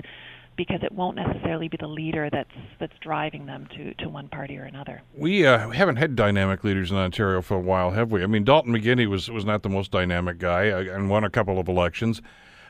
because 0.56 0.80
it 0.82 0.92
won't 0.92 1.16
necessarily 1.16 1.68
be 1.68 1.76
the 1.76 1.86
leader 1.86 2.28
that's 2.30 2.50
that's 2.78 2.92
driving 3.00 3.46
them 3.46 3.68
to, 3.76 3.94
to 3.94 4.08
one 4.08 4.28
party 4.28 4.56
or 4.56 4.64
another. 4.64 5.02
We 5.14 5.46
uh, 5.46 5.70
haven't 5.70 5.96
had 5.96 6.16
dynamic 6.16 6.64
leaders 6.64 6.90
in 6.90 6.96
Ontario 6.96 7.42
for 7.42 7.56
a 7.56 7.60
while, 7.60 7.92
have 7.92 8.10
we? 8.10 8.22
I 8.22 8.26
mean, 8.26 8.44
Dalton 8.44 8.72
McGuinty 8.72 9.06
was 9.06 9.30
was 9.30 9.44
not 9.44 9.62
the 9.62 9.68
most 9.68 9.90
dynamic 9.90 10.38
guy 10.38 10.70
uh, 10.70 10.80
and 10.80 11.10
won 11.10 11.24
a 11.24 11.30
couple 11.30 11.58
of 11.58 11.68
elections. 11.68 12.22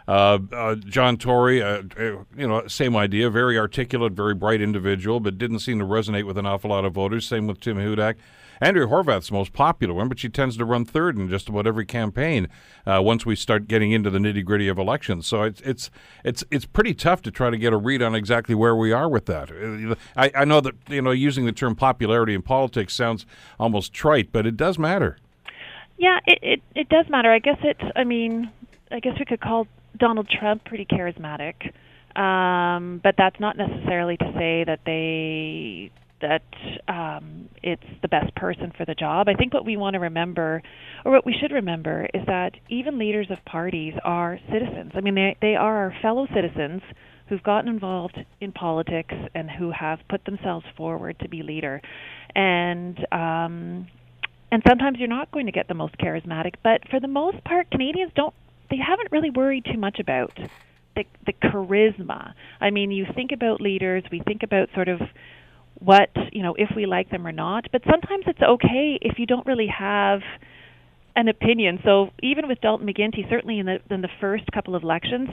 Uh, 0.09 0.39
uh, 0.53 0.75
John 0.77 1.17
Tory, 1.17 1.63
uh, 1.63 1.83
you 1.99 2.47
know, 2.47 2.67
same 2.69 2.97
idea, 2.97 3.29
very 3.29 3.59
articulate, 3.59 4.13
very 4.13 4.35
bright 4.35 4.61
individual, 4.61 5.19
but 5.19 5.37
didn't 5.37 5.61
seem 5.61 5.79
to 5.81 5.85
resonate 5.85 6.27
with 6.27 6.39
an 6.39 6.47
awful 6.47 6.71
lot 6.71 6.85
of 6.85 6.93
voters. 6.93 7.27
Same 7.27 7.47
with 7.47 7.61
Tim 7.61 7.77
Hudak. 7.77 8.17
Andrea 8.61 8.87
Horwath's 8.87 9.29
the 9.29 9.35
most 9.35 9.53
popular 9.53 9.95
one, 9.95 10.09
but 10.09 10.19
she 10.19 10.29
tends 10.29 10.57
to 10.57 10.65
run 10.65 10.85
third 10.85 11.19
in 11.19 11.29
just 11.29 11.49
about 11.49 11.67
every 11.67 11.85
campaign 11.85 12.49
uh, 12.87 13.01
once 13.03 13.27
we 13.27 13.37
start 13.37 13.69
getting 13.69 13.93
into 13.93 14.11
the 14.11 14.19
nitty 14.19 14.45
gritty 14.45 14.69
of 14.69 14.79
elections. 14.79 15.27
So 15.27 15.43
it's 15.43 15.61
it's 15.63 15.91
it's 16.25 16.45
it's 16.51 16.65
pretty 16.65 16.95
tough 16.95 17.23
to 17.23 17.31
try 17.31 17.51
to 17.51 17.59
get 17.59 17.73
a 17.73 17.77
read 17.77 18.03
on 18.03 18.15
exactly 18.15 18.55
where 18.55 18.75
we 18.75 18.93
are 18.93 19.09
with 19.09 19.27
that. 19.27 19.99
I, 20.17 20.31
I 20.35 20.45
know 20.45 20.61
that 20.61 20.75
you 20.89 21.03
know 21.03 21.11
using 21.11 21.45
the 21.45 21.53
term 21.53 21.75
popularity 21.75 22.35
in 22.35 22.43
politics 22.43 22.95
sounds 22.95 23.27
almost 23.59 23.93
trite, 23.93 24.33
but 24.33 24.47
it 24.47 24.57
does 24.57 24.79
matter. 24.79 25.19
Yeah, 25.99 26.19
it, 26.27 26.39
it 26.43 26.63
it 26.75 26.89
does 26.89 27.09
matter. 27.09 27.31
I 27.31 27.39
guess 27.39 27.59
it. 27.63 27.81
I 27.95 28.05
mean, 28.05 28.51
I 28.91 29.01
guess 29.01 29.19
we 29.19 29.25
could 29.25 29.41
call 29.41 29.67
Donald 29.99 30.29
Trump 30.29 30.65
pretty 30.65 30.87
charismatic. 30.87 31.55
Um, 32.17 33.01
but 33.03 33.15
that's 33.19 33.39
not 33.39 33.59
necessarily 33.59 34.17
to 34.17 34.33
say 34.35 34.65
that 34.65 34.81
they 34.87 35.91
that 36.23 36.43
um, 36.89 37.51
it's 37.63 37.83
the 38.01 38.09
best 38.09 38.35
person 38.37 38.73
for 38.77 38.87
the 38.87 38.95
job. 38.95 39.29
I 39.29 39.35
think 39.35 39.53
what 39.53 39.67
we 39.67 39.77
want 39.77 39.95
to 39.95 40.01
remember, 40.01 40.63
or 41.05 41.13
what 41.13 41.27
we 41.27 41.35
should 41.39 41.53
remember, 41.53 42.07
is 42.15 42.23
that 42.27 42.53
even 42.71 42.99
leaders 42.99 43.27
of 43.31 43.45
parties 43.45 43.93
are 44.03 44.39
citizens. 44.51 44.93
I 44.95 45.03
mean, 45.03 45.15
they 45.15 45.37
they 45.43 45.57
are 45.57 45.77
our 45.77 45.95
fellow 46.01 46.27
citizens 46.35 46.81
who've 47.29 47.43
gotten 47.43 47.69
involved 47.69 48.19
in 48.41 48.53
politics 48.53 49.15
and 49.35 49.51
who 49.51 49.73
have 49.73 49.99
put 50.09 50.25
themselves 50.25 50.65
forward 50.77 51.19
to 51.21 51.29
be 51.29 51.43
leader, 51.43 51.83
and 52.35 52.97
um, 53.13 53.87
and 54.51 54.63
sometimes 54.67 54.99
you're 54.99 55.09
not 55.09 55.31
going 55.33 55.47
to 55.47 55.53
get 55.53 55.69
the 55.69 55.75
most 55.75 55.99
charismatic, 55.99 56.55
but 56.63 56.81
for 56.89 56.99
the 56.99 57.09
most 57.09 57.45
part, 57.45 57.71
Canadians 57.71 58.13
don't 58.15 58.35
they 58.71 58.77
haven't 58.77 59.13
really 59.13 59.31
worried 59.31 59.65
too 59.65 59.79
much 59.79 59.99
about 59.99 60.37
the 60.95 61.05
the 61.27 61.33
charisma. 61.33 62.33
I 62.61 62.71
mean, 62.71 62.91
you 62.91 63.07
think 63.15 63.33
about 63.33 63.61
leaders, 63.61 64.05
we 64.11 64.21
think 64.21 64.43
about 64.43 64.69
sort 64.75 64.89
of 64.89 65.01
what 65.79 66.09
you 66.33 66.43
know 66.43 66.55
if 66.59 66.71
we 66.75 66.87
like 66.87 67.11
them 67.11 67.27
or 67.27 67.33
not 67.33 67.67
but 67.71 67.83
sometimes 67.91 68.25
it's 68.27 68.41
okay 68.41 68.99
if 69.03 69.19
you 69.19 69.27
don't 69.27 69.47
really 69.47 69.67
have 69.67 70.21
an 71.15 71.29
opinion. 71.29 71.81
So 71.85 72.11
even 72.23 72.49
with 72.49 72.61
Dalton 72.61 72.87
McGuinty 72.87 73.29
certainly 73.29 73.59
in 73.59 73.67
the 73.67 73.79
in 73.91 74.01
the 74.01 74.09
first 74.21 74.45
couple 74.53 74.75
of 74.75 74.83
elections 74.83 75.29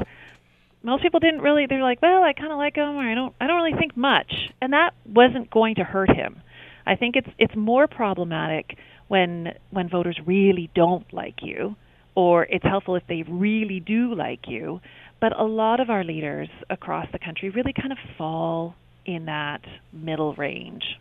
most 0.81 1.01
people 1.01 1.19
didn't 1.19 1.41
really 1.41 1.65
they're 1.67 1.81
like 1.81 2.01
well 2.01 2.23
I 2.23 2.33
kind 2.33 2.51
of 2.51 2.57
like 2.57 2.75
him 2.75 2.95
or 2.97 3.09
I 3.09 3.15
don't 3.15 3.33
I 3.39 3.47
don't 3.47 3.55
really 3.61 3.77
think 3.77 3.95
much. 3.95 4.33
And 4.61 4.73
that 4.73 4.91
wasn't 5.05 5.49
going 5.49 5.75
to 5.75 5.83
hurt 5.83 6.09
him. 6.09 6.41
I 6.85 6.95
think 6.95 7.15
it's 7.15 7.29
it's 7.37 7.55
more 7.55 7.87
problematic 7.87 8.77
when 9.07 9.53
when 9.71 9.89
voters 9.89 10.19
really 10.25 10.69
don't 10.75 11.11
like 11.13 11.35
you 11.41 11.75
or 12.15 12.45
it's 12.45 12.63
helpful 12.63 12.95
if 12.95 13.03
they 13.07 13.23
really 13.23 13.79
do 13.79 14.13
like 14.13 14.47
you 14.47 14.79
but 15.23 15.39
a 15.39 15.45
lot 15.45 15.79
of 15.79 15.89
our 15.89 16.03
leaders 16.03 16.49
across 16.69 17.07
the 17.13 17.17
country 17.17 17.49
really 17.49 17.71
kind 17.71 17.93
of 17.93 17.97
fall 18.17 18.75
in 19.05 19.23
that 19.23 19.61
middle 19.93 20.33
range. 20.33 20.99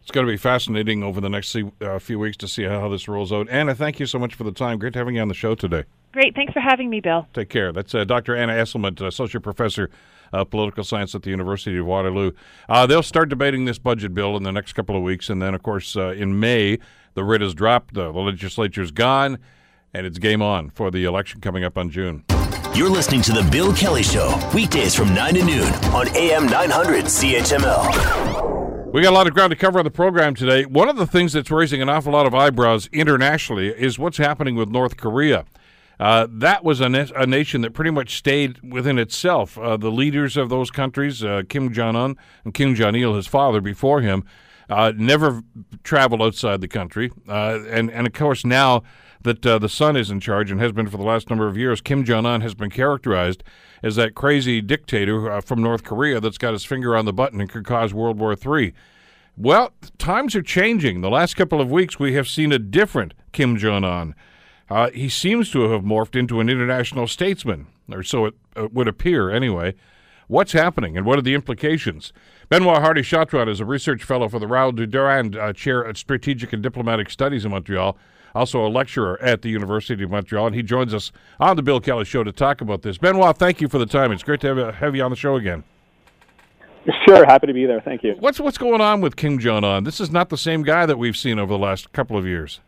It's 0.00 0.10
going 0.10 0.26
to 0.26 0.32
be 0.32 0.36
fascinating 0.36 1.04
over 1.04 1.20
the 1.20 1.30
next 1.30 1.56
uh, 1.80 2.00
few 2.00 2.18
weeks 2.18 2.36
to 2.38 2.48
see 2.48 2.64
how 2.64 2.88
this 2.88 3.06
rolls 3.06 3.32
out. 3.32 3.48
Anna, 3.48 3.72
thank 3.72 4.00
you 4.00 4.06
so 4.06 4.18
much 4.18 4.34
for 4.34 4.42
the 4.42 4.50
time. 4.50 4.80
Great 4.80 4.96
having 4.96 5.14
you 5.14 5.22
on 5.22 5.28
the 5.28 5.34
show 5.34 5.54
today. 5.54 5.84
Great. 6.12 6.34
Thanks 6.34 6.52
for 6.52 6.58
having 6.58 6.90
me, 6.90 6.98
Bill. 6.98 7.28
Take 7.34 7.50
care. 7.50 7.72
That's 7.72 7.94
uh, 7.94 8.02
Dr. 8.02 8.34
Anna 8.34 8.52
Esselment, 8.52 9.00
Associate 9.00 9.40
Professor 9.40 9.90
of 10.32 10.50
Political 10.50 10.82
Science 10.82 11.14
at 11.14 11.22
the 11.22 11.30
University 11.30 11.78
of 11.78 11.86
Waterloo. 11.86 12.32
Uh, 12.68 12.84
they'll 12.88 13.00
start 13.00 13.28
debating 13.28 13.64
this 13.64 13.78
budget 13.78 14.12
bill 14.12 14.36
in 14.36 14.42
the 14.42 14.50
next 14.50 14.72
couple 14.72 14.96
of 14.96 15.04
weeks. 15.04 15.30
And 15.30 15.40
then, 15.40 15.54
of 15.54 15.62
course, 15.62 15.96
uh, 15.96 16.08
in 16.08 16.40
May, 16.40 16.80
the 17.14 17.22
writ 17.22 17.42
is 17.42 17.54
dropped, 17.54 17.94
the 17.94 18.10
legislature's 18.10 18.90
gone, 18.90 19.38
and 19.94 20.06
it's 20.06 20.18
game 20.18 20.40
on 20.42 20.70
for 20.70 20.90
the 20.90 21.04
election 21.04 21.40
coming 21.40 21.64
up 21.64 21.76
on 21.76 21.90
June. 21.90 22.24
You're 22.74 22.88
listening 22.88 23.20
to 23.22 23.32
The 23.32 23.46
Bill 23.50 23.74
Kelly 23.74 24.02
Show, 24.02 24.34
weekdays 24.54 24.94
from 24.94 25.14
9 25.14 25.34
to 25.34 25.44
noon 25.44 25.74
on 25.92 26.08
AM 26.16 26.46
900 26.46 27.04
CHML. 27.04 28.92
We 28.92 29.02
got 29.02 29.10
a 29.10 29.14
lot 29.14 29.26
of 29.26 29.34
ground 29.34 29.50
to 29.50 29.56
cover 29.56 29.78
on 29.78 29.84
the 29.84 29.90
program 29.90 30.34
today. 30.34 30.64
One 30.64 30.88
of 30.88 30.96
the 30.96 31.06
things 31.06 31.32
that's 31.32 31.50
raising 31.50 31.82
an 31.82 31.88
awful 31.88 32.12
lot 32.12 32.26
of 32.26 32.34
eyebrows 32.34 32.88
internationally 32.92 33.68
is 33.68 33.98
what's 33.98 34.18
happening 34.18 34.54
with 34.54 34.68
North 34.70 34.96
Korea. 34.96 35.44
Uh, 36.00 36.26
that 36.30 36.64
was 36.64 36.80
a, 36.80 36.88
na- 36.88 37.06
a, 37.14 37.26
nation 37.26 37.60
that 37.60 37.74
pretty 37.74 37.90
much 37.90 38.16
stayed 38.16 38.60
within 38.72 38.98
itself. 38.98 39.56
Uh, 39.56 39.76
the 39.76 39.90
leaders 39.90 40.36
of 40.36 40.48
those 40.48 40.70
countries, 40.70 41.22
uh, 41.22 41.42
Kim 41.48 41.72
Jong 41.72 41.94
un 41.94 42.16
and 42.44 42.54
Kim 42.54 42.74
Jong 42.74 42.96
il, 42.96 43.14
his 43.14 43.26
father 43.26 43.60
before 43.60 44.00
him, 44.00 44.24
uh, 44.68 44.92
never 44.96 45.42
traveled 45.84 46.20
outside 46.20 46.60
the 46.60 46.68
country. 46.68 47.12
Uh, 47.28 47.60
and, 47.68 47.90
and 47.90 48.06
of 48.06 48.12
course, 48.12 48.44
now 48.44 48.82
that 49.24 49.44
uh, 49.44 49.58
the 49.58 49.68
son 49.68 49.96
is 49.96 50.10
in 50.10 50.20
charge 50.20 50.50
and 50.50 50.60
has 50.60 50.72
been 50.72 50.88
for 50.88 50.96
the 50.96 51.04
last 51.04 51.30
number 51.30 51.46
of 51.46 51.56
years. 51.56 51.80
Kim 51.80 52.04
Jong 52.04 52.26
un 52.26 52.40
has 52.40 52.54
been 52.54 52.70
characterized 52.70 53.42
as 53.82 53.96
that 53.96 54.14
crazy 54.14 54.60
dictator 54.60 55.30
uh, 55.30 55.40
from 55.40 55.62
North 55.62 55.84
Korea 55.84 56.20
that's 56.20 56.38
got 56.38 56.52
his 56.52 56.64
finger 56.64 56.96
on 56.96 57.04
the 57.04 57.12
button 57.12 57.40
and 57.40 57.50
could 57.50 57.64
cause 57.64 57.92
World 57.92 58.18
War 58.18 58.34
III. 58.34 58.72
Well, 59.36 59.72
times 59.98 60.36
are 60.36 60.42
changing. 60.42 61.00
The 61.00 61.10
last 61.10 61.34
couple 61.34 61.60
of 61.60 61.70
weeks, 61.70 61.98
we 61.98 62.14
have 62.14 62.28
seen 62.28 62.52
a 62.52 62.58
different 62.58 63.14
Kim 63.32 63.56
Jong 63.56 63.84
un. 63.84 64.14
Uh, 64.68 64.90
he 64.90 65.08
seems 65.08 65.50
to 65.50 65.70
have 65.70 65.82
morphed 65.82 66.16
into 66.16 66.40
an 66.40 66.48
international 66.48 67.06
statesman, 67.06 67.66
or 67.90 68.02
so 68.02 68.26
it 68.26 68.34
uh, 68.56 68.68
would 68.72 68.88
appear 68.88 69.30
anyway. 69.30 69.74
What's 70.28 70.52
happening 70.52 70.96
and 70.96 71.04
what 71.04 71.18
are 71.18 71.22
the 71.22 71.34
implications? 71.34 72.12
Benoit 72.48 72.80
Hardy 72.80 73.02
Chartrand 73.02 73.48
is 73.48 73.60
a 73.60 73.66
research 73.66 74.02
fellow 74.02 74.28
for 74.28 74.38
the 74.38 74.46
Raoul 74.46 74.72
Dandurand 74.72 75.36
uh, 75.36 75.52
Chair 75.52 75.82
of 75.82 75.98
Strategic 75.98 76.52
and 76.52 76.62
Diplomatic 76.62 77.10
Studies 77.10 77.44
in 77.44 77.50
Montreal 77.50 77.98
also 78.34 78.64
a 78.64 78.68
lecturer 78.68 79.20
at 79.22 79.42
the 79.42 79.48
University 79.48 80.02
of 80.02 80.10
Montreal, 80.10 80.46
and 80.46 80.56
he 80.56 80.62
joins 80.62 80.94
us 80.94 81.12
on 81.40 81.56
the 81.56 81.62
Bill 81.62 81.80
Kelly 81.80 82.04
Show 82.04 82.24
to 82.24 82.32
talk 82.32 82.60
about 82.60 82.82
this. 82.82 82.98
Benoit, 82.98 83.36
thank 83.36 83.60
you 83.60 83.68
for 83.68 83.78
the 83.78 83.86
time. 83.86 84.12
It's 84.12 84.22
great 84.22 84.40
to 84.40 84.54
have, 84.54 84.74
have 84.76 84.96
you 84.96 85.02
on 85.02 85.10
the 85.10 85.16
show 85.16 85.36
again. 85.36 85.64
Sure, 87.06 87.24
happy 87.24 87.46
to 87.46 87.52
be 87.52 87.64
there. 87.64 87.80
Thank 87.80 88.02
you. 88.02 88.16
What's 88.18 88.40
what's 88.40 88.58
going 88.58 88.80
on 88.80 89.00
with 89.00 89.14
Kim 89.14 89.38
Jong 89.38 89.62
Un? 89.62 89.84
This 89.84 90.00
is 90.00 90.10
not 90.10 90.30
the 90.30 90.36
same 90.36 90.62
guy 90.62 90.84
that 90.84 90.98
we've 90.98 91.16
seen 91.16 91.38
over 91.38 91.52
the 91.52 91.58
last 91.58 91.92
couple 91.92 92.16
of 92.16 92.26
years. 92.26 92.60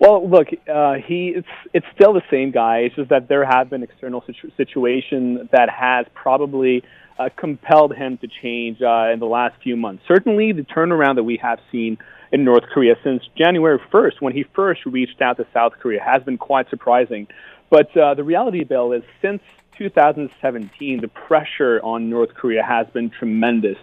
Well, 0.00 0.28
look, 0.28 0.48
uh, 0.72 0.94
he 0.94 1.34
it's 1.34 1.48
it's 1.74 1.86
still 1.94 2.12
the 2.12 2.22
same 2.30 2.52
guy. 2.52 2.78
It's 2.80 2.94
just 2.94 3.10
that 3.10 3.28
there 3.28 3.44
have 3.44 3.68
been 3.68 3.82
external 3.82 4.22
situ- 4.26 4.52
situation 4.56 5.48
that 5.50 5.70
has 5.70 6.06
probably 6.14 6.84
uh, 7.18 7.30
compelled 7.36 7.94
him 7.94 8.16
to 8.18 8.28
change 8.42 8.80
uh, 8.80 9.10
in 9.12 9.18
the 9.18 9.26
last 9.26 9.60
few 9.62 9.76
months. 9.76 10.04
Certainly, 10.06 10.52
the 10.52 10.62
turnaround 10.62 11.16
that 11.16 11.24
we 11.24 11.36
have 11.42 11.58
seen 11.72 11.98
in 12.32 12.44
North 12.44 12.64
Korea 12.72 12.94
since 13.02 13.22
January 13.36 13.78
1st, 13.92 14.20
when 14.20 14.32
he 14.32 14.44
first 14.54 14.84
reached 14.86 15.20
out 15.20 15.36
to 15.38 15.46
South 15.52 15.72
Korea, 15.80 16.00
has 16.02 16.22
been 16.22 16.38
quite 16.38 16.68
surprising. 16.70 17.26
But 17.70 17.96
uh, 17.96 18.14
the 18.14 18.24
reality, 18.24 18.64
Bill, 18.64 18.92
is 18.92 19.02
since 19.22 19.42
2017, 19.78 21.00
the 21.00 21.08
pressure 21.08 21.80
on 21.82 22.10
North 22.10 22.34
Korea 22.34 22.62
has 22.62 22.86
been 22.92 23.10
tremendous. 23.10 23.76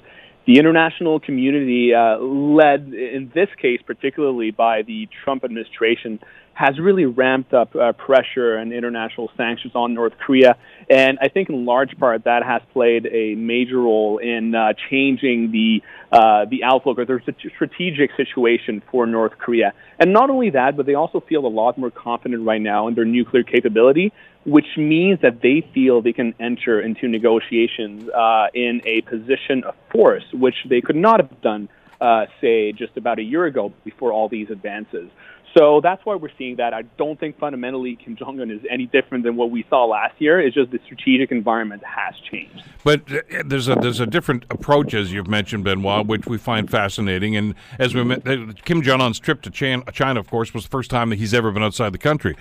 The 0.46 0.60
international 0.60 1.20
community, 1.20 1.94
uh, 1.94 2.18
led 2.20 2.94
in 2.94 3.32
this 3.34 3.50
case 3.60 3.82
particularly 3.86 4.52
by 4.52 4.84
the 4.84 5.08
Trump 5.24 5.44
administration, 5.44 6.20
has 6.56 6.80
really 6.80 7.06
ramped 7.06 7.54
up 7.54 7.76
uh, 7.76 7.92
pressure 7.92 8.56
and 8.56 8.72
international 8.72 9.30
sanctions 9.36 9.74
on 9.76 9.94
North 9.94 10.14
Korea. 10.18 10.56
And 10.90 11.20
I 11.22 11.28
think 11.28 11.50
in 11.50 11.66
large 11.66 11.98
part 12.00 12.24
that 12.24 12.44
has 12.44 12.62
played 12.72 13.06
a 13.12 13.36
major 13.36 13.80
role 13.82 14.18
in 14.20 14.56
uh, 14.56 14.74
changing 14.90 15.52
the 15.52 15.84
uh, 16.12 16.46
the 16.46 16.64
outlook 16.64 16.98
or 16.98 17.06
the 17.06 17.20
strategic 17.56 18.10
situation 18.16 18.82
for 18.90 19.06
North 19.06 19.38
Korea. 19.38 19.74
And 20.00 20.14
not 20.14 20.30
only 20.30 20.52
that, 20.52 20.78
but 20.78 20.86
they 20.86 20.94
also 20.94 21.20
feel 21.20 21.46
a 21.46 21.54
lot 21.62 21.78
more 21.78 21.92
confident 21.92 22.46
right 22.46 22.62
now 22.62 22.88
in 22.88 22.96
their 22.96 23.04
nuclear 23.04 23.44
capability, 23.44 24.14
which 24.46 24.78
means 24.78 25.20
that 25.22 25.42
they 25.42 25.68
feel 25.74 26.02
they 26.02 26.14
can 26.14 26.34
enter 26.40 26.80
into 26.80 27.10
negotiations 27.10 28.08
uh, 28.10 28.48
in 28.54 28.82
a 28.86 29.02
position 29.02 29.66
of 29.66 29.76
force, 29.92 30.24
which 30.32 30.56
they 30.70 30.80
could 30.80 30.96
not 30.96 31.20
have 31.20 31.42
done, 31.42 31.68
uh, 32.00 32.28
say, 32.40 32.72
just 32.72 32.96
about 32.96 33.20
a 33.20 33.24
year 33.24 33.44
ago 33.46 33.74
before 33.84 34.14
all 34.14 34.30
these 34.30 34.50
advances. 34.50 35.10
So 35.58 35.80
that's 35.82 36.06
why 36.06 36.16
we're 36.16 36.36
seeing 36.38 36.58
that. 36.58 36.74
I 36.74 36.82
don't 36.98 37.18
think 37.18 37.40
fundamentally 37.40 37.98
Kim 38.04 38.18
Jong 38.18 38.42
Un 38.42 38.52
is 38.52 38.60
any 38.70 38.88
different 38.88 39.24
than 39.24 39.38
what 39.38 39.52
we 39.52 39.66
saw 39.70 39.86
last 39.86 40.20
year. 40.20 40.42
It's 40.42 40.54
just 40.54 40.72
the 40.72 40.80
strategic 40.84 41.32
environment 41.32 41.82
has 41.86 42.14
changed. 42.30 42.62
But 42.84 43.10
uh, 43.10 43.44
there's 43.46 43.70
a 43.70 43.76
there's 43.76 44.02
a 44.02 44.06
different 44.06 44.44
approach, 44.50 44.94
as 44.94 45.14
you've 45.14 45.30
mentioned, 45.30 45.64
Benoit, 45.64 46.08
which 46.08 46.26
we 46.26 46.38
find 46.38 46.70
fascinating. 46.70 47.38
And 47.38 47.56
as 47.80 47.96
we 47.96 48.02
uh, 48.02 48.52
Kim 48.66 48.82
Jong 48.82 49.00
Un's 49.00 49.18
trip 49.18 49.42
to 49.44 49.50
China, 49.50 50.20
of 50.20 50.30
course, 50.30 50.54
was 50.54 50.64
the 50.64 50.70
first 50.70 50.92
time 50.92 51.10
that 51.10 51.20
he's 51.20 51.34
ever 51.34 51.52
been 51.52 51.64
outside 51.64 51.94
the 51.94 52.00
country. 52.00 52.36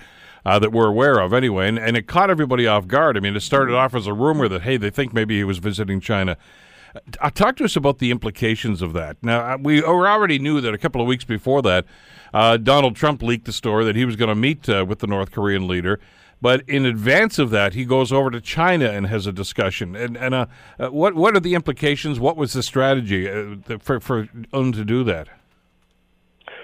Uh, 0.45 0.59
that 0.59 0.71
we're 0.71 0.85
aware 0.85 1.17
of 1.17 1.33
anyway, 1.33 1.67
and, 1.67 1.79
and 1.79 1.97
it 1.97 2.05
caught 2.05 2.29
everybody 2.29 2.67
off 2.67 2.85
guard. 2.85 3.17
I 3.17 3.19
mean, 3.19 3.35
it 3.35 3.39
started 3.39 3.73
off 3.73 3.95
as 3.95 4.05
a 4.05 4.13
rumor 4.13 4.47
that 4.47 4.61
hey, 4.61 4.77
they 4.77 4.91
think 4.91 5.11
maybe 5.11 5.35
he 5.37 5.43
was 5.43 5.57
visiting 5.57 5.99
China. 5.99 6.37
Uh, 7.19 7.29
talk 7.29 7.57
to 7.57 7.65
us 7.65 7.75
about 7.75 7.99
the 7.99 8.11
implications 8.11 8.81
of 8.81 8.93
that. 8.93 9.17
Now, 9.21 9.57
we 9.57 9.83
already 9.83 10.39
knew 10.39 10.61
that 10.61 10.73
a 10.73 10.77
couple 10.77 11.01
of 11.01 11.07
weeks 11.07 11.25
before 11.25 11.61
that, 11.63 11.85
uh, 12.33 12.57
Donald 12.57 12.95
Trump 12.95 13.21
leaked 13.21 13.45
the 13.45 13.53
story 13.53 13.85
that 13.85 13.95
he 13.95 14.05
was 14.05 14.15
going 14.15 14.29
to 14.29 14.35
meet 14.35 14.67
uh, 14.69 14.85
with 14.87 14.99
the 14.99 15.07
North 15.07 15.31
Korean 15.31 15.67
leader. 15.67 15.99
But 16.41 16.67
in 16.67 16.85
advance 16.85 17.39
of 17.39 17.49
that, 17.51 17.73
he 17.73 17.85
goes 17.85 18.11
over 18.11 18.29
to 18.29 18.41
China 18.41 18.89
and 18.89 19.07
has 19.07 19.25
a 19.25 19.31
discussion. 19.31 19.95
And, 19.95 20.17
and 20.17 20.35
uh, 20.35 20.45
uh, 20.79 20.89
what 20.89 21.15
what 21.15 21.35
are 21.35 21.39
the 21.39 21.55
implications? 21.55 22.19
What 22.19 22.37
was 22.37 22.53
the 22.53 22.61
strategy 22.61 23.29
uh, 23.29 23.77
for 23.79 23.99
for 23.99 24.27
Un 24.53 24.71
to 24.73 24.85
do 24.85 25.03
that? 25.05 25.29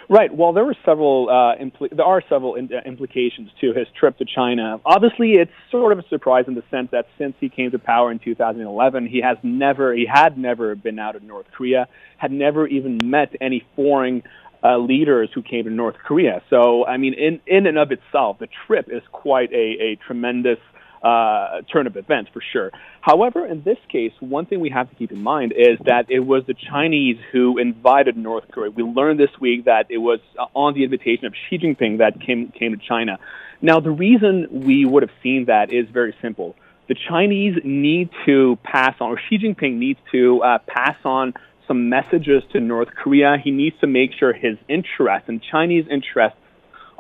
Right. 0.10 0.34
Well, 0.36 0.54
there 0.54 0.66
were 0.66 0.76
several. 0.86 1.30
Uh, 1.30 1.56
impl- 1.64 1.96
there 1.96 2.06
are 2.06 2.22
several 2.28 2.56
in- 2.56 2.70
uh, 2.74 2.82
implications 2.86 3.50
to 3.62 3.74
his 3.74 3.88
trip 3.98 4.18
to 4.18 4.26
China. 4.26 4.80
Obviously, 4.86 5.34
it's 5.34 5.52
sort 5.70 5.92
of 5.92 6.00
a 6.00 6.08
surprise 6.10 6.46
in 6.48 6.56
the 6.56 6.64
sense 6.70 6.90
that 6.92 7.08
since 7.18 7.36
he 7.40 7.50
came 7.50 7.72
to 7.72 7.80
power 7.80 8.12
in 8.12 8.20
2011, 8.20 9.08
he 9.08 9.22
has 9.22 9.38
never, 9.44 9.94
he 9.94 10.06
had 10.06 10.38
never 10.38 10.76
been 10.76 11.00
out 11.00 11.16
of 11.16 11.24
North 11.24 11.46
Korea, 11.56 11.88
had 12.18 12.32
never 12.32 12.68
even 12.68 12.98
met 13.10 13.34
any 13.40 13.66
foreign 13.76 14.24
uh, 14.64 14.78
leaders 14.78 15.30
who 15.34 15.42
came 15.42 15.64
to 15.64 15.70
North 15.70 15.96
Korea. 16.06 16.42
So, 16.50 16.86
I 16.86 16.98
mean, 16.98 17.14
in 17.14 17.40
in 17.48 17.66
and 17.68 17.78
of 17.78 17.92
itself, 17.92 18.40
the 18.40 18.48
trip 18.68 18.90
is 18.92 19.02
quite 19.12 19.52
a, 19.52 19.56
a 19.56 19.98
tremendous 20.06 20.60
uh, 21.02 21.62
turn 21.72 21.88
of 21.88 21.98
events 21.98 22.30
for 22.34 22.42
sure. 22.54 22.72
However, 23.02 23.46
in 23.46 23.64
this 23.64 23.78
case, 23.92 24.12
one 24.20 24.46
thing 24.46 24.60
we 24.60 24.70
have 24.70 24.90
to 24.90 24.96
keep 24.96 25.12
in 25.12 25.22
mind 25.22 25.54
is 25.56 25.80
that 25.86 26.06
it 26.10 26.20
was 26.20 26.44
the 26.46 26.54
Chinese 26.54 27.18
who 27.32 27.58
invited 27.58 28.16
North 28.18 28.46
Korea. 28.52 28.70
We 28.70 28.84
learned 28.84 29.20
this 29.20 29.32
week 29.40 29.66
that 29.66 29.88
it 29.90 29.98
was 29.98 30.20
uh, 30.38 30.46
on 30.54 30.74
the 30.76 30.84
invitation 30.84 31.26
of 31.26 31.34
Xi 31.50 31.58
Jinping 31.58 31.98
that 32.00 32.22
came 32.22 32.52
came 32.52 32.78
to 32.78 32.82
China. 32.88 33.20
Now, 33.62 33.80
the 33.80 33.92
reason 33.92 34.48
we 34.66 34.86
would 34.86 35.04
have 35.04 35.12
seen 35.22 35.46
that 35.46 35.72
is 35.72 35.88
very 35.90 36.16
simple. 36.22 36.56
The 36.88 36.96
Chinese 37.10 37.58
need 37.64 38.10
to 38.26 38.58
pass 38.64 38.96
on, 39.00 39.12
or 39.12 39.20
Xi 39.30 39.38
Jinping 39.38 39.78
needs 39.78 40.00
to 40.12 40.42
uh, 40.44 40.58
pass 40.68 40.98
on 41.04 41.34
some 41.68 41.90
messages 41.90 42.44
to 42.52 42.60
North 42.60 42.90
Korea. 42.96 43.38
He 43.42 43.52
needs 43.52 43.80
to 43.80 43.88
make 43.88 44.12
sure 44.20 44.34
his 44.34 44.58
interests 44.68 45.30
and 45.30 45.42
Chinese 45.42 45.86
interests 45.90 46.38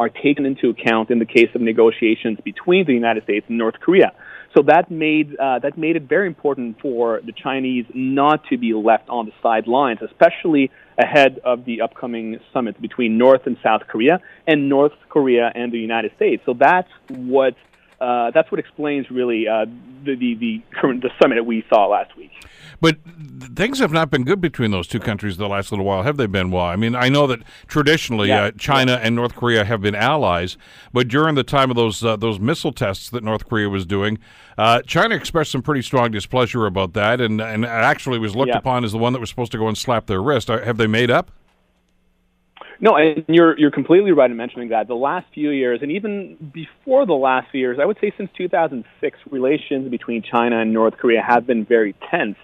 are 0.01 0.09
taken 0.09 0.43
into 0.51 0.65
account 0.75 1.11
in 1.11 1.19
the 1.19 1.29
case 1.37 1.51
of 1.53 1.61
negotiations 1.61 2.39
between 2.43 2.81
the 2.87 2.93
United 3.03 3.21
States 3.23 3.45
and 3.49 3.57
North 3.65 3.79
Korea. 3.79 4.11
So 4.55 4.63
that 4.63 4.89
made 4.89 5.27
uh, 5.37 5.59
that 5.59 5.77
made 5.77 5.95
it 5.95 6.03
very 6.15 6.27
important 6.27 6.81
for 6.81 7.21
the 7.23 7.31
Chinese 7.31 7.85
not 7.93 8.37
to 8.49 8.57
be 8.57 8.73
left 8.73 9.07
on 9.09 9.27
the 9.27 9.31
sidelines, 9.43 9.99
especially 10.01 10.71
ahead 10.97 11.39
of 11.51 11.65
the 11.65 11.81
upcoming 11.81 12.39
summit 12.51 12.81
between 12.81 13.11
North 13.17 13.43
and 13.45 13.57
South 13.63 13.83
Korea 13.87 14.19
and 14.47 14.57
North 14.67 14.97
Korea 15.07 15.51
and 15.53 15.71
the 15.71 15.79
United 15.89 16.11
States. 16.15 16.41
So 16.47 16.53
that's 16.53 16.89
what 17.07 17.55
uh, 18.01 18.31
that's 18.31 18.51
what 18.51 18.59
explains 18.59 19.09
really 19.11 19.47
uh, 19.47 19.65
the, 20.03 20.15
the 20.15 20.35
the 20.35 20.61
current 20.73 21.01
the 21.01 21.11
summit 21.21 21.35
that 21.35 21.43
we 21.43 21.63
saw 21.69 21.85
last 21.85 22.17
week. 22.17 22.31
But 22.81 22.97
things 23.55 23.77
have 23.77 23.91
not 23.91 24.09
been 24.09 24.23
good 24.23 24.41
between 24.41 24.71
those 24.71 24.87
two 24.87 24.99
countries 24.99 25.37
the 25.37 25.47
last 25.47 25.71
little 25.71 25.85
while, 25.85 26.01
have 26.01 26.17
they 26.17 26.25
been? 26.25 26.49
Well, 26.49 26.65
I 26.65 26.75
mean, 26.75 26.95
I 26.95 27.09
know 27.09 27.27
that 27.27 27.41
traditionally 27.67 28.29
yeah. 28.29 28.45
uh, 28.45 28.51
China 28.57 28.93
yeah. 28.93 28.99
and 29.03 29.15
North 29.15 29.35
Korea 29.35 29.63
have 29.63 29.81
been 29.81 29.93
allies, 29.93 30.57
but 30.91 31.07
during 31.07 31.35
the 31.35 31.43
time 31.43 31.69
of 31.69 31.75
those 31.75 32.03
uh, 32.03 32.15
those 32.15 32.39
missile 32.39 32.71
tests 32.71 33.11
that 33.11 33.23
North 33.23 33.47
Korea 33.47 33.69
was 33.69 33.85
doing, 33.85 34.17
uh, 34.57 34.81
China 34.81 35.15
expressed 35.15 35.51
some 35.51 35.61
pretty 35.61 35.83
strong 35.83 36.09
displeasure 36.09 36.65
about 36.65 36.93
that, 36.93 37.21
and 37.21 37.39
and 37.39 37.65
actually 37.65 38.17
was 38.17 38.35
looked 38.35 38.49
yeah. 38.49 38.57
upon 38.57 38.83
as 38.83 38.93
the 38.93 38.97
one 38.97 39.13
that 39.13 39.19
was 39.19 39.29
supposed 39.29 39.51
to 39.51 39.59
go 39.59 39.67
and 39.67 39.77
slap 39.77 40.07
their 40.07 40.21
wrist. 40.21 40.49
Uh, 40.49 40.59
have 40.61 40.77
they 40.77 40.87
made 40.87 41.11
up? 41.11 41.31
No, 42.83 42.95
and 42.95 43.23
you're 43.27 43.57
you're 43.59 43.71
completely 43.71 44.11
right 44.11 44.29
in 44.29 44.35
mentioning 44.35 44.69
that. 44.69 44.87
The 44.87 44.95
last 44.95 45.27
few 45.35 45.51
years, 45.51 45.79
and 45.83 45.91
even 45.91 46.51
before 46.51 47.05
the 47.05 47.13
last 47.13 47.51
few 47.51 47.59
years, 47.59 47.77
I 47.79 47.85
would 47.85 47.97
say 48.01 48.11
since 48.17 48.31
2006, 48.35 49.17
relations 49.29 49.89
between 49.91 50.23
China 50.23 50.59
and 50.59 50.73
North 50.73 50.97
Korea 50.97 51.21
have 51.25 51.45
been 51.45 51.63
very 51.63 51.95
tense. 52.09 52.37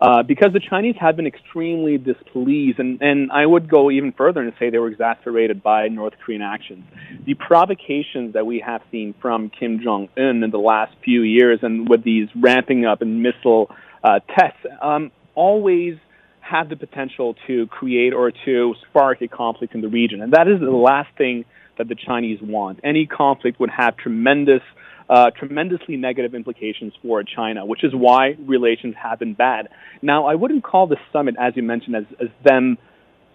Uh, 0.00 0.20
because 0.24 0.52
the 0.52 0.58
Chinese 0.58 0.96
have 0.98 1.14
been 1.14 1.28
extremely 1.28 1.96
displeased, 1.96 2.80
and, 2.80 3.00
and 3.00 3.30
I 3.30 3.46
would 3.46 3.70
go 3.70 3.88
even 3.88 4.10
further 4.10 4.40
and 4.40 4.52
say 4.58 4.68
they 4.68 4.78
were 4.78 4.88
exacerbated 4.88 5.62
by 5.62 5.86
North 5.86 6.14
Korean 6.24 6.42
actions. 6.42 6.82
The 7.24 7.34
provocations 7.34 8.32
that 8.32 8.44
we 8.44 8.58
have 8.66 8.80
seen 8.90 9.14
from 9.22 9.48
Kim 9.48 9.80
Jong 9.80 10.08
Un 10.16 10.42
in 10.42 10.50
the 10.50 10.58
last 10.58 10.92
few 11.04 11.22
years, 11.22 11.60
and 11.62 11.88
with 11.88 12.02
these 12.02 12.26
ramping 12.34 12.84
up 12.84 13.00
and 13.00 13.22
missile 13.22 13.70
uh, 14.02 14.18
tests, 14.36 14.58
um, 14.80 15.12
always 15.36 15.98
have 16.42 16.68
the 16.68 16.76
potential 16.76 17.34
to 17.46 17.66
create 17.68 18.12
or 18.12 18.32
to 18.44 18.74
spark 18.88 19.22
a 19.22 19.28
conflict 19.28 19.74
in 19.74 19.80
the 19.80 19.88
region, 19.88 20.20
and 20.20 20.32
that 20.32 20.46
is 20.48 20.60
the 20.60 20.70
last 20.70 21.08
thing 21.16 21.44
that 21.78 21.88
the 21.88 21.94
Chinese 21.94 22.40
want. 22.42 22.80
Any 22.84 23.06
conflict 23.06 23.58
would 23.60 23.70
have 23.70 23.96
tremendous 23.96 24.62
uh, 25.08 25.30
tremendously 25.30 25.96
negative 25.96 26.34
implications 26.34 26.92
for 27.02 27.22
China, 27.22 27.66
which 27.66 27.84
is 27.84 27.92
why 27.94 28.36
relations 28.46 28.94
have 29.02 29.18
been 29.18 29.34
bad. 29.34 29.68
Now, 30.00 30.26
I 30.26 30.36
wouldn't 30.36 30.64
call 30.64 30.86
the 30.86 30.96
summit, 31.12 31.34
as 31.38 31.54
you 31.54 31.62
mentioned, 31.62 31.96
as, 31.96 32.04
as 32.20 32.28
them 32.44 32.78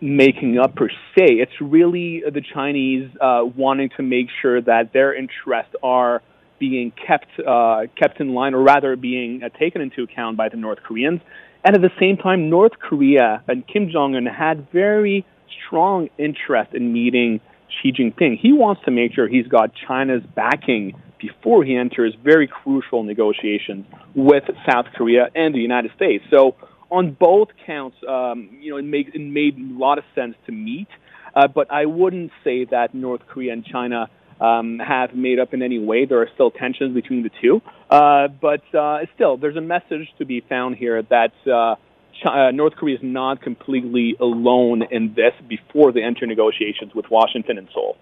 making 0.01 0.58
up 0.58 0.76
per 0.76 0.89
se. 0.89 1.26
It's 1.26 1.60
really 1.62 2.24
the 2.26 2.41
Chinese 2.53 3.10
uh, 3.22 3.41
wanting 3.55 3.89
to 3.97 4.03
make 4.03 4.28
sure 4.41 4.62
that 4.62 4.93
their 4.93 5.14
interests 5.16 5.76
are 5.84 6.22
being 6.60 6.91
kept 6.91 7.28
uh, 7.45 7.82
kept 7.95 8.20
in 8.20 8.34
line, 8.34 8.53
or 8.55 8.64
rather 8.64 8.95
being 8.95 9.43
uh, 9.43 9.49
taken 9.60 9.82
into 9.82 10.03
account 10.03 10.38
by 10.38 10.49
the 10.49 10.58
North 10.58 10.80
Koreans. 10.82 11.22
And 11.68 11.76
at 11.76 11.82
the 11.82 11.91
same 11.99 12.15
time, 12.15 12.49
North 12.49 12.80
Korea 12.80 13.43
and 13.45 13.68
Kim 13.68 13.89
Jong 13.91 14.15
Un 14.15 14.26
had 14.26 14.72
very 14.72 15.26
strong 15.65 16.07
interest 16.18 16.74
in 16.74 16.93
meeting 16.93 17.41
Xi 17.68 17.91
Jinping. 17.91 18.39
He 18.39 18.53
wants 18.53 18.84
to 18.86 18.91
make 18.91 19.13
sure 19.13 19.28
he's 19.28 19.47
got 19.47 19.72
China's 19.86 20.24
backing 20.34 20.93
before 21.20 21.65
he 21.65 21.76
enters 21.76 22.15
very 22.24 22.47
crucial 22.47 23.03
negotiations 23.03 23.86
with 24.15 24.45
South 24.65 24.86
Korea 24.95 25.28
and 25.36 25.53
the 25.53 25.59
United 25.59 25.91
States. 25.93 26.24
So 26.32 26.55
on 26.89 27.11
both 27.11 27.49
counts, 27.65 27.97
um, 28.07 28.57
you 28.61 28.72
know, 28.72 28.78
it, 28.78 28.86
make, 28.86 29.13
it 29.13 29.20
made 29.20 29.57
a 29.57 29.78
lot 29.78 29.97
of 29.97 30.05
sense 30.15 30.36
to 30.45 30.53
meet. 30.53 30.88
Uh, 31.36 31.49
but 31.49 31.70
I 31.70 31.86
wouldn't 31.86 32.32
say 32.45 32.63
that 32.72 32.95
North 32.95 33.28
Korea 33.28 33.51
and 33.51 33.65
China 33.65 34.09
um, 34.40 34.80
have 34.80 35.14
made 35.14 35.40
up 35.40 35.54
in 35.54 35.62
any 35.62 35.80
way. 35.80 36.06
There 36.06 36.22
are 36.22 36.30
still 36.34 36.52
tensions 36.52 36.94
between 36.94 37.24
the 37.24 37.32
two. 37.42 37.62
Uh, 37.90 38.28
but 38.28 38.64
uh, 38.76 39.00
still, 39.16 39.38
there's 39.38 39.56
a 39.56 39.62
message 39.62 40.08
to 40.18 40.26
be 40.26 40.42
found 40.42 40.76
here 40.76 41.02
that 41.04 41.34
uh, 41.48 41.76
China, 42.24 42.48
uh, 42.48 42.52
North 42.52 42.76
Korea 42.76 42.96
is 42.96 43.04
not 43.04 43.42
completely 43.42 44.16
alone 44.20 44.84
in 44.92 45.14
this 45.16 45.34
before 45.48 45.92
they 45.92 46.04
enter 46.04 46.26
negotiations 46.26 46.94
with 46.94 47.10
Washington 47.10 47.58
and 47.58 47.68
Seoul. 47.74 47.98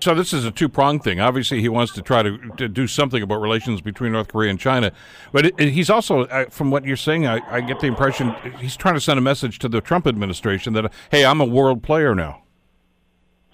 So 0.00 0.14
this 0.14 0.32
is 0.32 0.44
a 0.44 0.50
two 0.50 0.68
pronged 0.68 1.02
thing. 1.02 1.20
Obviously, 1.20 1.60
he 1.60 1.68
wants 1.68 1.92
to 1.94 2.02
try 2.02 2.22
to, 2.22 2.38
to 2.58 2.68
do 2.68 2.86
something 2.86 3.22
about 3.22 3.40
relations 3.40 3.80
between 3.80 4.12
North 4.12 4.28
Korea 4.28 4.50
and 4.50 4.60
China, 4.60 4.92
but 5.32 5.46
it, 5.46 5.54
it, 5.58 5.70
he's 5.70 5.88
also, 5.88 6.26
uh, 6.26 6.44
from 6.50 6.70
what 6.70 6.84
you're 6.84 6.96
saying, 6.96 7.26
I, 7.26 7.40
I, 7.50 7.60
get 7.62 7.80
the 7.80 7.86
impression 7.86 8.34
he's 8.58 8.76
trying 8.76 8.94
to 8.94 9.00
send 9.00 9.18
a 9.18 9.22
message 9.22 9.58
to 9.60 9.68
the 9.68 9.80
Trump 9.80 10.06
administration 10.06 10.74
that, 10.74 10.92
hey, 11.10 11.24
I'm 11.24 11.40
a 11.40 11.46
world 11.46 11.82
player 11.82 12.14
now. 12.14 12.42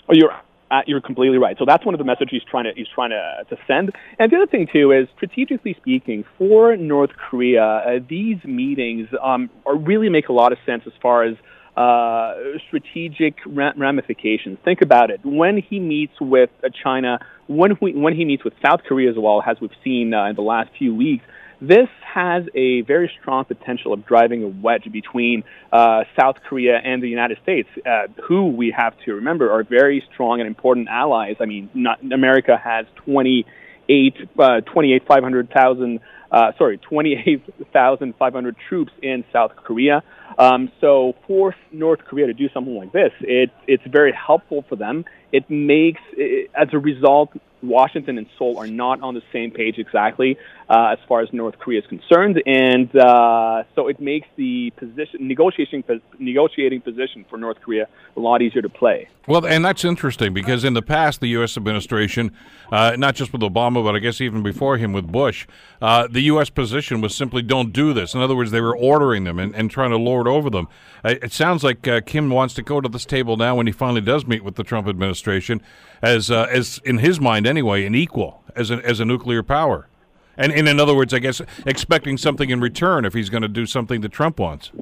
Oh, 0.09 0.15
you're 0.15 0.35
uh, 0.73 0.81
you're 0.87 1.01
completely 1.11 1.39
right. 1.39 1.57
So 1.59 1.65
that's 1.67 1.85
one 1.85 1.95
of 1.95 1.99
the 1.99 2.05
messages 2.13 2.31
he's 2.31 2.51
trying 2.51 2.65
to 2.65 2.73
he's 2.75 2.93
trying 2.95 3.11
to, 3.11 3.45
to 3.51 3.57
send. 3.69 3.93
And 4.19 4.33
the 4.33 4.37
other 4.37 4.51
thing 4.55 4.67
too 4.73 4.87
is, 4.99 5.07
strategically 5.17 5.75
speaking, 5.83 6.25
for 6.39 6.77
North 6.77 7.11
Korea, 7.25 7.65
uh, 7.65 7.99
these 8.09 8.43
meetings 8.45 9.09
um, 9.23 9.51
are 9.67 9.77
really 9.77 10.09
make 10.09 10.29
a 10.29 10.33
lot 10.33 10.51
of 10.53 10.59
sense 10.65 10.83
as 10.87 10.93
far 11.01 11.25
as 11.25 11.35
uh, 11.77 12.35
strategic 12.69 13.35
ramifications. 13.47 14.59
Think 14.65 14.81
about 14.83 15.11
it. 15.11 15.21
When 15.25 15.57
he 15.57 15.79
meets 15.81 16.17
with 16.21 16.51
uh, 16.65 16.69
China, 16.85 17.19
when, 17.47 17.73
when 17.81 18.15
he 18.15 18.25
meets 18.25 18.45
with 18.45 18.55
South 18.65 18.81
Korea 18.89 19.11
as 19.11 19.17
well, 19.19 19.43
as 19.47 19.57
we've 19.61 19.71
seen 19.85 20.13
uh, 20.13 20.27
in 20.27 20.37
the 20.37 20.43
last 20.43 20.71
few 20.79 20.95
weeks, 20.95 21.25
this 21.63 21.89
has 22.13 22.43
a 22.55 22.81
very 22.83 23.11
strong 23.21 23.45
potential 23.45 23.93
of 23.93 24.05
driving 24.05 24.43
a 24.43 24.49
wedge 24.49 24.91
between 24.91 25.45
uh, 25.73 26.03
South 26.19 26.37
Korea 26.49 26.77
and 26.77 27.01
the 27.01 27.09
United 27.09 27.39
States, 27.43 27.69
uh, 27.87 28.09
who 28.27 28.49
we 28.49 28.75
have 28.77 28.95
to 29.05 29.15
remember 29.15 29.51
are 29.53 29.63
very 29.63 30.03
strong 30.13 30.41
and 30.41 30.49
important 30.49 30.89
allies. 30.89 31.37
I 31.41 31.47
mean, 31.47 31.71
not, 31.73 32.03
America 32.03 32.61
has 32.63 32.87
28, 33.05 34.17
uh, 34.39 34.61
28 34.63 35.07
500,000 35.07 36.01
uh, 36.33 36.53
sorry, 36.57 36.79
28,500 36.79 38.57
troops 38.69 38.93
in 39.03 39.23
South 39.33 39.53
Korea. 39.55 40.03
Um, 40.39 40.73
so 40.81 41.15
for 41.27 41.55
North 41.71 42.01
Korea 42.07 42.27
to 42.27 42.33
do 42.33 42.49
something 42.55 42.75
like 42.75 42.91
this, 42.91 43.13
it, 43.21 43.51
it's 43.69 43.83
very 43.87 44.13
helpful 44.13 44.65
for 44.67 44.77
them. 44.77 45.05
It 45.31 45.51
makes, 45.51 46.01
it, 46.17 46.51
as 46.59 46.69
a 46.73 46.79
result, 46.79 47.37
Washington 47.63 48.19
and 48.19 48.27
Seoul 48.39 48.59
are 48.59 48.67
not 48.67 49.01
on 49.03 49.15
the 49.15 49.23
same 49.33 49.51
page 49.51 49.79
exactly 49.79 50.37
uh, 50.69 50.95
as 50.95 50.99
far 51.07 51.21
as 51.21 51.33
North 51.33 51.59
Korea 51.59 51.81
is 51.81 51.87
concerned, 51.87 52.43
and 52.47 52.95
uh, 52.97 53.65
so 53.75 53.89
it 53.89 54.01
makes 54.01 54.27
the 54.37 54.73
position 54.77 55.29
negotiating 55.29 55.85
negotiating 56.19 56.81
position 56.81 57.25
for 57.29 57.37
North 57.37 57.61
Korea 57.61 57.89
a 58.17 58.21
lot 58.21 58.43
easier 58.43 58.63
to 58.63 58.69
play. 58.69 59.09
Well, 59.29 59.47
and 59.47 59.65
that's 59.65 59.85
interesting 59.85 60.35
because 60.35 60.65
in 60.65 60.75
the 60.75 60.83
past, 60.83 61.21
the 61.21 61.29
U.S. 61.29 61.57
administration, 61.57 62.33
uh, 62.73 62.97
not 62.99 63.15
just 63.15 63.33
with 63.33 63.43
Obama, 63.43 63.85
but 63.85 63.95
I 63.95 64.01
guess 64.01 64.21
even 64.21 64.43
before 64.43 64.79
him 64.79 64.93
with 64.93 65.07
Bush, 65.13 65.47
uh, 65.81 66.09
the 66.09 66.23
U.S. 66.23 66.51
position 66.51 67.01
was 67.01 67.15
simply 67.15 67.43
don't 67.43 67.73
do 67.73 67.93
this. 67.93 68.15
In 68.15 68.21
other 68.21 68.35
words, 68.35 68.51
they 68.51 68.61
were 68.61 68.77
ordering 68.77 69.25
them 69.25 69.39
and, 69.39 69.55
and 69.55 69.71
trying 69.71 69.91
to 69.91 69.97
lord 69.97 70.27
over 70.27 70.51
them. 70.51 70.69
Uh, 71.05 71.15
it 71.23 71.33
sounds 71.33 71.63
like 71.63 71.87
uh, 71.87 72.01
Kim 72.01 72.31
wants 72.31 72.55
to 72.55 72.63
go 72.63 72.81
to 72.81 72.89
this 72.89 73.05
table 73.05 73.37
now 73.37 73.55
when 73.55 73.67
he 73.67 73.73
finally 73.73 74.01
does 74.01 74.27
meet 74.27 74.43
with 74.43 74.57
the 74.57 74.65
Trump 74.65 74.89
administration, 74.89 75.63
as 76.03 76.31
uh, 76.31 76.47
as 76.51 76.81
in 76.85 76.99
his 76.99 77.21
mind 77.21 77.47
anyway, 77.47 77.87
an 77.87 77.95
equal 77.95 78.43
as 78.57 78.71
a, 78.71 78.77
as 78.85 79.01
a 79.01 79.05
nuclear 79.05 79.43
power. 79.43 79.89
And, 80.37 80.51
and 80.53 80.67
in 80.69 80.81
other 80.81 80.95
words, 80.95 81.13
I 81.13 81.19
guess 81.19 81.43
expecting 81.67 82.17
something 82.17 82.51
in 82.51 82.61
return 82.61 83.05
if 83.05 83.13
he's 83.13 83.29
going 83.29 83.43
to 83.43 83.49
do 83.49 83.67
something 83.67 84.01
that 84.01 84.13
Trump 84.13 84.39
wants. 84.39 84.73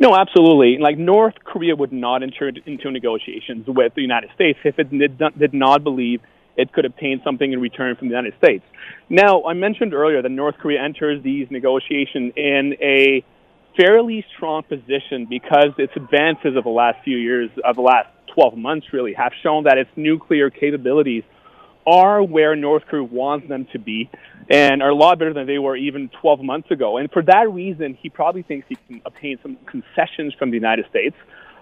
No, 0.00 0.16
absolutely. 0.16 0.78
Like 0.78 0.98
North 0.98 1.34
Korea 1.44 1.76
would 1.76 1.92
not 1.92 2.22
enter 2.22 2.48
into 2.48 2.90
negotiations 2.90 3.66
with 3.68 3.94
the 3.94 4.02
United 4.02 4.30
States 4.34 4.58
if 4.64 4.78
it 4.78 4.90
did 4.90 5.20
not, 5.20 5.38
did 5.38 5.54
not 5.54 5.84
believe 5.84 6.20
it 6.56 6.72
could 6.72 6.84
obtain 6.84 7.20
something 7.22 7.52
in 7.52 7.60
return 7.60 7.96
from 7.96 8.08
the 8.08 8.14
United 8.14 8.34
States. 8.38 8.64
Now, 9.08 9.44
I 9.44 9.54
mentioned 9.54 9.92
earlier 9.92 10.22
that 10.22 10.28
North 10.30 10.56
Korea 10.56 10.82
enters 10.82 11.22
these 11.22 11.48
negotiations 11.50 12.32
in 12.36 12.76
a 12.80 13.24
fairly 13.76 14.24
strong 14.36 14.62
position 14.62 15.26
because 15.28 15.70
its 15.78 15.92
advances 15.96 16.56
of 16.56 16.64
the 16.64 16.70
last 16.70 17.02
few 17.04 17.16
years, 17.16 17.50
of 17.64 17.76
the 17.76 17.82
last 17.82 18.08
12 18.34 18.56
months 18.56 18.86
really, 18.92 19.14
have 19.14 19.32
shown 19.42 19.64
that 19.64 19.78
its 19.78 19.90
nuclear 19.96 20.50
capabilities 20.50 21.22
are 21.86 22.22
where 22.22 22.56
North 22.56 22.84
Korea 22.88 23.04
wants 23.04 23.48
them 23.48 23.66
to 23.72 23.78
be 23.78 24.10
and 24.50 24.82
are 24.82 24.90
a 24.90 24.94
lot 24.94 25.18
better 25.18 25.32
than 25.32 25.46
they 25.46 25.58
were 25.58 25.76
even 25.76 26.10
12 26.20 26.40
months 26.40 26.70
ago. 26.70 26.98
And 26.98 27.10
for 27.10 27.22
that 27.22 27.50
reason, 27.50 27.96
he 28.00 28.08
probably 28.08 28.42
thinks 28.42 28.66
he 28.68 28.76
can 28.88 29.02
obtain 29.04 29.38
some 29.42 29.56
concessions 29.66 30.34
from 30.38 30.50
the 30.50 30.56
United 30.56 30.86
States. 30.90 31.16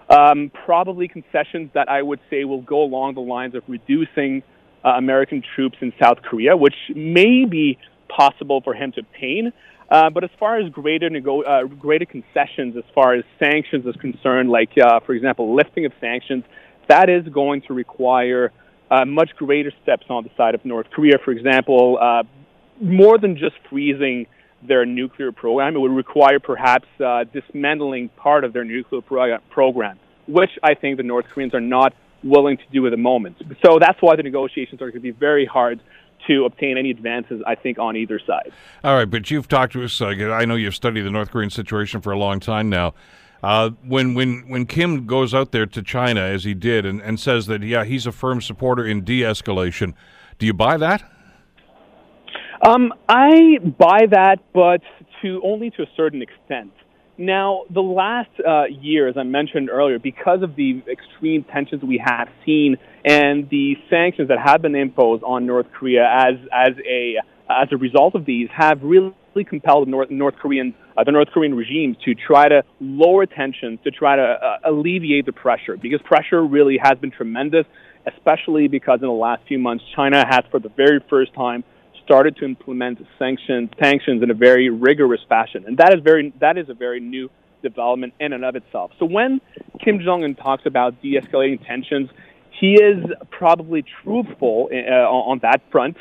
Um, 0.09 0.51
probably 0.65 1.07
concessions 1.07 1.71
that 1.73 1.89
I 1.89 2.01
would 2.01 2.19
say 2.29 2.43
will 2.43 2.61
go 2.61 2.83
along 2.83 3.15
the 3.15 3.21
lines 3.21 3.55
of 3.55 3.63
reducing 3.67 4.43
uh, 4.83 4.89
American 4.89 5.43
troops 5.55 5.77
in 5.81 5.93
South 6.01 6.21
Korea, 6.21 6.57
which 6.57 6.75
may 6.93 7.45
be 7.45 7.77
possible 8.09 8.61
for 8.61 8.73
him 8.73 8.91
to 8.93 8.99
obtain. 8.99 9.53
Uh, 9.89 10.09
but 10.09 10.23
as 10.23 10.29
far 10.39 10.59
as 10.59 10.69
greater 10.71 11.09
nego- 11.09 11.43
uh, 11.43 11.63
greater 11.65 12.05
concessions, 12.05 12.75
as 12.75 12.83
far 12.93 13.13
as 13.13 13.23
sanctions 13.39 13.85
is 13.85 13.95
concerned, 13.97 14.49
like 14.49 14.71
uh, 14.77 14.99
for 15.05 15.13
example, 15.13 15.55
lifting 15.55 15.85
of 15.85 15.93
sanctions, 16.01 16.43
that 16.87 17.09
is 17.09 17.27
going 17.31 17.61
to 17.63 17.73
require 17.73 18.51
uh, 18.91 19.05
much 19.05 19.31
greater 19.35 19.71
steps 19.81 20.05
on 20.09 20.23
the 20.23 20.29
side 20.37 20.55
of 20.55 20.63
North 20.65 20.87
Korea. 20.91 21.17
For 21.23 21.31
example, 21.31 21.97
uh, 21.99 22.23
more 22.81 23.17
than 23.17 23.37
just 23.37 23.55
freezing 23.69 24.27
their 24.61 24.85
nuclear 24.85 25.31
program, 25.31 25.75
it 25.75 25.79
would 25.79 25.91
require 25.91 26.39
perhaps 26.39 26.87
uh, 27.03 27.25
dismantling 27.25 28.09
part 28.09 28.43
of 28.43 28.53
their 28.53 28.63
nuclear 28.63 29.01
pro- 29.01 29.39
program, 29.49 29.99
which 30.27 30.51
I 30.61 30.73
think 30.73 30.97
the 30.97 31.03
North 31.03 31.25
Koreans 31.33 31.53
are 31.53 31.61
not 31.61 31.93
willing 32.23 32.57
to 32.57 32.63
do 32.71 32.85
at 32.87 32.91
the 32.91 32.97
moment. 32.97 33.37
So 33.65 33.79
that's 33.79 34.01
why 34.01 34.15
the 34.15 34.23
negotiations 34.23 34.81
are 34.81 34.85
going 34.85 34.93
to 34.93 34.99
be 34.99 35.11
very 35.11 35.45
hard 35.45 35.81
to 36.27 36.45
obtain 36.45 36.77
any 36.77 36.89
advances, 36.89 37.41
I 37.45 37.55
think, 37.55 37.79
on 37.79 37.97
either 37.97 38.19
side. 38.25 38.53
All 38.83 38.95
right, 38.95 39.09
but 39.09 39.29
you've 39.29 39.49
talked 39.49 39.73
to 39.73 39.83
us. 39.83 39.99
Uh, 39.99 40.07
I 40.07 40.45
know 40.45 40.55
you've 40.55 40.75
studied 40.75 41.01
the 41.01 41.11
North 41.11 41.31
Korean 41.31 41.49
situation 41.49 41.99
for 41.99 42.11
a 42.11 42.17
long 42.17 42.39
time 42.39 42.69
now. 42.69 42.93
Uh, 43.43 43.71
when 43.85 44.13
when 44.13 44.47
when 44.47 44.65
Kim 44.65 45.05
goes 45.05 45.33
out 45.33 45.51
there 45.51 45.65
to 45.65 45.81
China 45.81 46.21
as 46.21 46.45
he 46.45 46.53
did 46.53 46.85
and, 46.85 47.01
and 47.01 47.19
says 47.19 47.45
that 47.47 47.61
yeah 47.61 47.83
he's 47.83 48.07
a 48.07 48.11
firm 48.11 48.39
supporter 48.39 48.85
in 48.85 49.03
de-escalation, 49.03 49.93
do 50.39 50.45
you 50.45 50.53
buy 50.53 50.77
that? 50.77 51.03
Um, 52.65 52.93
I 53.09 53.57
buy 53.77 54.07
that, 54.11 54.37
but 54.53 54.81
to 55.21 55.41
only 55.43 55.69
to 55.71 55.83
a 55.83 55.87
certain 55.97 56.21
extent. 56.21 56.71
Now, 57.17 57.63
the 57.69 57.81
last 57.81 58.31
uh, 58.39 58.63
year, 58.65 59.07
as 59.07 59.17
I 59.17 59.23
mentioned 59.23 59.69
earlier, 59.69 59.99
because 59.99 60.41
of 60.41 60.55
the 60.55 60.81
extreme 60.89 61.43
tensions 61.43 61.83
we 61.83 62.01
have 62.03 62.29
seen 62.45 62.77
and 63.05 63.47
the 63.49 63.75
sanctions 63.89 64.29
that 64.29 64.39
have 64.39 64.61
been 64.61 64.73
imposed 64.73 65.23
on 65.23 65.45
North 65.45 65.67
Korea 65.73 66.07
as 66.09 66.35
as 66.51 66.75
a 66.87 67.17
as 67.49 67.67
a 67.73 67.77
result 67.77 68.15
of 68.15 68.25
these, 68.25 68.47
have 68.55 68.81
really 68.81 69.13
compelled 69.41 69.87
North 69.87 70.11
North 70.11 70.35
Korean 70.35 70.75
uh, 70.95 71.03
the 71.03 71.11
North 71.11 71.29
Korean 71.33 71.55
regime 71.55 71.95
to 72.05 72.13
try 72.13 72.47
to 72.47 72.63
lower 72.79 73.25
tensions, 73.25 73.79
to 73.83 73.89
try 73.89 74.15
to 74.15 74.21
uh, 74.21 74.71
alleviate 74.71 75.25
the 75.25 75.33
pressure, 75.33 75.75
because 75.77 76.01
pressure 76.13 76.45
really 76.45 76.77
has 76.77 76.95
been 76.99 77.09
tremendous, 77.09 77.65
especially 78.05 78.67
because 78.67 78.99
in 79.01 79.07
the 79.07 79.21
last 79.27 79.41
few 79.47 79.57
months, 79.57 79.83
China 79.95 80.23
has, 80.33 80.43
for 80.51 80.59
the 80.59 80.69
very 80.69 80.99
first 81.09 81.33
time, 81.33 81.63
started 82.05 82.35
to 82.37 82.45
implement 82.45 82.99
sanctions 83.17 83.69
sanctions 83.81 84.21
in 84.21 84.29
a 84.29 84.33
very 84.35 84.69
rigorous 84.69 85.21
fashion, 85.27 85.63
and 85.67 85.77
that 85.77 85.91
is 85.95 86.01
very 86.03 86.33
that 86.39 86.57
is 86.57 86.69
a 86.69 86.77
very 86.85 86.99
new 86.99 87.29
development 87.63 88.13
in 88.19 88.33
and 88.33 88.43
of 88.43 88.55
itself. 88.55 88.91
So 88.99 89.05
when 89.05 89.39
Kim 89.83 89.99
Jong 90.05 90.23
Un 90.25 90.35
talks 90.35 90.65
about 90.65 91.01
de-escalating 91.01 91.65
tensions, 91.65 92.09
he 92.59 92.73
is 92.73 92.99
probably 93.31 93.85
truthful 94.03 94.69
uh, 94.71 95.07
on 95.31 95.39
that 95.43 95.61
front. 95.71 95.95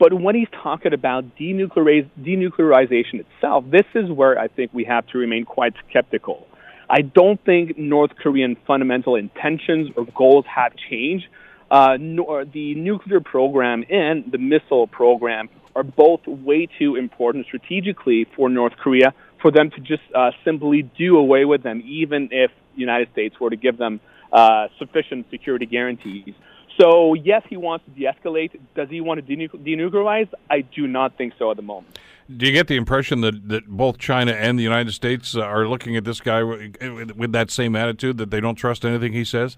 But 0.00 0.14
when 0.14 0.34
he's 0.34 0.48
talking 0.62 0.94
about 0.94 1.36
denucleariz- 1.36 2.08
denuclearization 2.18 3.22
itself, 3.26 3.66
this 3.70 3.84
is 3.94 4.10
where 4.10 4.38
I 4.38 4.48
think 4.48 4.72
we 4.72 4.84
have 4.84 5.06
to 5.08 5.18
remain 5.18 5.44
quite 5.44 5.74
skeptical. 5.88 6.46
I 6.88 7.02
don't 7.02 7.38
think 7.44 7.76
North 7.78 8.12
Korean 8.16 8.56
fundamental 8.66 9.14
intentions 9.14 9.90
or 9.96 10.06
goals 10.16 10.46
have 10.46 10.72
changed 10.88 11.26
uh, 11.70 11.98
nor 12.00 12.46
the 12.46 12.74
nuclear 12.74 13.20
program 13.20 13.84
and 13.90 14.24
the 14.32 14.38
missile 14.38 14.86
program 14.86 15.50
are 15.76 15.84
both 15.84 16.26
way 16.26 16.66
too 16.78 16.96
important 16.96 17.44
strategically 17.46 18.26
for 18.34 18.48
North 18.48 18.76
Korea 18.82 19.14
for 19.40 19.50
them 19.52 19.70
to 19.70 19.80
just 19.80 20.02
uh, 20.14 20.30
simply 20.44 20.82
do 20.82 21.18
away 21.18 21.44
with 21.44 21.62
them, 21.62 21.82
even 21.86 22.30
if 22.32 22.50
the 22.74 22.80
United 22.80 23.12
States 23.12 23.38
were 23.38 23.50
to 23.50 23.56
give 23.56 23.76
them 23.76 24.00
uh, 24.32 24.68
sufficient 24.78 25.26
security 25.30 25.66
guarantees. 25.66 26.34
So, 26.78 27.14
yes, 27.14 27.42
he 27.48 27.56
wants 27.56 27.84
to 27.84 27.90
de 27.90 28.06
escalate. 28.06 28.58
Does 28.74 28.88
he 28.88 29.00
want 29.00 29.26
to 29.26 29.36
denuclearize? 29.36 30.28
I 30.48 30.60
do 30.60 30.86
not 30.86 31.16
think 31.18 31.34
so 31.38 31.50
at 31.50 31.56
the 31.56 31.62
moment. 31.62 31.98
Do 32.34 32.46
you 32.46 32.52
get 32.52 32.68
the 32.68 32.76
impression 32.76 33.22
that, 33.22 33.48
that 33.48 33.66
both 33.66 33.98
China 33.98 34.32
and 34.32 34.58
the 34.58 34.62
United 34.62 34.92
States 34.92 35.34
are 35.34 35.66
looking 35.66 35.96
at 35.96 36.04
this 36.04 36.20
guy 36.20 36.42
with, 36.42 37.12
with 37.16 37.32
that 37.32 37.50
same 37.50 37.74
attitude, 37.74 38.18
that 38.18 38.30
they 38.30 38.40
don't 38.40 38.54
trust 38.54 38.84
anything 38.84 39.12
he 39.12 39.24
says? 39.24 39.56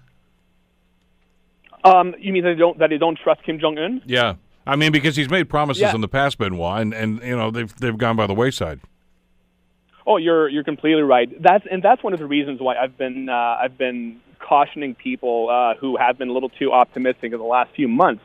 Um, 1.83 2.15
you 2.17 2.33
mean 2.33 2.43
that 2.43 2.53
they 2.53 2.59
don't 2.59 2.79
that 2.79 2.89
they 2.89 2.97
don't 2.97 3.19
trust 3.21 3.43
Kim 3.43 3.59
Jong 3.59 3.77
Un? 3.77 4.01
Yeah, 4.05 4.35
I 4.65 4.77
mean 4.77 4.91
because 4.91 5.15
he's 5.17 5.29
made 5.29 5.49
promises 5.49 5.81
yeah. 5.81 5.93
in 5.93 6.01
the 6.01 6.07
past, 6.07 6.37
Benoit, 6.37 6.81
and, 6.81 6.93
and 6.93 7.21
you 7.21 7.35
know 7.35 7.51
they've 7.51 7.75
they've 7.75 7.97
gone 7.97 8.15
by 8.15 8.25
the 8.25 8.33
wayside. 8.33 8.79
Oh, 10.07 10.17
you're 10.17 10.47
you're 10.47 10.63
completely 10.63 11.01
right. 11.01 11.29
That's 11.41 11.65
and 11.69 11.83
that's 11.83 12.01
one 12.01 12.13
of 12.13 12.19
the 12.19 12.25
reasons 12.25 12.61
why 12.61 12.77
I've 12.77 12.97
been 12.97 13.27
uh, 13.27 13.57
I've 13.59 13.77
been 13.77 14.21
cautioning 14.47 14.95
people 14.95 15.49
uh, 15.49 15.75
who 15.79 15.97
have 15.97 16.17
been 16.17 16.29
a 16.29 16.33
little 16.33 16.49
too 16.49 16.71
optimistic 16.71 17.31
in 17.31 17.39
the 17.39 17.45
last 17.45 17.71
few 17.75 17.87
months. 17.87 18.21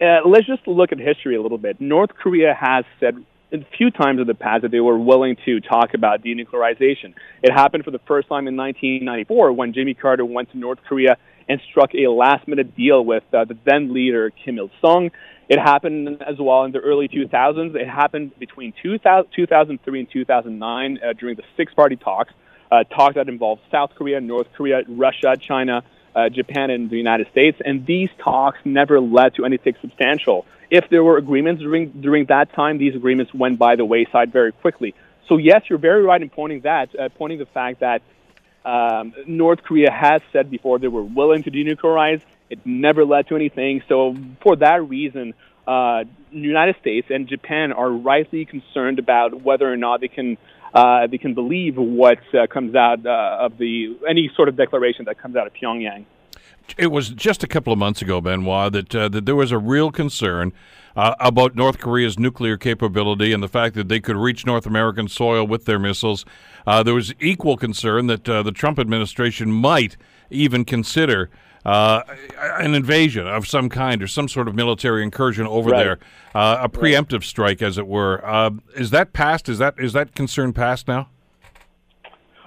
Uh, 0.00 0.20
let's 0.26 0.46
just 0.46 0.66
look 0.66 0.92
at 0.92 0.98
history 0.98 1.36
a 1.36 1.42
little 1.42 1.58
bit. 1.58 1.80
North 1.80 2.10
Korea 2.10 2.54
has 2.58 2.84
said 3.00 3.24
a 3.52 3.58
few 3.76 3.90
times 3.90 4.20
in 4.20 4.26
the 4.26 4.34
past 4.34 4.62
that 4.62 4.70
they 4.70 4.80
were 4.80 4.98
willing 4.98 5.36
to 5.44 5.60
talk 5.60 5.94
about 5.94 6.22
denuclearization. 6.22 7.14
It 7.42 7.52
happened 7.52 7.84
for 7.84 7.90
the 7.90 8.00
first 8.06 8.28
time 8.28 8.46
in 8.46 8.56
1994 8.56 9.52
when 9.52 9.72
Jimmy 9.72 9.94
Carter 9.94 10.24
went 10.24 10.50
to 10.52 10.58
North 10.58 10.78
Korea 10.86 11.16
and 11.48 11.60
struck 11.70 11.90
a 11.94 12.08
last 12.10 12.46
minute 12.46 12.76
deal 12.76 13.04
with 13.04 13.24
uh, 13.32 13.44
the 13.44 13.56
then 13.64 13.92
leader 13.94 14.30
Kim 14.44 14.58
Il 14.58 14.70
sung. 14.82 15.10
It 15.48 15.58
happened 15.58 16.22
as 16.22 16.36
well 16.38 16.64
in 16.64 16.72
the 16.72 16.78
early 16.78 17.08
2000s. 17.08 17.74
It 17.74 17.88
happened 17.88 18.38
between 18.38 18.74
2000, 18.82 19.30
2003 19.34 20.00
and 20.00 20.08
2009 20.12 20.98
uh, 20.98 21.12
during 21.14 21.36
the 21.36 21.42
six 21.56 21.72
party 21.72 21.96
talks, 21.96 22.34
uh, 22.70 22.84
talks 22.84 23.14
that 23.14 23.28
involved 23.28 23.62
South 23.70 23.90
Korea, 23.94 24.20
North 24.20 24.48
Korea, 24.56 24.82
Russia, 24.88 25.36
China, 25.36 25.82
uh, 26.14 26.28
Japan, 26.28 26.70
and 26.70 26.90
the 26.90 26.96
United 26.96 27.28
States. 27.30 27.58
And 27.64 27.86
these 27.86 28.10
talks 28.22 28.58
never 28.64 29.00
led 29.00 29.34
to 29.36 29.44
anything 29.44 29.74
substantial. 29.80 30.46
If 30.70 30.88
there 30.90 31.02
were 31.02 31.16
agreements 31.16 31.62
during, 31.62 31.90
during 31.90 32.26
that 32.26 32.52
time, 32.52 32.78
these 32.78 32.94
agreements 32.94 33.32
went 33.32 33.58
by 33.58 33.76
the 33.76 33.84
wayside 33.84 34.32
very 34.32 34.52
quickly. 34.52 34.94
So, 35.28 35.36
yes, 35.36 35.62
you're 35.68 35.78
very 35.78 36.02
right 36.02 36.20
in 36.20 36.30
pointing 36.30 36.62
that, 36.62 36.88
uh, 36.98 37.08
pointing 37.10 37.38
the 37.38 37.46
fact 37.46 37.80
that 37.80 38.02
um, 38.64 39.14
North 39.26 39.62
Korea 39.62 39.90
has 39.90 40.20
said 40.32 40.50
before 40.50 40.78
they 40.78 40.88
were 40.88 41.02
willing 41.02 41.42
to 41.44 41.50
denuclearize. 41.50 42.20
It 42.50 42.60
never 42.66 43.04
led 43.04 43.28
to 43.28 43.36
anything. 43.36 43.82
So 43.88 44.16
for 44.42 44.56
that 44.56 44.88
reason, 44.88 45.34
uh, 45.66 46.04
the 46.32 46.38
United 46.38 46.76
States 46.80 47.08
and 47.10 47.28
Japan 47.28 47.72
are 47.72 47.90
rightly 47.90 48.44
concerned 48.44 48.98
about 48.98 49.42
whether 49.42 49.70
or 49.70 49.76
not 49.76 50.00
they 50.00 50.08
can 50.08 50.38
uh, 50.74 51.06
they 51.06 51.18
can 51.18 51.34
believe 51.34 51.76
what 51.76 52.18
uh, 52.34 52.46
comes 52.46 52.74
out 52.74 53.04
uh, 53.06 53.38
of 53.40 53.58
the 53.58 53.96
any 54.08 54.30
sort 54.36 54.48
of 54.48 54.56
declaration 54.56 55.04
that 55.06 55.18
comes 55.18 55.36
out 55.36 55.46
of 55.46 55.52
Pyongyang. 55.54 56.04
It 56.76 56.88
was 56.88 57.08
just 57.10 57.42
a 57.42 57.46
couple 57.46 57.72
of 57.72 57.78
months 57.78 58.02
ago, 58.02 58.20
Benoit, 58.20 58.72
that 58.72 58.94
uh, 58.94 59.08
that 59.08 59.26
there 59.26 59.36
was 59.36 59.52
a 59.52 59.58
real 59.58 59.90
concern 59.90 60.52
uh, 60.96 61.14
about 61.20 61.54
North 61.54 61.78
Korea's 61.78 62.18
nuclear 62.18 62.56
capability 62.56 63.32
and 63.32 63.42
the 63.42 63.48
fact 63.48 63.74
that 63.76 63.88
they 63.88 64.00
could 64.00 64.16
reach 64.16 64.44
North 64.44 64.66
American 64.66 65.08
soil 65.08 65.46
with 65.46 65.64
their 65.64 65.78
missiles. 65.78 66.24
Uh, 66.66 66.82
there 66.82 66.94
was 66.94 67.14
equal 67.20 67.56
concern 67.56 68.06
that 68.08 68.24
the 68.24 68.52
Trump 68.52 68.78
administration 68.78 69.50
might 69.50 69.96
even 70.30 70.64
consider 70.64 71.30
uh, 71.64 72.02
an 72.38 72.74
invasion 72.74 73.26
of 73.26 73.46
some 73.46 73.68
kind 73.68 74.02
or 74.02 74.06
some 74.06 74.28
sort 74.28 74.48
of 74.48 74.54
military 74.54 75.02
incursion 75.02 75.46
over 75.46 75.70
right. 75.70 75.84
there, 75.84 75.98
uh, 76.34 76.58
a 76.62 76.68
preemptive 76.68 77.12
right. 77.12 77.22
strike, 77.24 77.62
as 77.62 77.78
it 77.78 77.86
were. 77.86 78.24
Uh, 78.24 78.50
is 78.76 78.90
that 78.90 79.12
past? 79.12 79.48
Is 79.48 79.58
that 79.58 79.74
is 79.78 79.92
that 79.92 80.14
concern 80.14 80.52
past 80.52 80.88
now? 80.88 81.08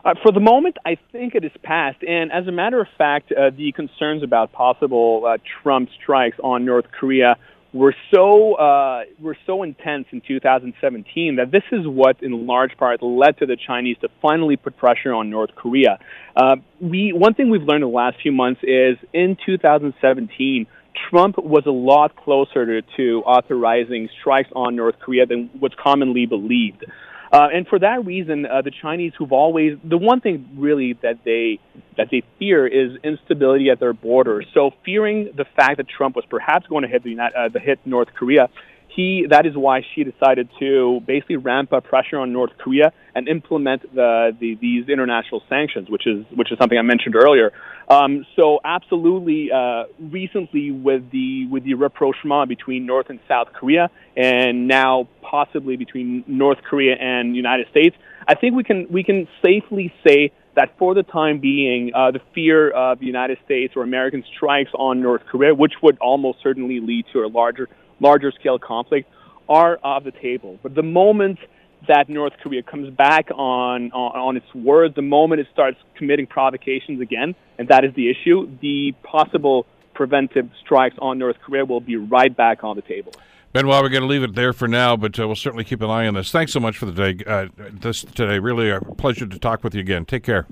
Uh, 0.04 0.16
for 0.24 0.32
the 0.32 0.40
moment, 0.40 0.78
I 0.86 0.98
think 1.12 1.36
it 1.36 1.46
is 1.46 1.52
past. 1.62 2.04
And 2.04 2.32
as 2.32 2.48
a 2.48 2.52
matter 2.52 2.82
of 2.82 2.88
fact, 2.98 3.32
uh, 3.32 3.52
the 3.52 3.72
concerns 3.72 4.24
about 4.24 4.52
possible 4.52 5.24
uh, 5.28 5.38
Trump 5.62 5.90
strikes 6.02 6.38
on 6.44 6.66
North 6.66 6.86
Korea 6.92 7.38
were 7.74 7.96
so 8.14 8.56
uh, 8.56 9.04
were 9.20 9.38
so 9.46 9.64
intense 9.64 10.08
in 10.12 10.22
2017 10.22 11.38
that 11.38 11.52
this 11.52 11.64
is 11.72 11.88
what, 11.88 12.22
in 12.22 12.46
large 12.46 12.76
part, 12.78 13.02
led 13.02 13.38
to 13.38 13.46
the 13.46 13.56
Chinese 13.56 13.98
to 14.02 14.10
finally 14.22 14.58
put 14.58 14.78
pressure 14.78 15.14
on 15.14 15.30
North 15.30 15.52
Korea. 15.56 16.00
Uh, 16.36 16.58
we 16.82 17.14
one 17.14 17.34
thing 17.34 17.50
we've 17.50 17.64
learned 17.64 17.84
in 17.84 17.90
the 17.90 17.96
last 17.96 18.18
few 18.22 18.32
months 18.32 18.62
is 18.64 18.98
in 19.14 19.38
2017. 19.46 20.68
Trump 21.10 21.38
was 21.38 21.64
a 21.66 21.72
lot 21.72 22.16
closer 22.16 22.82
to, 22.82 22.88
to 22.98 23.24
authorizing 23.26 24.10
strikes 24.20 24.50
on 24.54 24.76
North 24.76 25.00
Korea 25.00 25.26
than 25.26 25.50
what's 25.60 25.76
commonly 25.82 26.26
believed. 26.26 26.86
Uh, 27.32 27.48
and 27.54 27.66
for 27.66 27.80
that 27.80 28.06
reason, 28.06 28.46
uh, 28.46 28.62
the 28.62 28.72
Chinese, 28.82 29.14
who've 29.18 29.32
always 29.32 29.78
the 29.86 29.98
one 29.98 30.20
thing 30.20 30.50
really 30.56 30.94
that 31.02 31.20
they 31.24 31.60
that 31.98 32.08
they 32.12 32.24
fear 32.38 32.68
is 32.68 32.98
instability 33.04 33.70
at 33.70 33.80
their 33.80 33.94
borders. 33.94 34.46
So, 34.54 34.72
fearing 34.84 35.32
the 35.36 35.46
fact 35.56 35.78
that 35.78 35.88
Trump 35.88 36.18
was 36.18 36.26
perhaps 36.30 36.68
going 36.68 36.84
to 36.84 36.90
hit 36.90 37.04
the 37.04 37.18
uh, 37.20 37.48
the 37.48 37.60
hit 37.60 37.80
North 37.86 38.10
Korea, 38.14 38.50
he 38.96 39.26
that 39.30 39.46
is 39.46 39.56
why 39.56 39.82
Xi 39.94 40.04
decided 40.04 40.50
to 40.60 41.02
basically 41.06 41.38
ramp 41.38 41.72
up 41.74 41.86
pressure 41.86 42.18
on 42.18 42.34
North 42.34 42.52
Korea 42.58 42.92
and 43.16 43.28
implement 43.28 43.82
the, 43.94 44.36
the 44.40 44.56
these 44.56 44.90
international 44.90 45.42
sanctions, 45.50 45.90
which 45.90 46.06
is 46.06 46.26
which 46.36 46.52
is 46.52 46.58
something 46.58 46.78
I 46.78 46.82
mentioned 46.82 47.16
earlier. 47.16 47.52
Um, 47.90 48.26
so 48.36 48.60
absolutely, 48.64 49.52
uh, 49.52 49.84
recently 50.00 50.72
with 50.72 51.10
the 51.12 51.48
with 51.48 51.64
the 51.64 51.76
rapprochement 51.76 52.50
between 52.50 52.86
North 52.86 53.10
and 53.10 53.20
South 53.28 53.54
Korea, 53.54 53.90
and 54.16 54.68
now 54.68 55.08
possibly 55.22 55.78
between 55.78 56.24
North 56.28 56.60
Korea 56.64 56.96
and 56.96 57.36
United 57.36 57.68
States, 57.70 57.96
I 58.28 58.36
think 58.36 58.56
we 58.56 58.64
can 58.64 58.88
we 58.90 59.04
can 59.04 59.28
safely 59.42 59.94
say 60.06 60.32
that 60.54 60.78
for 60.78 60.94
the 60.94 61.04
time 61.04 61.40
being, 61.40 61.92
uh, 61.96 62.12
the 62.12 62.20
fear 62.36 62.70
of 62.72 63.00
the 63.00 63.06
United 63.06 63.38
States 63.46 63.74
or 63.76 63.84
American 63.84 64.22
strikes 64.36 64.70
on 64.74 65.02
North 65.02 65.22
Korea, 65.32 65.56
which 65.56 65.74
would 65.82 65.98
almost 66.00 66.40
certainly 66.44 66.82
lead 66.82 67.06
to 67.14 67.20
a 67.20 67.30
larger 67.30 67.70
larger 68.02 68.32
scale 68.32 68.60
conflict 68.60 69.10
are 69.48 69.80
off 69.84 70.04
the 70.04 70.12
table. 70.12 70.60
But 70.62 70.76
the 70.76 70.84
moment 70.84 71.40
that 71.88 72.10
North 72.10 72.34
Korea 72.44 72.64
comes 72.64 72.94
back 72.94 73.30
on, 73.32 73.92
on, 73.92 74.20
on 74.20 74.38
its 74.38 74.54
word, 74.54 74.94
the 74.96 75.02
moment 75.02 75.42
it 75.42 75.48
starts 75.54 75.78
committing 75.96 76.28
provocations 76.28 77.02
again, 77.02 77.36
and 77.58 77.68
that 77.70 77.84
is 77.86 77.94
the 77.96 78.10
issue, 78.10 78.50
the 78.62 78.94
possible 79.04 79.66
preventive 79.94 80.50
strikes 80.64 80.96
on 81.00 81.18
North 81.18 81.38
Korea 81.44 81.66
will 81.66 81.80
be 81.80 81.96
right 81.96 82.36
back 82.36 82.64
on 82.64 82.76
the 82.76 82.82
table. 82.82 83.14
Benoit, 83.54 83.82
we're 83.84 83.90
going 83.90 84.04
to 84.04 84.08
leave 84.08 84.24
it 84.24 84.34
there 84.34 84.54
for 84.54 84.68
now, 84.68 84.96
but 84.96 85.20
uh, 85.20 85.28
we'll 85.28 85.36
certainly 85.36 85.66
keep 85.66 85.82
an 85.82 85.90
eye 85.90 86.08
on 86.08 86.14
this. 86.14 86.32
Thanks 86.32 86.54
so 86.54 86.60
much 86.60 86.78
for 86.78 86.86
the 86.86 87.14
day. 87.14 87.24
Uh, 87.26 87.48
this 87.58 88.04
today, 88.04 88.40
really 88.40 88.70
a 88.70 88.80
pleasure 88.80 89.28
to 89.28 89.40
talk 89.40 89.64
with 89.64 89.76
you 89.76 89.82
again. 89.82 90.06
Take 90.06 90.24
care. 90.24 90.48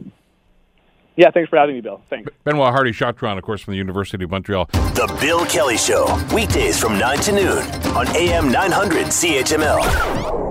Yeah, 1.20 1.32
thanks 1.32 1.50
for 1.50 1.58
having 1.58 1.76
me, 1.76 1.82
Bill. 1.82 2.02
Thanks. 2.10 2.32
Benoit 2.46 2.72
Hardy 2.72 2.92
Chartrand, 2.92 3.38
of 3.38 3.44
course, 3.44 3.62
from 3.62 3.74
the 3.74 3.78
University 3.78 4.24
of 4.24 4.32
Montreal. 4.32 4.68
The 4.72 5.18
Bill 5.20 5.46
Kelly 5.48 5.76
Show, 5.76 6.18
weekdays 6.34 6.80
from 6.80 6.98
9 6.98 7.18
to 7.18 7.32
noon 7.34 7.58
on 7.94 8.08
AM 8.16 8.50
900 8.50 9.08
CHML. 9.08 10.49